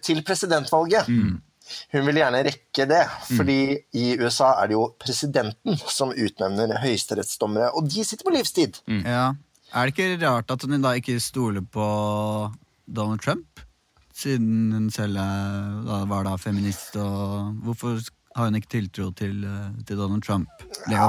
til 0.06 0.24
presidentvalget. 0.26 1.10
Mm. 1.12 1.42
Hun 1.94 2.06
vil 2.08 2.20
gjerne 2.22 2.44
rekke 2.48 2.88
det, 2.90 3.02
fordi 3.38 3.60
i 3.98 4.06
USA 4.22 4.54
er 4.62 4.72
det 4.72 4.78
jo 4.78 4.88
presidenten 5.02 5.80
som 6.00 6.14
utnevner 6.14 6.78
høyesterettsdommere, 6.84 7.72
og 7.76 7.90
de 7.90 8.06
sitter 8.08 8.28
på 8.28 8.36
livstid. 8.36 8.82
Mm. 8.88 9.04
Ja. 9.06 9.26
Er 9.72 9.88
det 9.88 9.96
ikke 9.96 10.26
rart 10.26 10.52
at 10.52 10.64
hun 10.68 10.82
da 10.84 10.96
ikke 11.00 11.20
stoler 11.24 11.64
på 11.64 11.86
Donald 12.88 13.24
Trump? 13.24 13.64
Siden 14.14 14.74
hun 14.76 14.90
selv 14.92 15.16
da 15.16 16.02
var 16.10 16.28
da 16.28 16.36
feminist, 16.38 16.98
og 17.00 17.56
hvorfor 17.64 18.02
har 18.36 18.50
hun 18.50 18.60
ikke 18.60 18.74
tiltro 18.76 19.12
til, 19.12 19.44
eh, 19.44 19.72
til 19.88 19.98
Donald 19.98 20.24
Trump? 20.24 20.50
Leo? 20.88 21.08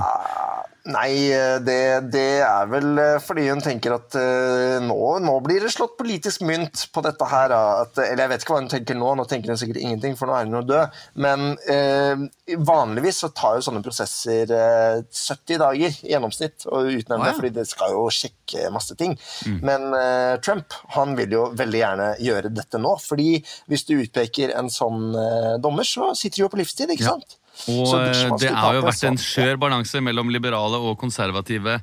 Nei, 0.90 1.28
det, 1.62 1.76
det 2.10 2.22
er 2.42 2.66
vel 2.66 2.96
eh, 2.98 3.18
fordi 3.22 3.44
hun 3.52 3.60
tenker 3.62 3.92
at 3.94 4.16
eh, 4.18 4.80
nå, 4.82 4.96
nå 5.22 5.34
blir 5.44 5.62
det 5.62 5.70
slått 5.70 5.92
politisk 6.00 6.42
mynt 6.48 6.88
på 6.90 7.04
dette 7.06 7.28
her. 7.30 7.52
At, 7.54 8.00
eller 8.02 8.24
jeg 8.24 8.30
vet 8.32 8.42
ikke 8.42 8.54
hva 8.56 8.60
hun 8.64 8.70
tenker 8.72 8.98
nå, 8.98 9.12
nå 9.20 9.26
tenker 9.30 9.52
hun 9.52 9.60
sikkert 9.60 9.78
ingenting, 9.78 10.16
for 10.18 10.26
nå 10.26 10.34
er 10.40 10.48
hun 10.48 10.56
jo 10.58 10.62
død. 10.72 10.96
Men 11.22 11.52
eh, 11.70 12.24
vanligvis 12.66 13.20
så 13.22 13.30
tar 13.30 13.60
jo 13.60 13.66
sånne 13.68 13.82
prosesser 13.86 14.50
eh, 14.56 15.04
70 15.06 15.60
dager 15.62 16.00
i 16.02 16.10
gjennomsnitt 16.16 16.66
å 16.66 16.80
utnevne, 16.88 17.28
Å, 17.28 17.30
ja. 17.30 17.36
fordi 17.38 17.52
det 17.60 17.66
skal 17.70 17.94
jo 17.94 18.08
sjekke 18.12 18.66
masse 18.74 18.96
ting. 18.98 19.14
Men 19.62 19.86
eh, 19.94 20.32
Trump 20.42 20.74
han 20.96 21.14
vil 21.20 21.36
jo 21.38 21.44
veldig 21.62 21.78
gjerne 21.84 22.08
gjøre 22.26 22.50
dette 22.58 22.82
nå, 22.82 22.96
fordi 23.06 23.36
hvis 23.70 23.86
du 23.86 23.94
utpeker 24.00 24.50
en 24.58 24.72
sånn 24.72 25.12
eh, 25.14 25.52
dommer, 25.62 25.86
så 25.86 26.10
sitter 26.18 26.42
du 26.42 26.46
jo 26.48 26.50
på 26.56 26.60
livstid, 26.64 26.90
ikke 26.96 27.06
Ja. 27.06 27.14
sant? 27.14 27.38
Og 27.68 27.92
eh, 27.98 28.30
det 28.40 28.50
har 28.56 28.74
jo 28.78 28.84
vært 28.86 29.04
en 29.10 29.18
skjør 29.20 29.58
balanse 29.60 30.00
mellom 30.02 30.30
liberale 30.32 30.78
og 30.80 30.96
konservative 31.00 31.80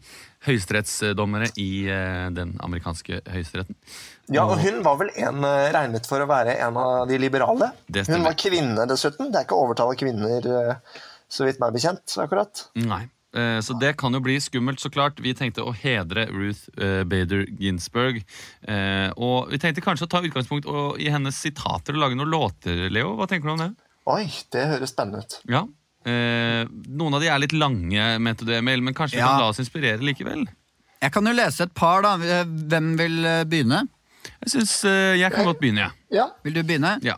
høyesterettsdommere 0.47 1.51
i 1.62 1.69
eh, 1.91 2.29
den 2.36 2.55
amerikanske 2.63 3.21
høyesteretten. 3.29 3.77
Ja, 4.34 4.45
og 4.45 4.60
hun 4.62 4.82
var 4.86 4.97
vel 5.01 5.12
en 5.19 5.43
eh, 5.45 5.67
regnet 5.75 6.10
for 6.10 6.21
å 6.23 6.27
være 6.29 6.58
en 6.65 6.77
av 6.79 7.05
de 7.10 7.19
liberale. 7.21 7.71
Hun 7.99 8.25
var 8.27 8.38
kvinne, 8.39 8.88
dessuten. 8.89 9.32
Det 9.34 9.41
er 9.43 9.47
ikke 9.47 9.60
overtall 9.62 9.93
av 9.93 9.99
kvinner, 9.99 10.49
eh, 10.49 10.99
så 11.29 11.47
vidt 11.47 11.62
meg 11.62 11.75
bekjent, 11.77 12.17
akkurat. 12.23 12.65
Nei. 12.82 13.05
Eh, 13.38 13.60
Så 13.62 13.75
det 13.77 13.91
kan 14.01 14.15
jo 14.15 14.21
bli 14.25 14.39
skummelt, 14.41 14.82
så 14.82 14.89
klart. 14.89 15.19
Vi 15.21 15.36
tenkte 15.38 15.62
å 15.62 15.73
hedre 15.77 16.23
Ruth 16.34 16.63
eh, 16.82 17.03
Bader 17.05 17.45
Ginsburg. 17.62 18.23
Eh, 18.65 19.12
Og 19.17 19.51
vi 19.53 19.60
tenkte 19.62 19.84
kanskje 19.86 20.08
å 20.08 20.10
ta 20.15 20.23
utgangspunkt 20.25 20.65
i 20.97 21.12
hennes 21.13 21.38
sitater 21.38 21.93
og 21.93 22.01
lage 22.08 22.17
noen 22.17 22.32
låter, 22.34 22.88
Leo. 22.89 23.13
Hva 23.19 23.27
tenker 23.29 23.51
du 23.51 23.53
om 23.53 23.62
det? 23.67 23.69
Oi, 24.10 24.24
det 24.54 24.63
høres 24.72 24.89
spennende 24.93 25.22
ut. 25.26 25.36
Ja. 25.52 25.63
Eh, 26.10 26.63
noen 26.89 27.13
av 27.17 27.22
de 27.22 27.28
er 27.30 27.41
litt 27.43 27.54
lange, 27.54 28.06
mente 28.24 28.45
du, 28.48 28.54
Emil, 28.56 28.82
men 28.82 28.95
kanskje 28.98 29.19
vi 29.19 29.22
Ja. 29.22 29.28
kan 29.34 29.41
la 29.43 29.50
oss 29.52 29.60
inspirere 29.62 30.02
likevel? 30.02 30.48
Jeg 31.02 31.12
kan 31.13 31.26
jo 31.30 31.34
lese 31.36 31.63
et 31.67 31.74
par, 31.78 32.02
da. 32.02 32.15
Hvem 32.17 32.95
vil 32.98 33.19
eh, 33.26 33.43
begynne? 33.45 33.84
Jeg 34.41 34.50
syns 34.56 34.74
eh, 34.89 35.17
jeg 35.19 35.30
kan 35.32 35.45
godt 35.45 35.60
begynne, 35.62 35.86
jeg. 35.86 35.93
Ja. 36.17 36.26
Vil 36.43 36.54
du 36.58 36.63
begynne? 36.63 36.95
Ja. 37.06 37.15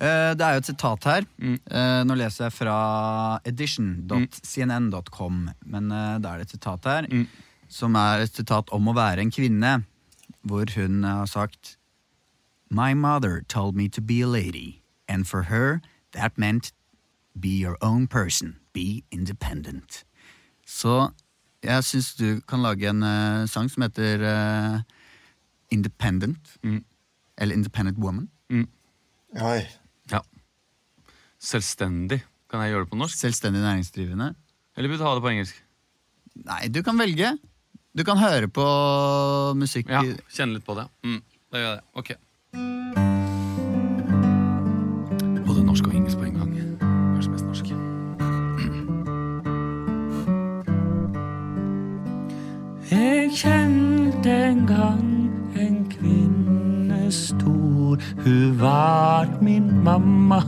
Eh, 0.00 0.32
Det 0.34 0.40
er 0.46 0.52
jo 0.56 0.62
et 0.62 0.66
sitat 0.70 1.04
her. 1.04 1.22
Mm. 1.38 1.58
Eh, 1.70 2.02
Nå 2.08 2.14
leser 2.16 2.44
jeg 2.48 2.52
fra 2.56 2.78
edition.cnn.com, 3.44 5.50
men 5.66 5.92
eh, 5.92 6.18
da 6.22 6.32
er 6.32 6.36
det 6.42 6.46
et 6.48 6.56
sitat 6.56 6.84
her, 6.88 7.02
Mm. 7.10 7.26
som 7.68 7.94
er 7.96 8.20
et 8.24 8.32
sitat 8.34 8.68
om 8.72 8.86
å 8.88 8.94
være 8.94 9.18
en 9.20 9.30
kvinne, 9.30 9.84
hvor 10.46 10.66
hun 10.74 11.02
har 11.04 11.26
sagt 11.26 11.76
My 12.70 12.94
mother 12.94 13.42
told 13.48 13.76
me 13.76 13.88
to 13.88 14.00
be 14.00 14.22
a 14.22 14.26
lady, 14.26 14.80
and 15.08 15.26
for 15.28 15.42
her 15.42 15.80
that 16.12 16.36
meant 16.38 16.72
be 17.40 17.48
your 17.48 17.76
own 17.80 18.06
person, 18.06 18.56
be 18.72 19.02
independent. 19.10 20.04
Så 20.66 21.10
jeg 21.62 21.84
syns 21.84 22.14
du 22.18 22.40
kan 22.48 22.62
lage 22.62 22.88
en 22.90 23.02
uh, 23.02 23.46
sang 23.48 23.68
som 23.70 23.82
heter 23.86 24.22
uh, 24.26 24.80
Independent, 25.72 26.56
Mm. 26.62 26.84
eller 27.38 27.54
Independent 27.54 27.98
Woman. 27.98 28.28
Oi. 29.40 29.62
ja. 30.12 30.20
Selvstendig. 31.40 32.20
Kan 32.50 32.60
jeg 32.60 32.70
gjøre 32.74 32.84
det 32.84 32.90
på 32.90 32.98
norsk? 33.00 33.16
Selvstendig 33.16 33.62
næringsdrivende. 33.64 34.34
Eller 34.76 34.88
vil 34.92 34.98
du 35.00 35.04
ha 35.06 35.14
det 35.16 35.22
på 35.24 35.30
engelsk? 35.32 35.62
Nei, 36.44 36.68
du 36.68 36.82
kan 36.84 36.98
velge. 37.00 37.32
Du 37.96 38.04
kan 38.04 38.16
høre 38.20 38.48
på 38.48 38.66
musikk 39.56 39.88
Ja, 39.88 40.00
Kjenne 40.32 40.56
litt 40.58 40.64
på 40.68 40.76
det. 40.76 40.86
Mm, 41.04 41.22
da 41.52 41.58
gjør 41.64 41.72
jeg 41.72 41.80
det. 41.80 41.88
Ok. 42.02 43.01
Norsk 45.82 45.94
og 45.94 45.94
engelsk 45.98 46.18
på 46.18 46.24
en 46.24 46.34
gang. 46.34 46.50
Kanskje 47.14 47.30
mest 47.32 47.46
norsk. 47.46 47.66
Jeg 52.90 53.30
kjente 53.34 54.34
en 54.50 54.66
gang 54.66 55.08
en 55.58 55.78
kvinne 55.90 57.12
stor. 57.12 57.98
Hun 58.24 58.60
var 58.60 59.26
min 59.40 59.82
mamma 59.84 60.42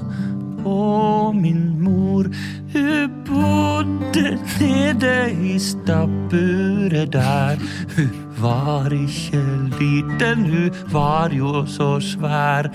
og 0.64 1.34
min 1.36 1.82
mor. 1.82 2.30
Hun 2.74 3.10
bodde 3.26 4.38
nede 4.60 5.32
i 5.42 5.58
stabburet 5.58 7.12
der. 7.12 7.58
Hun 7.96 8.23
var 8.44 8.92
ikke 8.92 9.40
liten, 9.80 10.44
hun 10.52 10.70
var 10.92 11.32
jo 11.32 11.64
så 11.66 12.00
svær. 12.00 12.68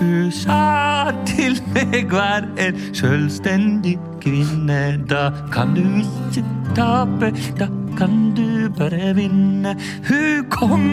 Hun 0.00 0.30
sa 0.32 1.10
til 1.26 1.58
meg 1.74 2.12
vær 2.12 2.46
en 2.62 2.78
selvstendig 2.94 3.96
kvinne. 4.22 5.00
Da 5.10 5.30
kan 5.52 5.74
du 5.74 5.82
ikke 5.82 6.44
tape, 6.78 7.32
da 7.58 7.68
kan 7.98 8.34
du 8.36 8.70
bare 8.78 9.14
vinne. 9.16 9.74
Hun 10.08 10.46
kom 10.50 10.86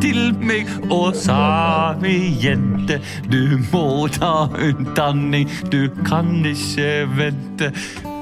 til 0.00 0.34
meg 0.40 0.68
og 0.90 1.16
sa 1.16 1.94
mi 2.02 2.14
jente, 2.44 3.00
du 3.32 3.58
må 3.72 4.08
ta 4.12 4.48
utdanning, 4.68 5.48
du 5.72 5.88
kan 6.04 6.40
ikke 6.44 6.92
vente. 7.16 7.72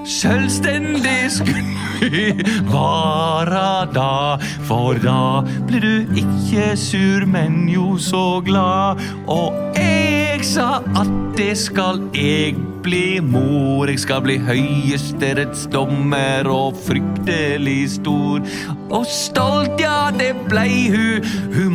Selvstendig 0.08 1.28
skulle 1.28 2.32
være 2.72 3.92
da, 3.92 4.40
for 4.64 4.96
da 5.02 5.42
blir 5.68 5.82
du 5.84 6.08
ikke 6.16 6.72
sur, 6.80 7.26
men 7.28 7.68
jo 7.68 7.98
så 8.00 8.40
glad. 8.40 8.96
Og 9.28 9.52
jeg 9.76 10.40
sa 10.48 10.80
at 10.96 11.12
det 11.36 11.52
skal 11.60 12.00
jeg 12.16 12.56
bli 12.82 13.20
mor. 13.20 13.86
Jeg 13.90 13.98
skal 14.00 14.22
bli 14.24 14.38
høyesterettsdommer 14.40 16.48
og 16.48 16.76
fryktelig 16.86 17.90
stor. 17.98 18.40
Og 18.88 19.06
stolt, 19.12 19.80
ja, 19.82 20.08
det 20.16 20.36
blei 20.48 20.88
hun, 20.94 21.20
hun 21.52 21.72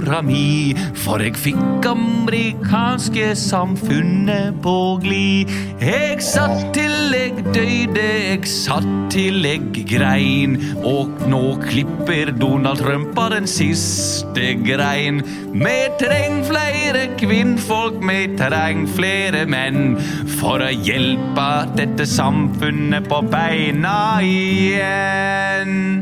mora 0.00 0.22
mi. 0.22 0.74
For 0.96 1.20
jeg 1.20 1.36
fikk 1.36 1.86
amerikanske 1.86 3.34
samfunnet 3.36 4.60
på 4.64 4.98
glid. 5.02 5.50
Jeg 5.80 6.20
satt 6.24 6.72
til 6.76 7.12
jeg 7.14 7.44
døde, 7.52 8.04
jeg 8.04 8.48
satt 8.48 8.88
til 9.12 9.44
jeg 9.44 9.84
grein. 9.88 10.56
Og 10.86 11.10
nå 11.28 11.56
klipper 11.64 12.32
Donald 12.32 12.80
Trumpa 12.80 13.28
den 13.34 13.48
siste 13.50 14.54
grein. 14.64 15.22
Vi 15.52 15.76
treng 16.00 16.40
flere 16.48 17.08
kvinnfolk, 17.20 18.00
vi 18.06 18.20
treng 18.40 18.86
flere 18.96 19.44
menn. 19.50 19.98
For 20.40 20.62
å 20.64 20.70
hjelpe 20.72 21.50
dette 21.76 22.06
samfunnet 22.08 23.08
på 23.10 23.22
beina 23.32 24.20
igjen. 24.24 26.00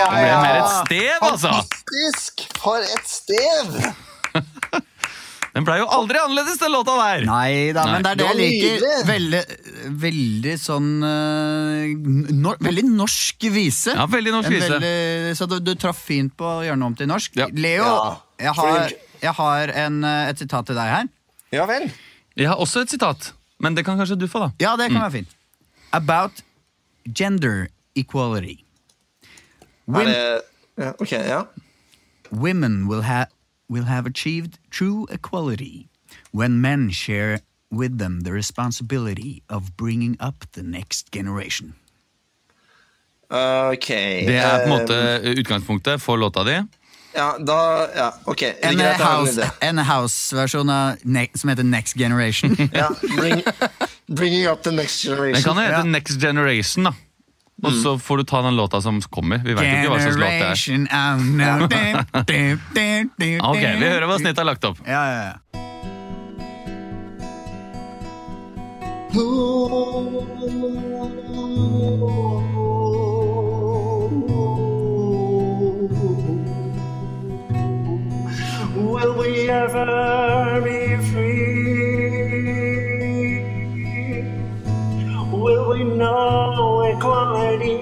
Det 0.00 0.08
ble 0.10 0.32
mer 0.42 0.56
et 0.60 0.72
stev, 0.80 1.30
altså. 1.30 1.69
Fantastisk! 1.90 2.46
For 2.60 2.78
et 2.84 3.06
sted! 3.10 3.74
Den 5.50 5.64
blei 5.66 5.80
jo 5.80 5.86
aldri 5.90 6.14
annerledes, 6.22 6.60
den 6.62 6.70
låta 6.70 6.92
der. 6.94 7.24
Nei 7.26 7.72
da, 7.74 7.82
men 7.90 8.04
det 8.06 8.10
er 8.12 8.18
det 8.20 8.26
jeg 8.28 8.36
liker. 8.38 8.82
Veldig, 9.08 9.40
veldig 9.98 10.52
sånn 10.62 10.86
eh, 11.02 11.88
nor 12.38 12.60
Veldig 12.62 12.84
norsk 12.86 13.48
vise. 13.50 13.96
Ja, 13.98 14.04
veldig 14.12 14.30
norsk 14.36 14.46
En 14.46 14.54
vise. 14.54 14.68
veldig- 14.76 15.32
så 15.40 15.48
du, 15.50 15.56
du 15.66 15.72
traff 15.74 15.98
fint 16.06 16.30
på 16.38 16.46
å 16.46 16.60
gjøre 16.62 16.78
noe 16.78 16.92
om 16.92 16.94
til 17.00 17.10
norsk. 17.10 17.34
Ja. 17.40 17.48
Leo, 17.50 17.82
Ja, 17.82 18.12
jeg 18.46 18.54
har, 18.60 18.78
flink. 18.86 19.10
jeg 19.26 19.34
har 19.40 19.72
en, 19.82 19.98
eh, 20.06 20.28
et 20.30 20.38
sitat 20.44 20.70
til 20.70 20.78
deg 20.78 20.92
her. 20.94 21.10
Ja 21.58 21.66
vel. 21.66 21.88
Jeg 22.38 22.46
har 22.52 22.62
også 22.62 22.84
et 22.86 22.94
sitat, 22.94 23.32
men 23.58 23.74
det 23.74 23.82
kan 23.84 23.98
kanskje 23.98 24.20
du 24.22 24.28
få, 24.30 24.44
da. 24.46 24.52
Ja, 24.62 24.76
det 24.78 24.92
kan 24.94 25.02
være 25.02 25.16
fint. 25.18 25.34
About 25.98 26.44
gender 27.10 27.66
equality. 27.98 28.60
Er 29.26 29.98
Wom- 29.98 30.06
det 30.06 30.22
ja, 30.78 30.92
Ok, 31.02 31.10
ja. 31.10 31.42
Women 32.32 32.86
will, 32.88 33.02
ha 33.02 33.24
will 33.68 33.84
have 33.84 34.06
achieved 34.06 34.58
true 34.70 35.06
equality 35.10 35.88
when 36.32 36.60
men 36.60 36.90
share 36.90 37.40
with 37.70 37.98
them 37.98 38.20
the 38.24 38.32
responsibility 38.32 39.42
of 39.48 39.76
bringing 39.76 40.16
up 40.20 40.44
the 40.52 40.62
next 40.62 41.10
generation. 41.12 41.74
Ok. 43.30 43.88
Det 44.26 44.36
er 44.36 44.66
på 44.66 44.72
en 44.74 44.80
måte 44.80 45.20
utgangspunktet 45.38 46.02
for 46.02 46.16
låta 46.16 46.44
di. 46.44 46.56
Ja, 47.14 47.36
da 47.38 47.86
Ja, 47.96 48.10
ok. 48.24 48.42
En 48.62 48.78
house- 48.80 49.82
house-versjon 49.84 50.70
av 50.70 50.96
ne 51.02 51.26
som 51.34 51.48
heter 51.50 51.62
Next 51.64 51.94
Generation. 51.98 52.56
Ja, 52.72 52.88
bring, 53.16 53.42
bringing 54.06 54.46
up 54.48 54.62
the 54.62 54.70
next 54.70 55.02
generation. 55.02 55.34
Den 55.34 55.42
kan 55.42 55.56
hete 55.56 55.72
Ja. 55.72 55.82
Next 55.84 56.20
Generation, 56.20 56.84
da. 56.84 56.94
Og 57.62 57.72
så 57.82 57.98
får 58.00 58.16
du 58.16 58.24
ta 58.24 58.40
den 58.42 58.56
låta 58.56 58.80
som 58.82 59.00
kommer. 59.12 59.38
Vi 59.44 59.54
vet 59.54 59.64
ikke 59.68 59.90
hva 59.92 60.00
slags 60.00 60.16
låt 60.16 60.28
det 60.30 60.48
er. 60.48 60.54
Ok, 63.50 63.62
Vi 63.80 63.86
hører 63.86 64.06
hva 64.08 64.18
snittet 64.18 64.38
har 64.42 64.48
lagt 64.48 64.64
opp. 64.64 64.78
Ja, 64.86 65.04
ja, 65.12 65.22
ja. 65.30 65.36
Will 78.90 79.12
we 79.18 79.48
ever 79.50 80.60
be 80.62 80.89
will 85.50 85.68
we 85.70 85.82
know 85.82 86.82
equality? 86.82 87.76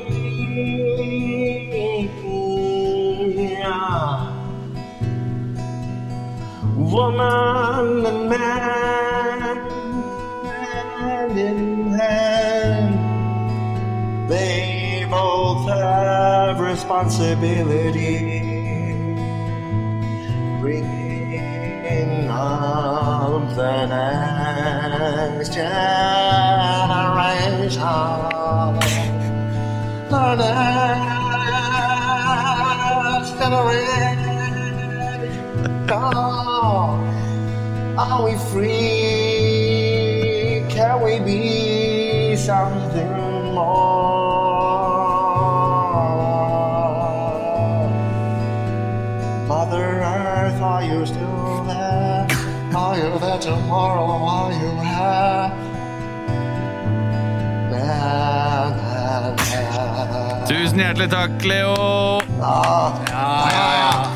Woman 6.76 8.06
and 8.06 8.22
man 8.30 9.56
hand 10.86 11.38
in 11.38 11.92
hand, 11.92 12.94
they 14.30 15.06
both 15.10 15.68
have 15.68 16.60
responsibility. 16.60 18.16
Bringing 20.60 22.28
up 22.30 23.54
the 23.54 23.86
next 23.86 25.52
child. 25.54 26.87
Are 38.18 38.24
we 38.24 38.36
free? 38.52 39.48
Can 40.70 41.02
we 41.02 41.18
be 41.18 42.36
something 42.36 43.54
more? 43.54 43.88
Mother 49.48 50.00
Earth, 50.00 50.60
are 50.60 50.84
you 50.84 51.06
still 51.06 51.64
there? 51.64 52.26
Are 52.76 52.96
you 52.96 53.18
there 53.18 53.38
tomorrow? 53.40 54.06
Are 54.06 54.52
you 54.52 54.70
here? 54.80 55.57
Tusen 60.78 60.94
hjertelig 60.94 61.10
takk, 61.10 61.44
Leo. 61.44 62.20
Ah, 62.40 64.06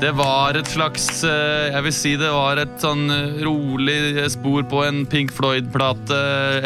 Det 0.00 0.10
var 0.12 0.56
et 0.58 0.68
slags 0.68 1.24
eh, 1.24 1.70
Jeg 1.72 1.84
vil 1.86 1.94
si 1.96 2.10
det 2.20 2.28
var 2.28 2.60
et 2.60 2.74
sånn 2.76 3.06
eh, 3.08 3.38
rolig 3.40 4.26
spor 4.28 4.66
på 4.68 4.82
en 4.84 5.06
Pink 5.08 5.32
Floyd-plate 5.32 6.18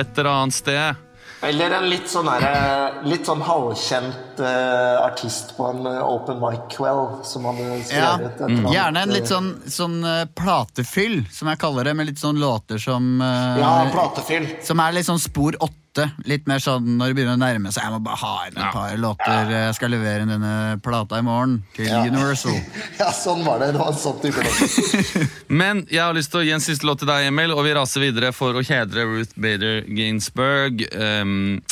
et 0.02 0.18
eller 0.18 0.30
annet 0.32 0.57
sted. 0.57 0.98
Eller 1.46 1.76
en 1.76 1.86
litt 1.86 2.11
sånn, 2.11 2.26
der, 2.26 2.98
litt 3.07 3.30
sånn 3.30 3.44
halvkjent 3.46 4.42
uh, 4.42 5.05
artist 5.05 5.55
på 5.55 5.68
en 5.70 5.86
eh, 5.86 6.00
open 6.02 6.42
mic-kveld 6.42 7.22
som 7.28 7.46
hadde 7.46 7.68
Ja, 7.68 7.78
skrevet 7.84 8.26
et 8.32 8.44
eller. 8.48 8.68
Gjerne 8.74 9.07
en 9.07 9.14
litt 9.14 9.30
sånn, 9.30 9.52
sånn 9.70 9.96
eh, 10.09 10.24
platefyll, 10.34 11.20
som 11.30 11.52
jeg 11.52 11.62
kaller 11.62 11.86
det, 11.86 11.94
med 12.00 12.11
litt 12.11 12.22
sånn 12.22 12.42
låter 12.42 12.82
som 12.82 13.22
uh, 13.22 13.61
Ja, 13.61 13.72
platefyll. 13.94 14.50
Som 14.66 14.82
er 14.82 14.98
litt 14.98 15.07
sånn 15.12 15.22
spor 15.22 15.61
åtte. 15.61 15.84
Litt 16.26 16.47
mer 16.51 16.59
sånn 16.59 16.97
når 16.99 17.12
det 17.12 17.16
begynner 17.18 17.36
å 17.36 17.40
nærme 17.40 17.70
seg. 17.72 17.84
Jeg 17.84 17.92
må 17.95 18.01
bare 18.03 18.16
ha 18.22 18.32
inn 18.49 18.57
et 18.57 18.62
Ja. 18.64 18.70
par 18.72 18.97
låter. 18.97 19.51
Jeg 19.51 19.74
skal 19.76 19.90
levere 19.95 20.22
inn 20.22 20.28
denne 20.32 20.80
plata 20.82 21.18
i 21.18 21.22
morgen 21.22 21.62
til 21.76 21.86
Ja. 21.86 22.03
Universal. 22.07 22.57
Ja, 22.99 23.11
sånn 23.12 23.45
var 23.45 23.59
det. 23.61 23.72
Det 23.72 23.78
var 23.80 23.92
en 23.92 23.99
sånn 23.99 24.20
type 24.22 24.42
låt. 24.42 25.30
Men 25.49 25.86
jeg 25.90 26.03
har 26.03 26.14
lyst 26.14 26.30
til 26.32 26.40
å 26.40 26.45
gi 26.45 26.53
en 26.57 26.61
siste 26.61 26.84
låt 26.86 26.99
til 26.99 27.09
deg, 27.09 27.26
Emil, 27.28 27.53
og 27.55 27.64
vi 27.64 27.72
raser 27.74 28.01
videre 28.01 28.32
for 28.32 28.55
å 28.55 28.62
kjedre 28.64 29.05
Ruth 29.07 29.34
Bader 29.36 29.82
Ginsburg. 29.86 30.82
Um, 30.95 31.62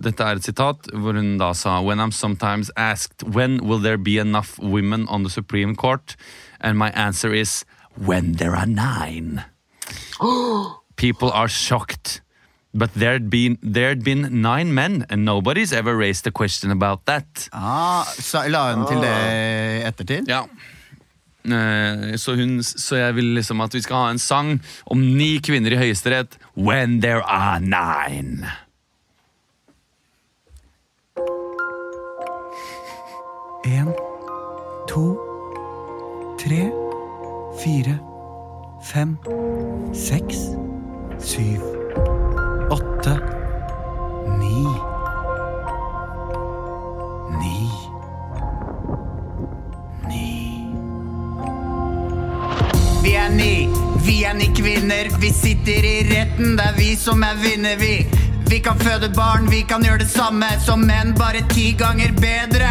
dette 0.00 0.20
er 0.24 0.36
et 0.36 0.44
sitat 0.44 0.88
hvor 0.96 1.12
hun 1.16 1.36
da 1.38 1.52
sa 1.52 1.80
When 1.84 2.00
I'm 2.00 2.12
sometimes 2.12 2.70
asked 2.76 3.22
when 3.24 3.58
will 3.66 3.78
there 3.80 3.98
be 3.98 4.16
enough 4.18 4.58
women 4.58 5.06
on 5.08 5.22
the 5.24 5.30
Supreme 5.30 5.74
Court, 5.76 6.16
and 6.60 6.78
my 6.78 6.90
answer 6.92 7.32
is 7.34 7.64
when 7.96 8.36
there 8.36 8.56
are 8.56 8.66
nine. 8.66 9.44
People 10.96 11.30
are 11.32 11.48
shocked. 11.48 12.20
But 12.72 12.90
there'd 12.94 13.28
been, 13.30 13.58
there'd 13.62 14.04
been 14.04 14.28
nine 14.42 14.72
men, 14.74 15.04
and 15.10 15.24
nobody's 15.24 15.72
ever 15.72 15.96
raised 15.96 16.26
a 16.26 16.30
question 16.30 16.70
about 16.70 17.04
that. 17.06 17.48
Ah, 17.52 18.04
så 18.04 18.44
la 18.48 18.72
hun 18.74 18.86
til 18.86 19.00
det 19.02 19.14
i 19.14 19.82
ettertid? 19.88 20.28
Ja. 20.30 20.44
Eh, 21.44 22.14
Så, 22.16 22.36
hun, 22.36 22.62
så 22.62 22.96
jeg 23.00 23.14
vil 23.16 23.34
liksom 23.34 23.60
at 23.64 23.74
vi 23.74 23.80
skal 23.82 23.96
ha 24.04 24.10
en 24.14 24.18
sang 24.22 24.60
om 24.86 25.00
ni 25.16 25.38
kvinner 25.42 25.72
i 25.72 25.80
Høyesterett. 25.82 26.38
When 26.54 27.00
there 27.00 27.22
are 27.26 27.58
nine. 27.58 28.46
En, 33.64 33.90
to, 34.88 35.02
tre, 36.38 36.70
fire, 37.62 37.98
fem, 38.82 39.16
seks, 39.94 40.38
syv, 41.20 41.60
åtte, 42.70 43.18
ni. 44.38 44.66
Ni. 47.40 47.70
Ni. 50.08 50.64
Vi 53.02 53.14
er 53.14 53.28
ni, 53.28 53.68
vi 54.06 54.24
er 54.24 54.34
ni 54.34 54.46
kvinner. 54.56 55.10
Vi 55.20 55.32
sitter 55.32 55.84
i 55.84 55.96
retten, 56.10 56.56
det 56.56 56.64
er 56.64 56.78
vi 56.78 56.96
som 56.96 57.22
er 57.22 57.34
vinner, 57.42 57.76
vi. 57.76 58.06
Vi 58.50 58.58
kan 58.58 58.78
føde 58.78 59.08
barn, 59.14 59.50
vi 59.50 59.62
kan 59.62 59.84
gjøre 59.84 59.98
det 60.04 60.10
samme 60.10 60.48
som 60.66 60.86
menn, 60.86 61.14
bare 61.18 61.42
ti 61.54 61.72
ganger 61.78 62.12
bedre. 62.20 62.70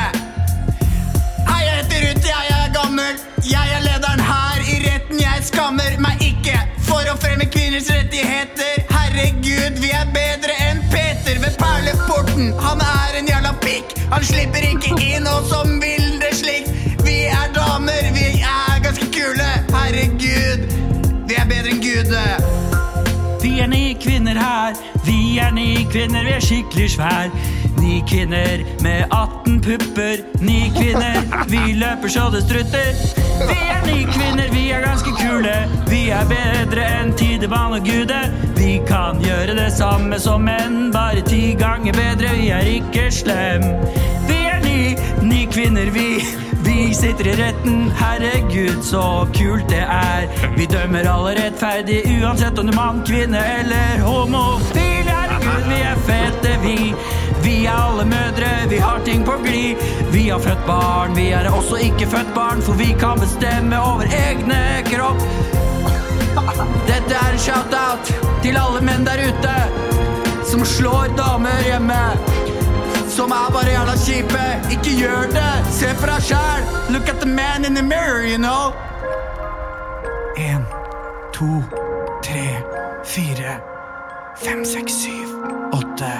Hei, 1.47 1.62
jeg 1.66 1.76
heter 1.76 2.08
Ruth, 2.08 2.28
jeg 2.28 2.56
er 2.56 2.74
gammel. 2.76 3.16
Jeg 3.52 3.76
er 3.76 3.84
lederen 3.84 4.20
her 4.20 4.64
i 4.68 4.80
retten, 4.88 5.20
jeg 5.24 5.47
skammer 5.52 5.95
meg 6.04 6.24
ikke 6.24 6.60
for 6.88 7.08
å 7.08 7.16
fremme 7.20 7.47
kvinners 7.52 7.88
rettigheter. 7.91 8.88
Herregud, 9.10 9.80
vi 9.82 9.89
er 9.89 10.05
bedre 10.14 10.53
enn 10.70 10.82
Peter 10.91 11.39
ved 11.41 11.55
perleporten. 11.57 12.51
Han 12.62 12.82
er 12.84 13.16
en 13.18 13.30
jævla 13.32 13.55
pikk, 13.64 13.95
han 14.12 14.24
slipper 14.24 14.68
ikke 14.68 14.91
inn, 15.01 15.26
og 15.28 15.47
som 15.49 15.80
vil 15.82 16.20
det 16.22 16.36
slikt. 16.38 16.70
Vi 17.07 17.16
er 17.26 17.49
damer, 17.55 18.12
vi 18.14 18.28
er 18.38 18.78
ganske 18.86 19.07
kule. 19.16 19.47
Herregud, 19.74 20.68
vi 21.26 21.39
er 21.41 21.49
bedre 21.49 21.74
enn 21.74 21.82
Gude. 21.82 22.28
Vi 23.41 23.55
er 23.64 23.72
ni 23.74 23.97
kvinner 24.03 24.38
her, 24.38 24.78
vi 25.07 25.39
er 25.41 25.57
ni 25.57 25.88
kvinner, 25.89 26.30
vi 26.30 26.38
er 26.38 26.45
skikkelig 26.45 26.91
svær. 26.99 27.34
Ni 27.80 28.03
kvinner 28.09 28.65
med 28.82 29.05
18 29.11 29.61
pupper, 29.61 30.17
ni 30.39 30.71
kvinner, 30.77 31.45
vi 31.47 31.73
løper 31.73 32.07
så 32.07 32.30
det 32.30 32.41
strutter. 32.43 32.91
Vi 33.49 33.59
er 33.71 33.86
ni 33.86 34.03
kvinner, 34.03 34.49
vi 34.51 34.71
er 34.71 34.84
ganske 34.84 35.13
kule, 35.19 35.55
vi 35.88 36.09
er 36.09 36.25
bedre 36.27 36.84
enn 36.99 37.13
Tidemann 37.17 37.77
og 37.77 37.88
Gude. 37.88 38.19
Vi 38.57 38.82
kan 38.88 39.21
gjøre 39.23 39.55
det 39.55 39.71
samme 39.77 40.19
som 40.19 40.43
menn, 40.47 40.91
bare 40.91 41.23
ti 41.27 41.55
ganger 41.59 41.95
bedre, 41.95 42.36
vi 42.36 42.49
er 42.55 42.67
ikke 42.75 43.07
slem. 43.11 43.63
Vi 44.27 44.39
er 44.51 44.59
ni, 44.65 44.95
ni 45.23 45.45
kvinner, 45.51 45.91
vi. 45.95 46.19
Vi 46.65 46.93
sitter 46.93 47.27
i 47.32 47.38
retten, 47.39 47.88
herregud 47.95 48.84
så 48.84 49.05
kult 49.36 49.69
det 49.71 49.86
er. 49.86 50.27
Vi 50.57 50.67
dømmer 50.67 51.07
alle 51.07 51.38
rettferdig, 51.39 52.03
uansett 52.19 52.59
om 52.59 52.67
du 52.67 52.75
er 52.75 52.82
mann, 52.82 53.01
kvinne 53.07 53.39
eller 53.59 54.03
homofil. 54.03 55.07
Herregud, 55.07 55.65
vi 55.71 55.82
er 55.88 56.05
fete, 56.09 56.53
vi. 56.65 56.77
Vi 57.43 57.65
er 57.65 57.75
alle 57.75 58.05
mødre, 58.05 58.49
vi 58.69 58.77
har 58.77 58.99
ting 59.05 59.25
på 59.25 59.37
glid. 59.43 59.75
Vi 60.11 60.29
har 60.29 60.39
født 60.39 60.65
barn, 60.67 61.15
vi 61.15 61.29
er 61.31 61.49
også 61.51 61.75
ikke 61.75 62.07
født 62.07 62.33
barn, 62.35 62.61
for 62.61 62.73
vi 62.73 62.95
kan 62.99 63.19
bestemme 63.19 63.79
over 63.79 64.03
egne 64.03 64.61
kropp. 64.89 65.23
Dette 66.87 67.15
er 67.15 67.31
en 67.33 67.39
shout-out 67.39 68.13
til 68.43 68.57
alle 68.57 68.81
menn 68.85 69.07
der 69.07 69.21
ute 69.29 69.55
som 70.49 70.65
slår 70.65 71.13
damer 71.17 71.65
hjemme 71.65 72.03
som 73.19 73.31
er 73.31 73.51
bare 73.53 73.71
jævla 73.71 73.95
kjipe. 74.05 74.45
Ikke 74.71 74.91
gjør 74.99 75.27
det! 75.33 75.53
Se 75.73 75.89
for 75.99 76.07
deg 76.07 76.21
sjæl! 76.23 76.61
Look 76.93 77.09
at 77.09 77.19
the 77.19 77.29
man 77.29 77.65
in 77.65 77.73
the 77.75 77.83
mirror, 77.83 78.23
you 78.23 78.37
know. 78.37 78.71
En, 80.37 80.65
to, 81.33 81.63
tre, 82.23 82.45
fire, 83.03 83.59
fem, 84.37 84.65
seks, 84.65 84.93
syv, 84.93 85.27
åtte, 85.73 86.13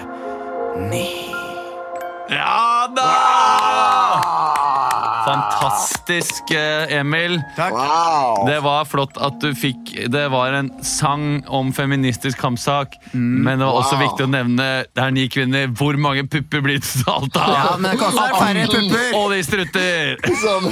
ni. 0.88 1.32
Ja 2.30 2.88
da! 2.96 3.29
Fantastisk, 5.60 6.52
Emil. 6.52 7.00
Emil. 7.00 7.42
Wow! 7.58 8.48
Det 8.48 8.60
var 8.64 8.86
flott 8.86 9.18
at 9.20 9.40
du 9.42 9.50
fikk 9.58 9.92
Det 10.12 10.26
var 10.32 10.54
en 10.54 10.70
sang 10.86 11.44
om 11.48 11.74
feministisk 11.76 12.40
kampsak, 12.40 12.96
men 13.14 13.60
det 13.60 13.66
var 13.66 13.80
også 13.82 14.00
viktig 14.00 14.26
å 14.28 14.30
nevne 14.32 14.68
Det 14.88 15.04
er 15.04 15.12
ni 15.16 15.28
kvinner. 15.32 15.68
Hvor 15.76 15.98
mange 16.00 16.26
pupper 16.32 16.64
blir 16.66 16.80
det 16.80 16.88
totalt 16.88 17.38
av? 17.40 17.54
Ja, 17.56 17.76
men 17.78 17.92
det 17.92 18.00
kan 18.00 18.10
også 18.10 18.26
være 18.26 18.40
færre 18.40 18.66
pupper. 18.74 19.18
Og 19.20 19.34
de 19.34 19.42
strutter! 19.44 20.16
Sånn. 20.44 20.70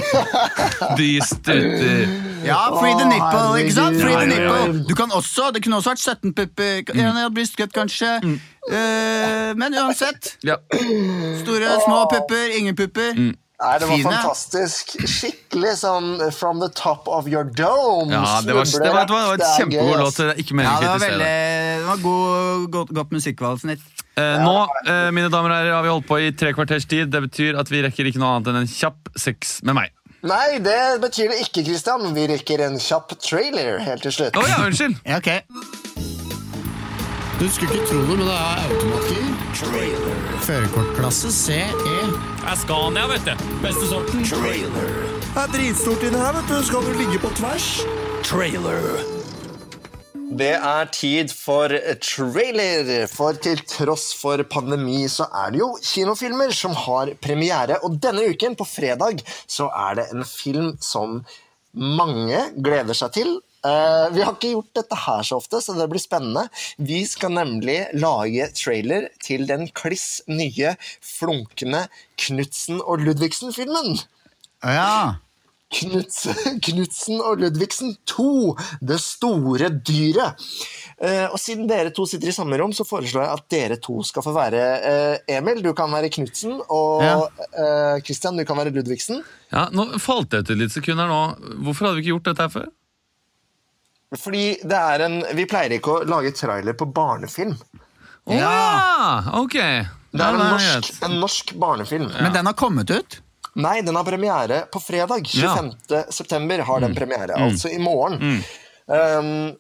De 0.97 1.09
strutter. 1.25 2.03
Ja, 2.47 2.59
free 2.77 2.95
the 2.99 3.07
nipple, 3.09 3.47
ikke 3.61 3.73
sant? 3.75 3.99
Free 4.01 4.15
the 4.15 4.29
nipple. 4.29 4.85
Du 4.87 4.93
kan 4.95 5.11
også, 5.11 5.49
Det 5.53 5.63
kunne 5.65 5.81
også 5.81 5.95
vært 5.95 6.03
17 6.03 6.35
pupper. 6.37 6.93
En 6.95 7.19
brystkutt, 7.33 7.73
kanskje. 7.75 8.13
Eh, 8.67 9.51
men 9.57 9.75
uansett. 9.79 10.37
Ja. 10.47 10.57
Store, 11.41 11.75
små 11.85 12.05
pupper, 12.11 12.55
ingen 12.59 12.75
pupper. 12.75 13.13
Nei, 13.57 13.79
det 13.81 13.87
var 13.89 13.95
Fine. 13.97 14.11
fantastisk. 14.13 14.91
Skikkelig 15.09 15.71
sånn 15.79 16.09
from 16.35 16.59
the 16.61 16.67
top 16.77 17.07
of 17.09 17.25
your 17.25 17.43
dome. 17.43 18.11
Ja, 18.13 18.37
det 18.45 18.53
var, 18.53 18.67
det 18.69 18.91
var, 18.93 19.07
det 19.09 19.15
var 19.15 19.33
et 19.33 19.41
Det 19.41 19.47
kjempegod 19.57 19.97
låt. 20.03 20.19
Det 20.21 20.35
ikke 20.43 20.53
Ja, 20.53 20.57
meningen 20.59 20.83
det 20.83 20.87
å 20.87 20.91
var 20.91 20.99
kritisere 20.99 21.09
veldig 21.09 21.25
det. 21.25 21.79
Det 21.81 21.87
var 21.87 22.03
god, 22.03 22.67
godt, 22.75 22.93
godt 22.99 23.15
musikkvalgsnitt. 23.17 23.87
Eh, 24.17 24.37
nå, 24.45 24.53
eh, 24.85 25.09
mine 25.13 25.29
damer 25.33 25.49
og 25.49 25.57
herrer, 25.57 25.73
har 25.73 25.83
vi 25.87 25.93
holdt 25.95 26.07
på 26.09 26.19
i 26.21 26.29
tre 26.37 26.53
kvarters 26.53 26.85
tid. 26.89 27.09
Det 27.13 27.23
betyr 27.29 27.57
at 27.57 27.69
vi 27.73 27.81
rekker 27.85 28.11
ikke 28.11 28.21
noe 28.21 28.35
annet 28.37 28.53
enn 28.53 28.61
en 28.61 28.69
kjapp 28.69 29.09
sex 29.17 29.57
med 29.65 29.79
meg. 29.81 29.93
Nei, 30.27 30.57
det 30.61 30.77
betyr 31.01 31.29
det 31.33 31.41
ikke, 31.47 31.65
Christian. 31.65 32.13
Vi 32.13 32.27
rekker 32.29 32.61
en 32.65 32.77
kjapp 32.81 33.17
trailer 33.21 33.79
helt 33.85 34.05
til 34.05 34.13
slutt. 34.13 34.37
Å 34.37 34.45
ja, 34.49 34.61
unnskyld. 34.69 35.01
Ja, 35.05 35.17
ok. 35.17 35.96
Du 37.37 37.45
skulle 37.53 37.73
ikke 37.73 37.85
tro 37.85 37.99
det, 38.01 38.15
men 38.17 38.25
det 38.25 38.35
er 38.35 38.63
automatgir. 38.65 39.25
Førerkortklasse 40.41 41.29
CE. 41.29 41.59
Det 41.85 42.47
er 42.49 42.55
Scania, 42.57 43.03
vet 43.11 43.27
du. 43.27 43.43
Beste 43.61 43.89
sorten. 43.91 44.23
Trailer. 44.25 44.87
Det 45.21 45.43
er 45.43 45.51
dritstort 45.53 46.05
inni 46.07 46.17
her, 46.17 46.33
vet 46.33 46.49
du. 46.49 46.55
Skal 46.65 46.87
du 46.87 46.97
ligge 46.97 47.21
på 47.21 47.29
tvers? 47.37 47.67
Trailer. 48.25 48.89
Det 50.41 50.49
er 50.55 50.89
tid 50.97 51.29
for 51.29 51.77
trailer, 52.01 53.05
for 53.13 53.37
til 53.45 53.61
tross 53.69 54.09
for 54.17 54.41
pandemi 54.49 55.03
så 55.05 55.29
er 55.45 55.53
det 55.53 55.61
jo 55.61 55.69
kinofilmer 55.77 56.57
som 56.57 56.73
har 56.87 57.13
premiere, 57.21 57.77
og 57.85 58.01
denne 58.01 58.25
uken, 58.33 58.57
på 58.57 58.65
fredag, 58.65 59.21
så 59.45 59.69
er 59.69 60.01
det 60.01 60.09
en 60.09 60.25
film 60.25 60.73
som 60.81 61.21
mange 61.77 62.47
gleder 62.57 62.97
seg 62.97 63.13
til. 63.21 63.37
Eh, 63.65 64.07
vi 64.13 64.23
har 64.23 64.35
ikke 64.35 64.53
gjort 64.53 64.73
dette 64.77 64.97
her 65.07 65.23
så 65.25 65.39
ofte, 65.41 65.61
så 65.63 65.75
det 65.77 65.87
blir 65.91 66.03
spennende. 66.03 66.47
Vi 66.77 67.01
skal 67.09 67.33
nemlig 67.37 67.79
lage 67.97 68.49
trailer 68.57 69.09
til 69.23 69.47
den 69.49 69.67
kliss 69.75 70.21
nye, 70.29 70.75
flunkende 71.03 71.87
Knutsen 72.27 72.81
og 72.83 73.01
Ludvigsen-filmen. 73.05 73.97
Ja. 74.61 75.17
Knutsen, 75.73 76.59
Knutsen 76.65 77.19
og 77.19 77.41
Ludvigsen 77.41 77.97
2, 78.07 78.27
Det 78.87 78.99
store 79.03 79.71
dyret. 79.75 80.45
Uh, 80.97 81.27
og 81.29 81.35
siden 81.41 81.67
dere 81.69 81.91
to 81.93 82.07
sitter 82.09 82.31
i 82.31 82.33
samme 82.33 82.57
rom, 82.57 82.71
så 82.73 82.87
foreslår 82.87 83.25
jeg 83.25 83.33
at 83.35 83.49
dere 83.53 83.79
to 83.83 83.99
skal 84.07 84.23
få 84.25 84.31
være 84.33 84.63
uh, 84.79 85.17
Emil, 85.29 85.59
du 85.65 85.73
kan 85.77 85.91
være 85.93 86.09
Knutsen, 86.13 86.55
og 86.69 87.03
Ja. 87.03 87.19
Uh, 87.53 87.99
Christian, 88.05 88.39
du 88.39 88.47
kan 88.47 88.57
være 88.57 88.73
Ludvigsen. 88.73 89.21
Ja, 89.51 89.67
nå 89.73 89.91
falt 90.01 90.33
jeg 90.33 90.45
ut 90.45 90.55
et 90.55 90.63
lite 90.63 90.79
sekund 90.79 91.03
her 91.03 91.11
nå. 91.11 91.21
Hvorfor 91.67 91.89
hadde 91.89 91.99
vi 91.99 92.07
ikke 92.07 92.15
gjort 92.15 92.31
dette 92.31 92.47
her 92.47 92.55
før? 92.61 92.73
Fordi 94.15 94.57
det 94.63 94.77
er 94.77 95.03
en 95.03 95.17
Vi 95.35 95.43
pleier 95.49 95.73
ikke 95.75 95.97
å 95.97 96.03
lage 96.07 96.31
trailer 96.31 96.73
på 96.79 96.85
barnefilm. 96.95 97.55
Å 98.27 98.33
ja! 98.37 99.23
Ok. 99.39 99.57
Det 99.57 100.23
er 100.23 100.37
en 100.37 100.51
norsk, 100.53 100.91
en 101.03 101.17
norsk 101.19 101.53
barnefilm. 101.59 102.07
Men 102.21 102.31
den 102.33 102.45
har 102.47 102.55
kommet 102.57 102.89
ut? 102.91 103.19
Nei, 103.57 103.81
den 103.81 103.95
har 103.97 104.05
premiere 104.07 104.61
på 104.71 104.79
fredag. 104.83 105.27
Ja. 105.33 105.55
25. 105.57 106.11
september 106.13 106.59
har 106.67 106.79
Mm. 106.79 106.85
den 106.87 106.95
premiere, 106.95 107.35
altså 107.35 107.69
i 107.73 107.79
morgen. 107.81 108.43
Um, 108.87 109.55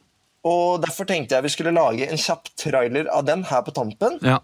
og 0.45 0.81
Derfor 0.83 1.05
tenkte 1.09 1.35
jeg 1.35 1.43
vi 1.43 1.49
skulle 1.49 1.73
lage 1.75 2.07
en 2.07 2.17
kjapp 2.17 2.47
trailer 2.55 3.09
av 3.11 3.25
den 3.25 3.43
her 3.43 3.61
på 3.65 3.73
tampen. 3.75 4.19
Ja. 4.21 4.39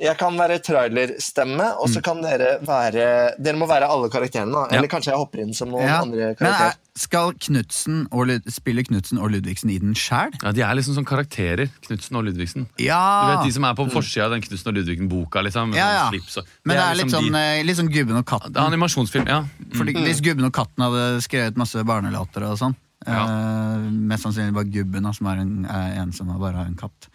Jeg 0.00 0.16
kan 0.18 0.34
være 0.38 0.56
trailerstemme, 0.64 1.66
og 1.78 1.88
så 1.92 2.00
kan 2.02 2.22
dere 2.22 2.58
være 2.66 3.34
Dere 3.38 3.56
må 3.56 3.66
være 3.68 3.86
alle 3.86 4.08
karakterene. 4.10 4.52
da. 4.52 4.64
Mm. 4.66 4.72
Ja. 4.72 4.78
Eller 4.78 4.88
kanskje 4.88 5.12
jeg 5.12 5.18
hopper 5.20 5.38
inn 5.44 5.52
som 5.54 5.68
noen 5.70 5.86
Ja. 5.86 6.00
andre 6.02 6.16
Men 6.16 6.28
er, 6.30 6.34
karakterer. 6.34 6.74
skal 6.96 7.32
Knutsen 7.34 8.06
og 8.10 8.26
Lud 8.26 8.42
spille 8.50 8.82
Knutsen 8.84 9.18
og 9.18 9.30
Ludvigsen 9.30 9.70
i 9.70 9.78
den 9.78 9.94
sjæl? 9.94 10.32
ja, 10.42 10.52
De 10.52 10.60
er 10.62 10.74
liksom 10.74 10.94
sånn 10.96 11.04
karakterer, 11.06 11.68
Knutsen 11.86 12.16
og 12.16 12.24
Ludvigsen. 12.24 12.66
Du 12.76 12.84
vet 12.84 13.44
De 13.44 13.52
som 13.52 13.64
er 13.64 13.74
på 13.74 13.90
forsida 13.90 14.24
av 14.24 14.30
den 14.32 14.40
Knutsen 14.42 14.68
og 14.68 14.74
Ludvigsen-boka. 14.74 15.42
liksom, 15.44 15.74
ja, 15.74 15.84
sånn 15.86 15.94
ja. 15.94 16.08
slips 16.10 16.36
og- 16.38 16.46
Men 16.64 16.76
det 16.76 16.82
er 16.84 16.94
liksom 16.94 17.22
litt 17.22 17.32
sånn, 17.32 17.32
de- 17.32 17.58
eh, 17.60 17.62
litt 17.64 17.76
sånn 17.76 17.92
Gubben 17.92 18.16
og 18.16 18.24
katten. 18.26 18.52
Det 18.52 18.56
er 18.62 18.66
animasjonsfilm, 18.66 19.26
ja. 19.28 19.44
Fordi 19.72 19.92
Hvis 19.94 20.20
Gubben 20.22 20.44
og 20.46 20.52
katten 20.52 20.82
hadde 20.82 21.20
skrevet 21.22 21.56
masse 21.56 21.74
barnelåter 21.84 22.42
og 22.50 22.58
sånn 22.58 22.74
Ja. 23.06 23.24
uh, 23.24 23.78
Mest 23.90 24.24
sannsynlig 24.24 24.54
bare 24.54 24.64
Gubben, 24.70 25.12
som 25.14 25.26
er 25.26 25.36
en, 25.40 25.64
er 25.66 26.00
en 26.02 26.12
som 26.12 26.26
bare 26.38 26.52
har 26.54 26.64
en 26.66 26.74
katt. 26.76 27.08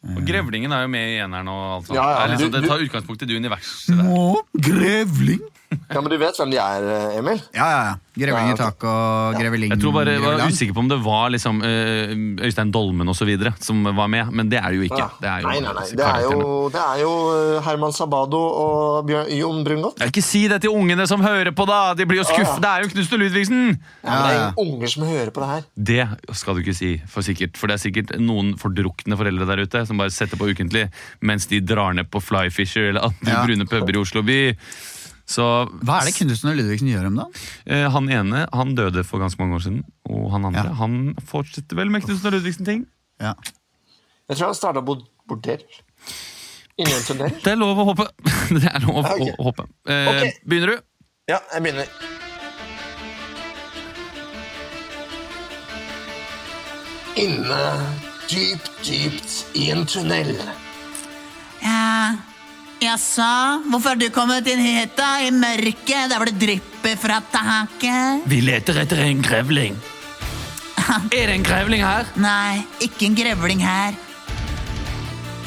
Og 0.00 0.20
Grevlingen 0.24 0.72
er 0.72 0.86
jo 0.86 0.90
med 0.92 1.10
i 1.12 1.16
eneren 1.20 1.48
og 1.52 1.64
alt 1.76 1.88
sånt. 1.90 1.96
Ja, 1.98 2.04
ja, 2.08 2.14
Det, 2.16 2.22
er 2.22 2.30
liksom, 2.34 2.52
det 2.54 2.70
tar 2.70 2.84
utgangspunkt 2.86 3.24
i 3.24 3.28
det 3.28 3.36
universet 3.36 3.98
der. 3.98 4.06
Å, 4.08 4.44
grevling! 4.68 5.42
Ja, 5.70 6.00
men 6.00 6.10
Du 6.10 6.16
vet 6.18 6.38
hvem 6.38 6.50
de 6.50 6.58
er, 6.58 6.86
eh, 6.90 7.18
Emil? 7.20 7.40
Ja, 7.54 7.66
ja, 7.70 7.82
ja. 7.90 7.98
Grevling 8.20 8.50
i 8.52 8.56
taket 8.58 8.84
og 8.90 9.36
greveling 9.38 9.70
Jeg 9.70 9.80
tror 9.80 9.92
bare 9.94 10.12
jeg 10.16 10.20
var 10.24 10.40
usikker 10.50 10.74
på 10.74 10.82
om 10.82 10.88
det 10.90 10.96
var 11.04 11.30
liksom 11.32 11.60
eh, 11.64 12.10
Øystein 12.48 12.72
Dolmen 12.74 13.08
videre 13.24 13.52
som 13.62 13.84
var 13.84 14.08
med, 14.10 14.32
men 14.34 14.50
det 14.50 14.58
er 14.58 14.74
det 14.74 14.80
jo 14.80 14.82
ikke. 14.88 15.06
Det 15.22 15.28
er 15.30 15.44
jo 15.44 15.48
nei, 15.48 15.60
nei, 15.62 15.72
nei. 15.78 15.84
Det 15.96 16.04
er 16.08 16.24
jo, 16.26 16.42
det 16.74 16.82
er 16.82 17.00
jo 17.04 17.12
eh, 17.36 17.62
Herman 17.64 17.94
Sabado 17.94 18.40
og 18.40 19.06
Bjørn, 19.08 19.30
Jon 19.38 19.62
Brungot. 19.64 20.02
Ikke 20.10 20.24
si 20.26 20.42
det 20.50 20.60
til 20.64 20.74
ungene 20.74 21.06
som 21.08 21.22
hører 21.24 21.52
på, 21.54 21.64
da! 21.70 21.94
De 21.94 22.06
blir 22.10 22.20
jo 22.20 22.26
skuffet. 22.26 22.58
Ja. 22.58 22.60
Det 22.66 22.70
er 22.74 22.84
jo 22.84 22.92
Knust 22.96 23.14
og 23.16 23.22
Ludvigsen! 23.22 23.64
Ja, 24.02 24.10
men 24.10 24.20
det 24.26 24.34
er 24.34 24.38
jo 24.42 24.66
unger 24.66 24.94
som 24.96 25.06
hører 25.06 25.30
på 25.34 25.44
det 25.44 25.50
her. 25.54 25.66
Det 25.90 26.36
skal 26.42 26.58
du 26.58 26.64
ikke 26.64 26.76
si, 26.76 26.92
for 27.08 27.26
sikkert. 27.26 27.56
For 27.60 27.70
det 27.70 27.78
er 27.78 27.84
sikkert 27.86 28.14
noen 28.20 28.56
fordrukne 28.60 29.18
foreldre 29.20 29.48
der 29.54 29.64
ute 29.64 29.86
som 29.88 30.02
bare 30.02 30.12
setter 30.14 30.40
på 30.40 30.50
ukentlig 30.50 30.88
mens 31.24 31.46
de 31.50 31.62
drar 31.62 31.94
ned 31.96 32.10
på 32.10 32.20
Flyfisher 32.22 32.90
eller 32.90 33.06
andre 33.12 33.30
Ja. 33.38 33.44
brune 33.46 33.66
puber 33.70 33.96
i 33.96 34.02
Oslo 34.02 34.26
by. 34.26 34.40
Så 35.30 35.44
Hva 35.86 36.00
er 36.00 36.08
det 36.08 36.14
Knutsen 36.16 36.50
og 36.50 36.56
Ludvigsen 36.58 36.88
gjør 36.90 37.06
om 37.10 37.20
dagen? 37.20 37.34
eh, 37.70 37.86
Han 37.94 38.08
ene 38.10 38.46
han 38.52 38.74
døde 38.74 39.04
for 39.06 39.22
ganske 39.22 39.38
mange 39.42 39.54
år 39.60 39.62
siden, 39.68 39.84
og 40.10 40.30
han 40.34 40.44
andre 40.50 40.64
Ja. 40.66 40.74
han 40.80 41.14
fortsetter 41.22 41.78
vel 41.78 41.90
med 41.94 42.02
Knutsen 42.02 42.26
og 42.26 42.34
Ludvigsen-ting. 42.34 42.86
Ja. 43.22 43.34
Jeg 44.28 44.36
tror 44.36 44.46
han 44.50 44.54
starta 44.58 44.82
bordell. 44.82 45.62
Inni 46.80 46.92
en 46.96 47.02
tunnel. 47.06 47.30
Det 47.44 47.52
er 47.52 47.56
lov 47.60 47.78
å 47.78 47.84
håpe. 47.92 48.08
Det 48.56 48.64
er 48.66 48.80
lov 48.86 49.04
Ja, 49.04 49.14
ok. 49.14 49.34
å 49.38 49.42
håpe. 49.50 49.66
Eh, 49.86 50.08
okay. 50.10 50.32
Begynner 50.48 50.74
du? 50.74 50.82
Ja, 51.30 51.38
jeg 51.54 51.62
begynner. 51.62 51.86
Inne 57.16 57.62
dypt, 58.30 58.70
dypt 58.86 59.56
i 59.58 59.70
en 59.74 59.84
tunnel. 59.86 60.30
Ja, 61.62 62.14
jaså? 62.80 63.30
Hvorfor 63.70 63.94
har 63.94 64.00
du 64.00 64.08
kommet 64.14 64.48
inn 64.50 64.60
hit 64.64 64.96
da, 64.98 65.18
i 65.24 65.30
mørket, 65.34 66.10
der 66.10 66.16
hvor 66.16 66.28
det 66.30 66.38
drypper 66.40 66.96
fra 67.00 67.20
taket? 67.32 68.28
Vi 68.30 68.40
leter 68.44 68.80
etter 68.82 69.04
en 69.04 69.22
grevling. 69.24 69.78
Er 70.90 71.28
det 71.30 71.34
en 71.36 71.44
grevling 71.46 71.84
her? 71.84 72.08
Nei, 72.18 72.64
ikke 72.82 73.06
en 73.06 73.18
grevling 73.18 73.62
her. 73.62 73.98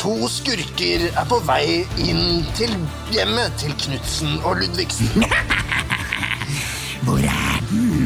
To 0.03 0.27
skurker 0.31 1.07
er 1.09 1.27
på 1.29 1.39
vei 1.47 1.83
inn 2.03 2.43
til 2.57 2.71
hjemmet 3.15 3.55
til 3.59 3.75
Knutsen 3.85 4.37
og 4.43 4.59
Ludvigsen. 4.61 5.23
Hvor 7.05 7.19
er? 7.19 7.52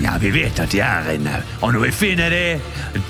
Ja, 0.04 0.18
vi 0.22 0.32
vet 0.32 0.60
at 0.62 0.72
de 0.72 0.82
er 0.84 1.10
inne. 1.16 1.39
Og 1.62 1.74
når 1.74 1.88
vi 1.88 1.91
finner 1.95 2.30
de, 2.34 2.60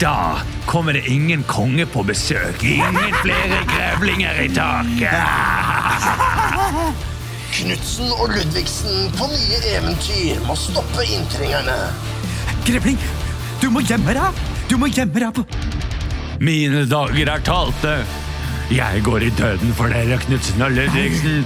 da 0.01 0.39
kommer 0.69 0.93
det 0.95 1.03
ingen 1.11 1.43
konge 1.47 1.85
på 1.89 2.03
besøk. 2.07 2.63
Ingen 2.63 3.15
flere 3.23 3.59
grevlinger 3.67 4.41
i 4.45 4.49
taket. 4.55 5.23
Knutsen 7.57 8.11
og 8.21 8.29
Ludvigsen 8.35 9.11
på 9.17 9.27
nye 9.31 9.59
eventyr 9.73 10.43
må 10.45 10.55
stoppe 10.59 11.07
inntrengerne. 11.09 11.77
Grevling, 12.67 12.99
du 13.63 13.69
må 13.73 13.81
gjemme 13.87 14.13
deg. 14.17 14.45
Du 14.67 14.77
må 14.77 14.91
gjemme 14.91 15.23
deg 15.23 15.31
på 15.33 15.45
Mine 16.43 16.83
dager 16.85 17.31
er 17.33 17.41
talte. 17.41 17.93
Jeg 18.71 19.01
går 19.03 19.17
i 19.17 19.29
døden 19.29 19.73
for 19.73 19.87
dere, 19.87 20.17
Knutsen 20.17 20.61
og 20.61 20.71
Ludvigsen. 20.71 21.45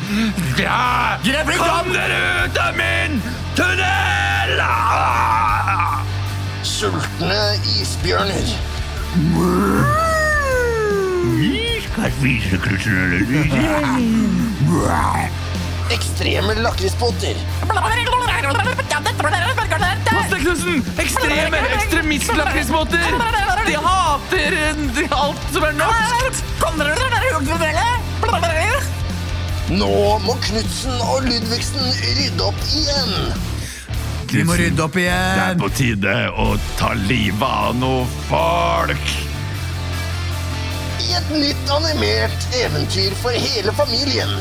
Ja! 0.59 1.17
Kom 1.57 1.91
dere 1.93 2.45
ut 2.45 2.57
av 2.57 2.73
min 2.73 3.21
tunnel! 3.55 4.57
Ah! 4.61 6.01
Sultne 6.63 7.41
isbjørner. 7.77 8.49
Vi 11.37 11.61
skal 11.85 12.11
spise 12.17 12.57
Knutsen 12.65 12.97
og 13.03 13.07
Ludvigsen. 13.13 13.61
Ekstreme 15.91 16.53
lakrisbåter. 16.63 17.35
Pass 20.11 20.29
deg, 20.29 20.39
Knutsen! 20.41 20.83
Ekstreme 20.97 21.57
ekstremistlakrisbåter! 21.75 22.99
De 23.65 23.75
hater 23.75 24.55
alt 25.11 25.43
som 25.53 25.63
er 25.63 25.73
norsk! 25.75 26.43
Nå 29.71 30.19
må 30.23 30.35
Knutsen 30.47 31.03
og 31.07 31.27
Ludvigsen 31.27 31.91
rydde 32.17 32.43
opp 32.47 32.63
igjen. 32.75 33.13
Vi 34.31 34.45
må 34.47 34.55
rydde 34.59 34.83
opp 34.83 34.95
igjen. 34.99 35.35
Det 35.35 35.43
er 35.49 35.59
på 35.59 35.69
tide 35.75 36.15
å 36.39 36.47
ta 36.79 36.93
livet 37.03 37.43
av 37.43 37.75
noe 37.79 38.07
folk. 38.29 39.13
I 41.03 41.13
et 41.19 41.31
nytt 41.35 41.75
animert 41.75 42.49
eventyr 42.63 43.15
for 43.19 43.35
hele 43.35 43.75
familien. 43.75 44.31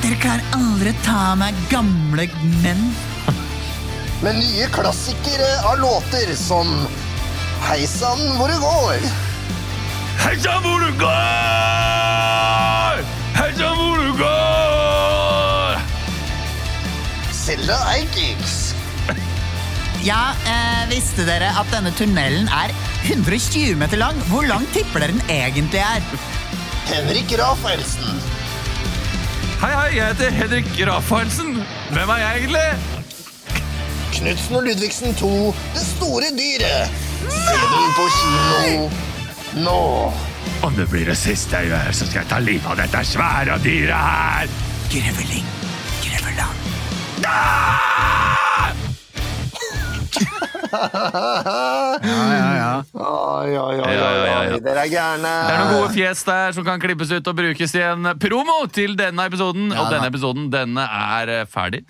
Dere 0.00 0.16
klarer 0.16 0.40
aldri 0.56 0.94
ta 1.04 1.34
meg 1.36 1.56
gamle 1.68 2.24
menn. 2.62 2.86
Med 4.24 4.38
nye 4.40 4.68
klassikere 4.72 5.48
av 5.68 5.76
låter 5.80 6.32
som 6.36 6.70
Hei 7.66 7.84
sann, 7.84 8.22
hvor 8.38 8.48
det 8.48 8.56
går. 8.62 9.02
Hei 10.22 10.32
sann, 10.40 10.62
hvor 10.64 10.80
du 10.80 10.88
går! 11.02 13.02
Hei 13.36 13.50
sann, 13.58 13.76
hvor 13.76 14.00
du 14.00 14.14
går! 14.22 15.84
Selda 17.36 17.76
Eikiks. 17.92 18.56
Ja, 20.00 20.32
eh, 20.48 20.88
visste 20.88 21.28
dere 21.28 21.52
at 21.60 21.68
denne 21.74 21.92
tunnelen 21.92 22.48
er 22.48 22.72
120 23.04 23.76
meter 23.76 24.00
lang? 24.00 24.16
Hvor 24.32 24.48
lang 24.48 24.64
tipper 24.72 25.04
dere 25.04 25.12
den 25.12 25.20
egentlig 25.28 25.84
er? 25.84 26.00
Henrik 26.88 27.36
Rafaelsen. 27.36 28.39
Hei, 29.60 29.72
hei, 29.76 29.96
jeg 29.96 30.06
heter 30.06 30.30
Henrik 30.30 30.68
Rafaelsen. 30.88 31.50
Hvem 31.92 32.08
er 32.08 32.16
jeg 32.16 32.36
egentlig? 32.38 32.68
Knutsen 34.12 34.56
og 34.56 34.62
Ludvigsen 34.62 35.14
2, 35.14 35.28
Det 35.74 35.82
store 35.84 36.30
dyret. 36.38 36.88
Se 37.20 37.56
den 37.74 37.90
på 37.98 38.06
kino 38.16 38.88
nå. 39.64 40.12
Om 40.62 40.72
det 40.78 40.88
blir 40.88 41.04
det 41.12 41.16
siste 41.20 41.56
jeg 41.56 41.66
gjør, 41.74 41.92
så 41.92 42.06
skal 42.06 42.18
jeg 42.22 42.30
ta 42.30 42.38
livet 42.40 42.70
av 42.72 42.76
dette 42.80 43.04
svære 43.04 43.58
dyret 43.64 43.96
her. 43.96 44.46
Grevling. 44.94 45.46
Greveland. 46.06 46.58
Ja, 50.70 51.98
ja, 52.00 52.50
ja. 52.56 52.70
Oi, 52.94 53.50
oi, 53.58 53.76
oi, 53.82 54.60
Dere 54.62 54.84
er 54.84 54.90
gærne. 54.92 55.32
Det 55.46 55.54
er 55.54 55.60
noen 55.60 55.74
gode 55.76 55.92
fjes 55.94 56.22
der 56.28 56.54
som 56.56 56.66
kan 56.66 56.80
klippes 56.82 57.12
ut 57.12 57.30
og 57.32 57.36
brukes 57.38 57.74
i 57.76 57.82
en 57.84 58.12
promo 58.22 58.58
til 58.72 58.96
denne 58.98 59.26
episoden. 59.30 59.70
Og 59.74 59.90
denne 59.92 60.10
episoden 60.10 60.48
denne 60.52 60.86
er 60.86 61.34
eh, 61.40 61.46
ferdig. 61.50 61.82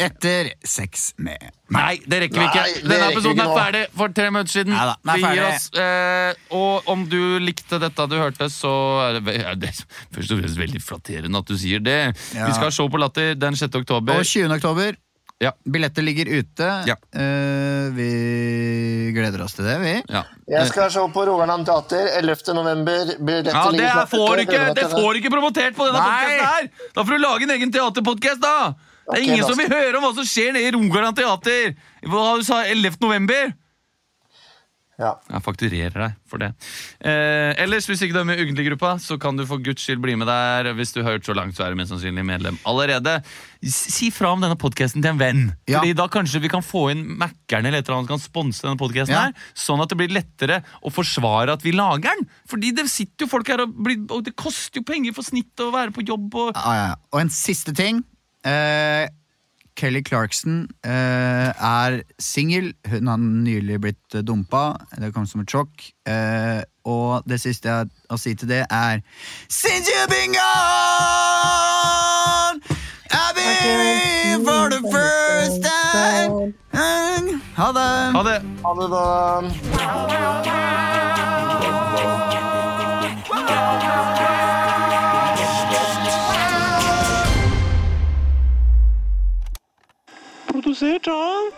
Etter 0.00 0.52
sex 0.64 1.10
med 1.20 1.50
Nei, 1.70 2.00
det 2.08 2.22
rekker 2.24 2.40
vi 2.40 2.46
ikke. 2.48 2.62
Nei, 2.62 2.80
Denne 2.88 3.10
episoden 3.12 3.42
er 3.44 3.50
ferdig 3.54 3.82
for 3.94 4.14
tre 4.16 4.30
minutter 4.32 4.54
siden. 4.56 4.74
Er 4.74 4.94
vi 5.06 5.20
gir 5.22 5.42
oss. 5.46 5.68
Eh, 5.78 6.40
og 6.56 6.88
om 6.90 7.04
du 7.10 7.20
likte 7.42 7.78
dette 7.82 8.06
du 8.10 8.16
hørte, 8.18 8.48
så 8.50 8.72
er 9.04 9.20
det, 9.20 9.36
ja, 9.38 9.54
det 9.54 9.70
er 9.70 9.84
først 10.16 10.34
og 10.34 10.40
fremst 10.42 10.58
veldig 10.58 10.82
flatterende 10.82 11.44
at 11.44 11.50
du 11.52 11.54
sier 11.60 11.84
det. 11.84 12.00
Vi 12.32 12.48
skal 12.48 12.70
ha 12.70 12.72
show 12.74 12.90
på 12.90 12.98
Latter 13.02 13.36
den 13.38 13.58
6. 13.58 13.70
oktober. 13.84 14.18
Og 14.18 14.26
20. 14.26 14.50
oktober. 14.58 14.98
Ja. 15.40 15.54
Billetter 15.64 16.04
ligger 16.04 16.28
ute. 16.28 16.66
Ja. 16.86 16.96
Uh, 17.16 17.88
vi 17.96 18.08
gleder 19.16 19.40
oss 19.40 19.54
til 19.56 19.64
det, 19.64 19.78
vi. 19.80 19.94
Ja. 20.12 20.26
Jeg 20.50 20.68
skal 20.68 20.90
se 20.92 21.04
på 21.14 21.24
Rogaland 21.26 21.64
Teater 21.68 22.10
11. 22.18 22.52
november. 22.58 23.14
Billetter 23.16 23.56
Ja, 23.56 23.64
det 23.72 23.86
er, 23.88 24.02
får 24.10 24.36
du 24.36 24.44
ikke, 24.44 24.60
det 24.76 24.84
får 24.92 25.08
du 25.08 25.22
ikke 25.22 25.32
promotert 25.32 25.78
på 25.78 25.88
denne 25.88 26.04
podkasten 26.04 26.20
podcasten 26.44 26.76
her! 26.76 26.92
Da 26.94 27.06
får 27.06 27.16
du 27.16 27.24
lage 27.24 27.48
en 27.48 27.54
egen 27.56 27.72
teaterpodcast, 27.72 28.42
da! 28.44 28.56
Det 29.10 29.16
er 29.16 29.16
okay, 29.16 29.24
ingen 29.30 29.40
da 29.40 29.48
som 29.48 29.58
vil 29.62 29.72
høre 29.72 29.96
om 29.96 30.04
hva 30.04 30.12
som 30.20 30.28
skjer 30.28 30.52
nede 30.54 30.68
i 30.68 30.74
Rogaland 30.76 31.16
Teater! 31.18 31.72
Hva 32.12 32.26
du 32.36 32.44
sa 32.46 32.60
11. 32.68 33.00
november? 33.00 33.54
Ja. 35.00 35.14
Jeg 35.32 35.40
fakturerer 35.46 35.94
deg 35.96 36.16
for 36.28 36.42
det. 36.42 36.50
Eh, 37.00 37.54
ellers, 37.62 37.86
hvis 37.88 38.02
ikke 38.04 38.12
du 38.18 38.20
er 38.20 38.26
med 38.28 38.40
i 38.40 38.44
Ukentlig-gruppa, 38.44 38.90
så 39.00 39.16
kan 39.20 39.38
du 39.38 39.46
for 39.48 39.62
guds 39.64 39.80
skyld 39.86 40.02
bli 40.04 40.12
med 40.20 40.28
der. 40.28 40.68
Hvis 40.76 40.92
du 40.92 41.00
har 41.00 41.14
hørt 41.16 41.24
så 41.24 41.32
langt, 41.36 41.56
så 41.56 41.64
er 41.64 41.72
du 41.72 41.80
mest 41.80 41.94
sannsynlig 41.94 42.24
medlem 42.28 42.58
allerede. 42.68 43.14
Si 43.64 44.10
fra 44.12 44.34
om 44.34 44.44
denne 44.44 44.58
podkasten 44.60 45.00
til 45.00 45.14
en 45.14 45.20
venn. 45.20 45.42
Ja. 45.70 45.80
Fordi 45.80 45.96
da 45.96 46.06
kanskje 46.12 46.42
vi 46.44 46.50
kan 46.52 46.64
få 46.64 46.90
inn 46.92 47.06
Mækkern 47.20 47.66
eller 47.70 47.80
et 47.80 47.88
eller 47.88 48.02
annet 48.02 48.10
som 48.10 48.14
kan 48.14 48.24
sponse 48.26 48.66
denne 48.66 48.80
podcasten 48.80 49.16
Ja. 49.16 49.22
her, 49.28 49.48
sånn 49.56 49.80
at 49.82 49.88
det 49.88 49.98
blir 50.00 50.12
lettere 50.12 50.60
å 50.84 50.92
forsvare 50.92 51.56
at 51.56 51.64
vi 51.64 51.72
lager 51.72 52.12
den. 52.12 52.28
Fordi 52.48 52.74
det 52.76 52.88
sitter 52.92 53.24
jo 53.24 53.30
folk 53.32 53.48
her 53.48 53.64
og, 53.64 53.72
blir, 53.72 54.04
og 54.12 54.24
det 54.28 54.36
koster 54.36 54.80
jo 54.80 54.84
penger 54.84 55.16
for 55.16 55.24
snittet 55.24 55.64
å 55.64 55.72
være 55.72 55.96
på 55.96 56.04
jobb. 56.04 56.28
Og, 56.34 56.52
ja. 56.54 56.76
ja. 56.76 56.92
Og 57.12 57.24
en 57.24 57.32
siste 57.32 57.72
ting. 57.76 58.04
Eh, 58.44 59.08
Kelly 59.80 60.02
Clarkson 60.02 60.68
eh, 60.84 60.90
er 61.56 62.02
singel. 62.18 62.74
Hun 62.90 63.06
har 63.08 63.16
nylig 63.16 63.80
blitt 63.80 64.14
eh, 64.14 64.20
dumpa. 64.20 64.76
Det 65.00 65.14
kom 65.14 65.26
som 65.26 65.40
et 65.40 65.50
sjokk. 65.50 65.72
Eh, 66.04 66.60
og 66.84 67.22
det 67.28 67.40
siste 67.40 67.68
jeg 67.68 67.76
har 67.76 67.88
å 68.12 68.16
si 68.20 68.34
til 68.36 68.48
det, 68.50 68.64
er 68.68 69.00
Since 69.48 69.88
you've 69.88 70.08
been 70.12 70.32
gone, 70.36 70.40
I've 73.10 73.34
been 73.36 74.44
for 74.44 74.68
the 74.68 74.80
first 74.92 75.62
time. 75.64 76.52
Ha 77.56 77.72
det. 77.72 78.12
ha 78.16 78.22
det! 78.22 78.38
Ha 78.64 78.74
det, 78.80 78.88
da. 78.90 79.04
Rosetta? 90.70 91.50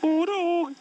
Oder 0.00 0.72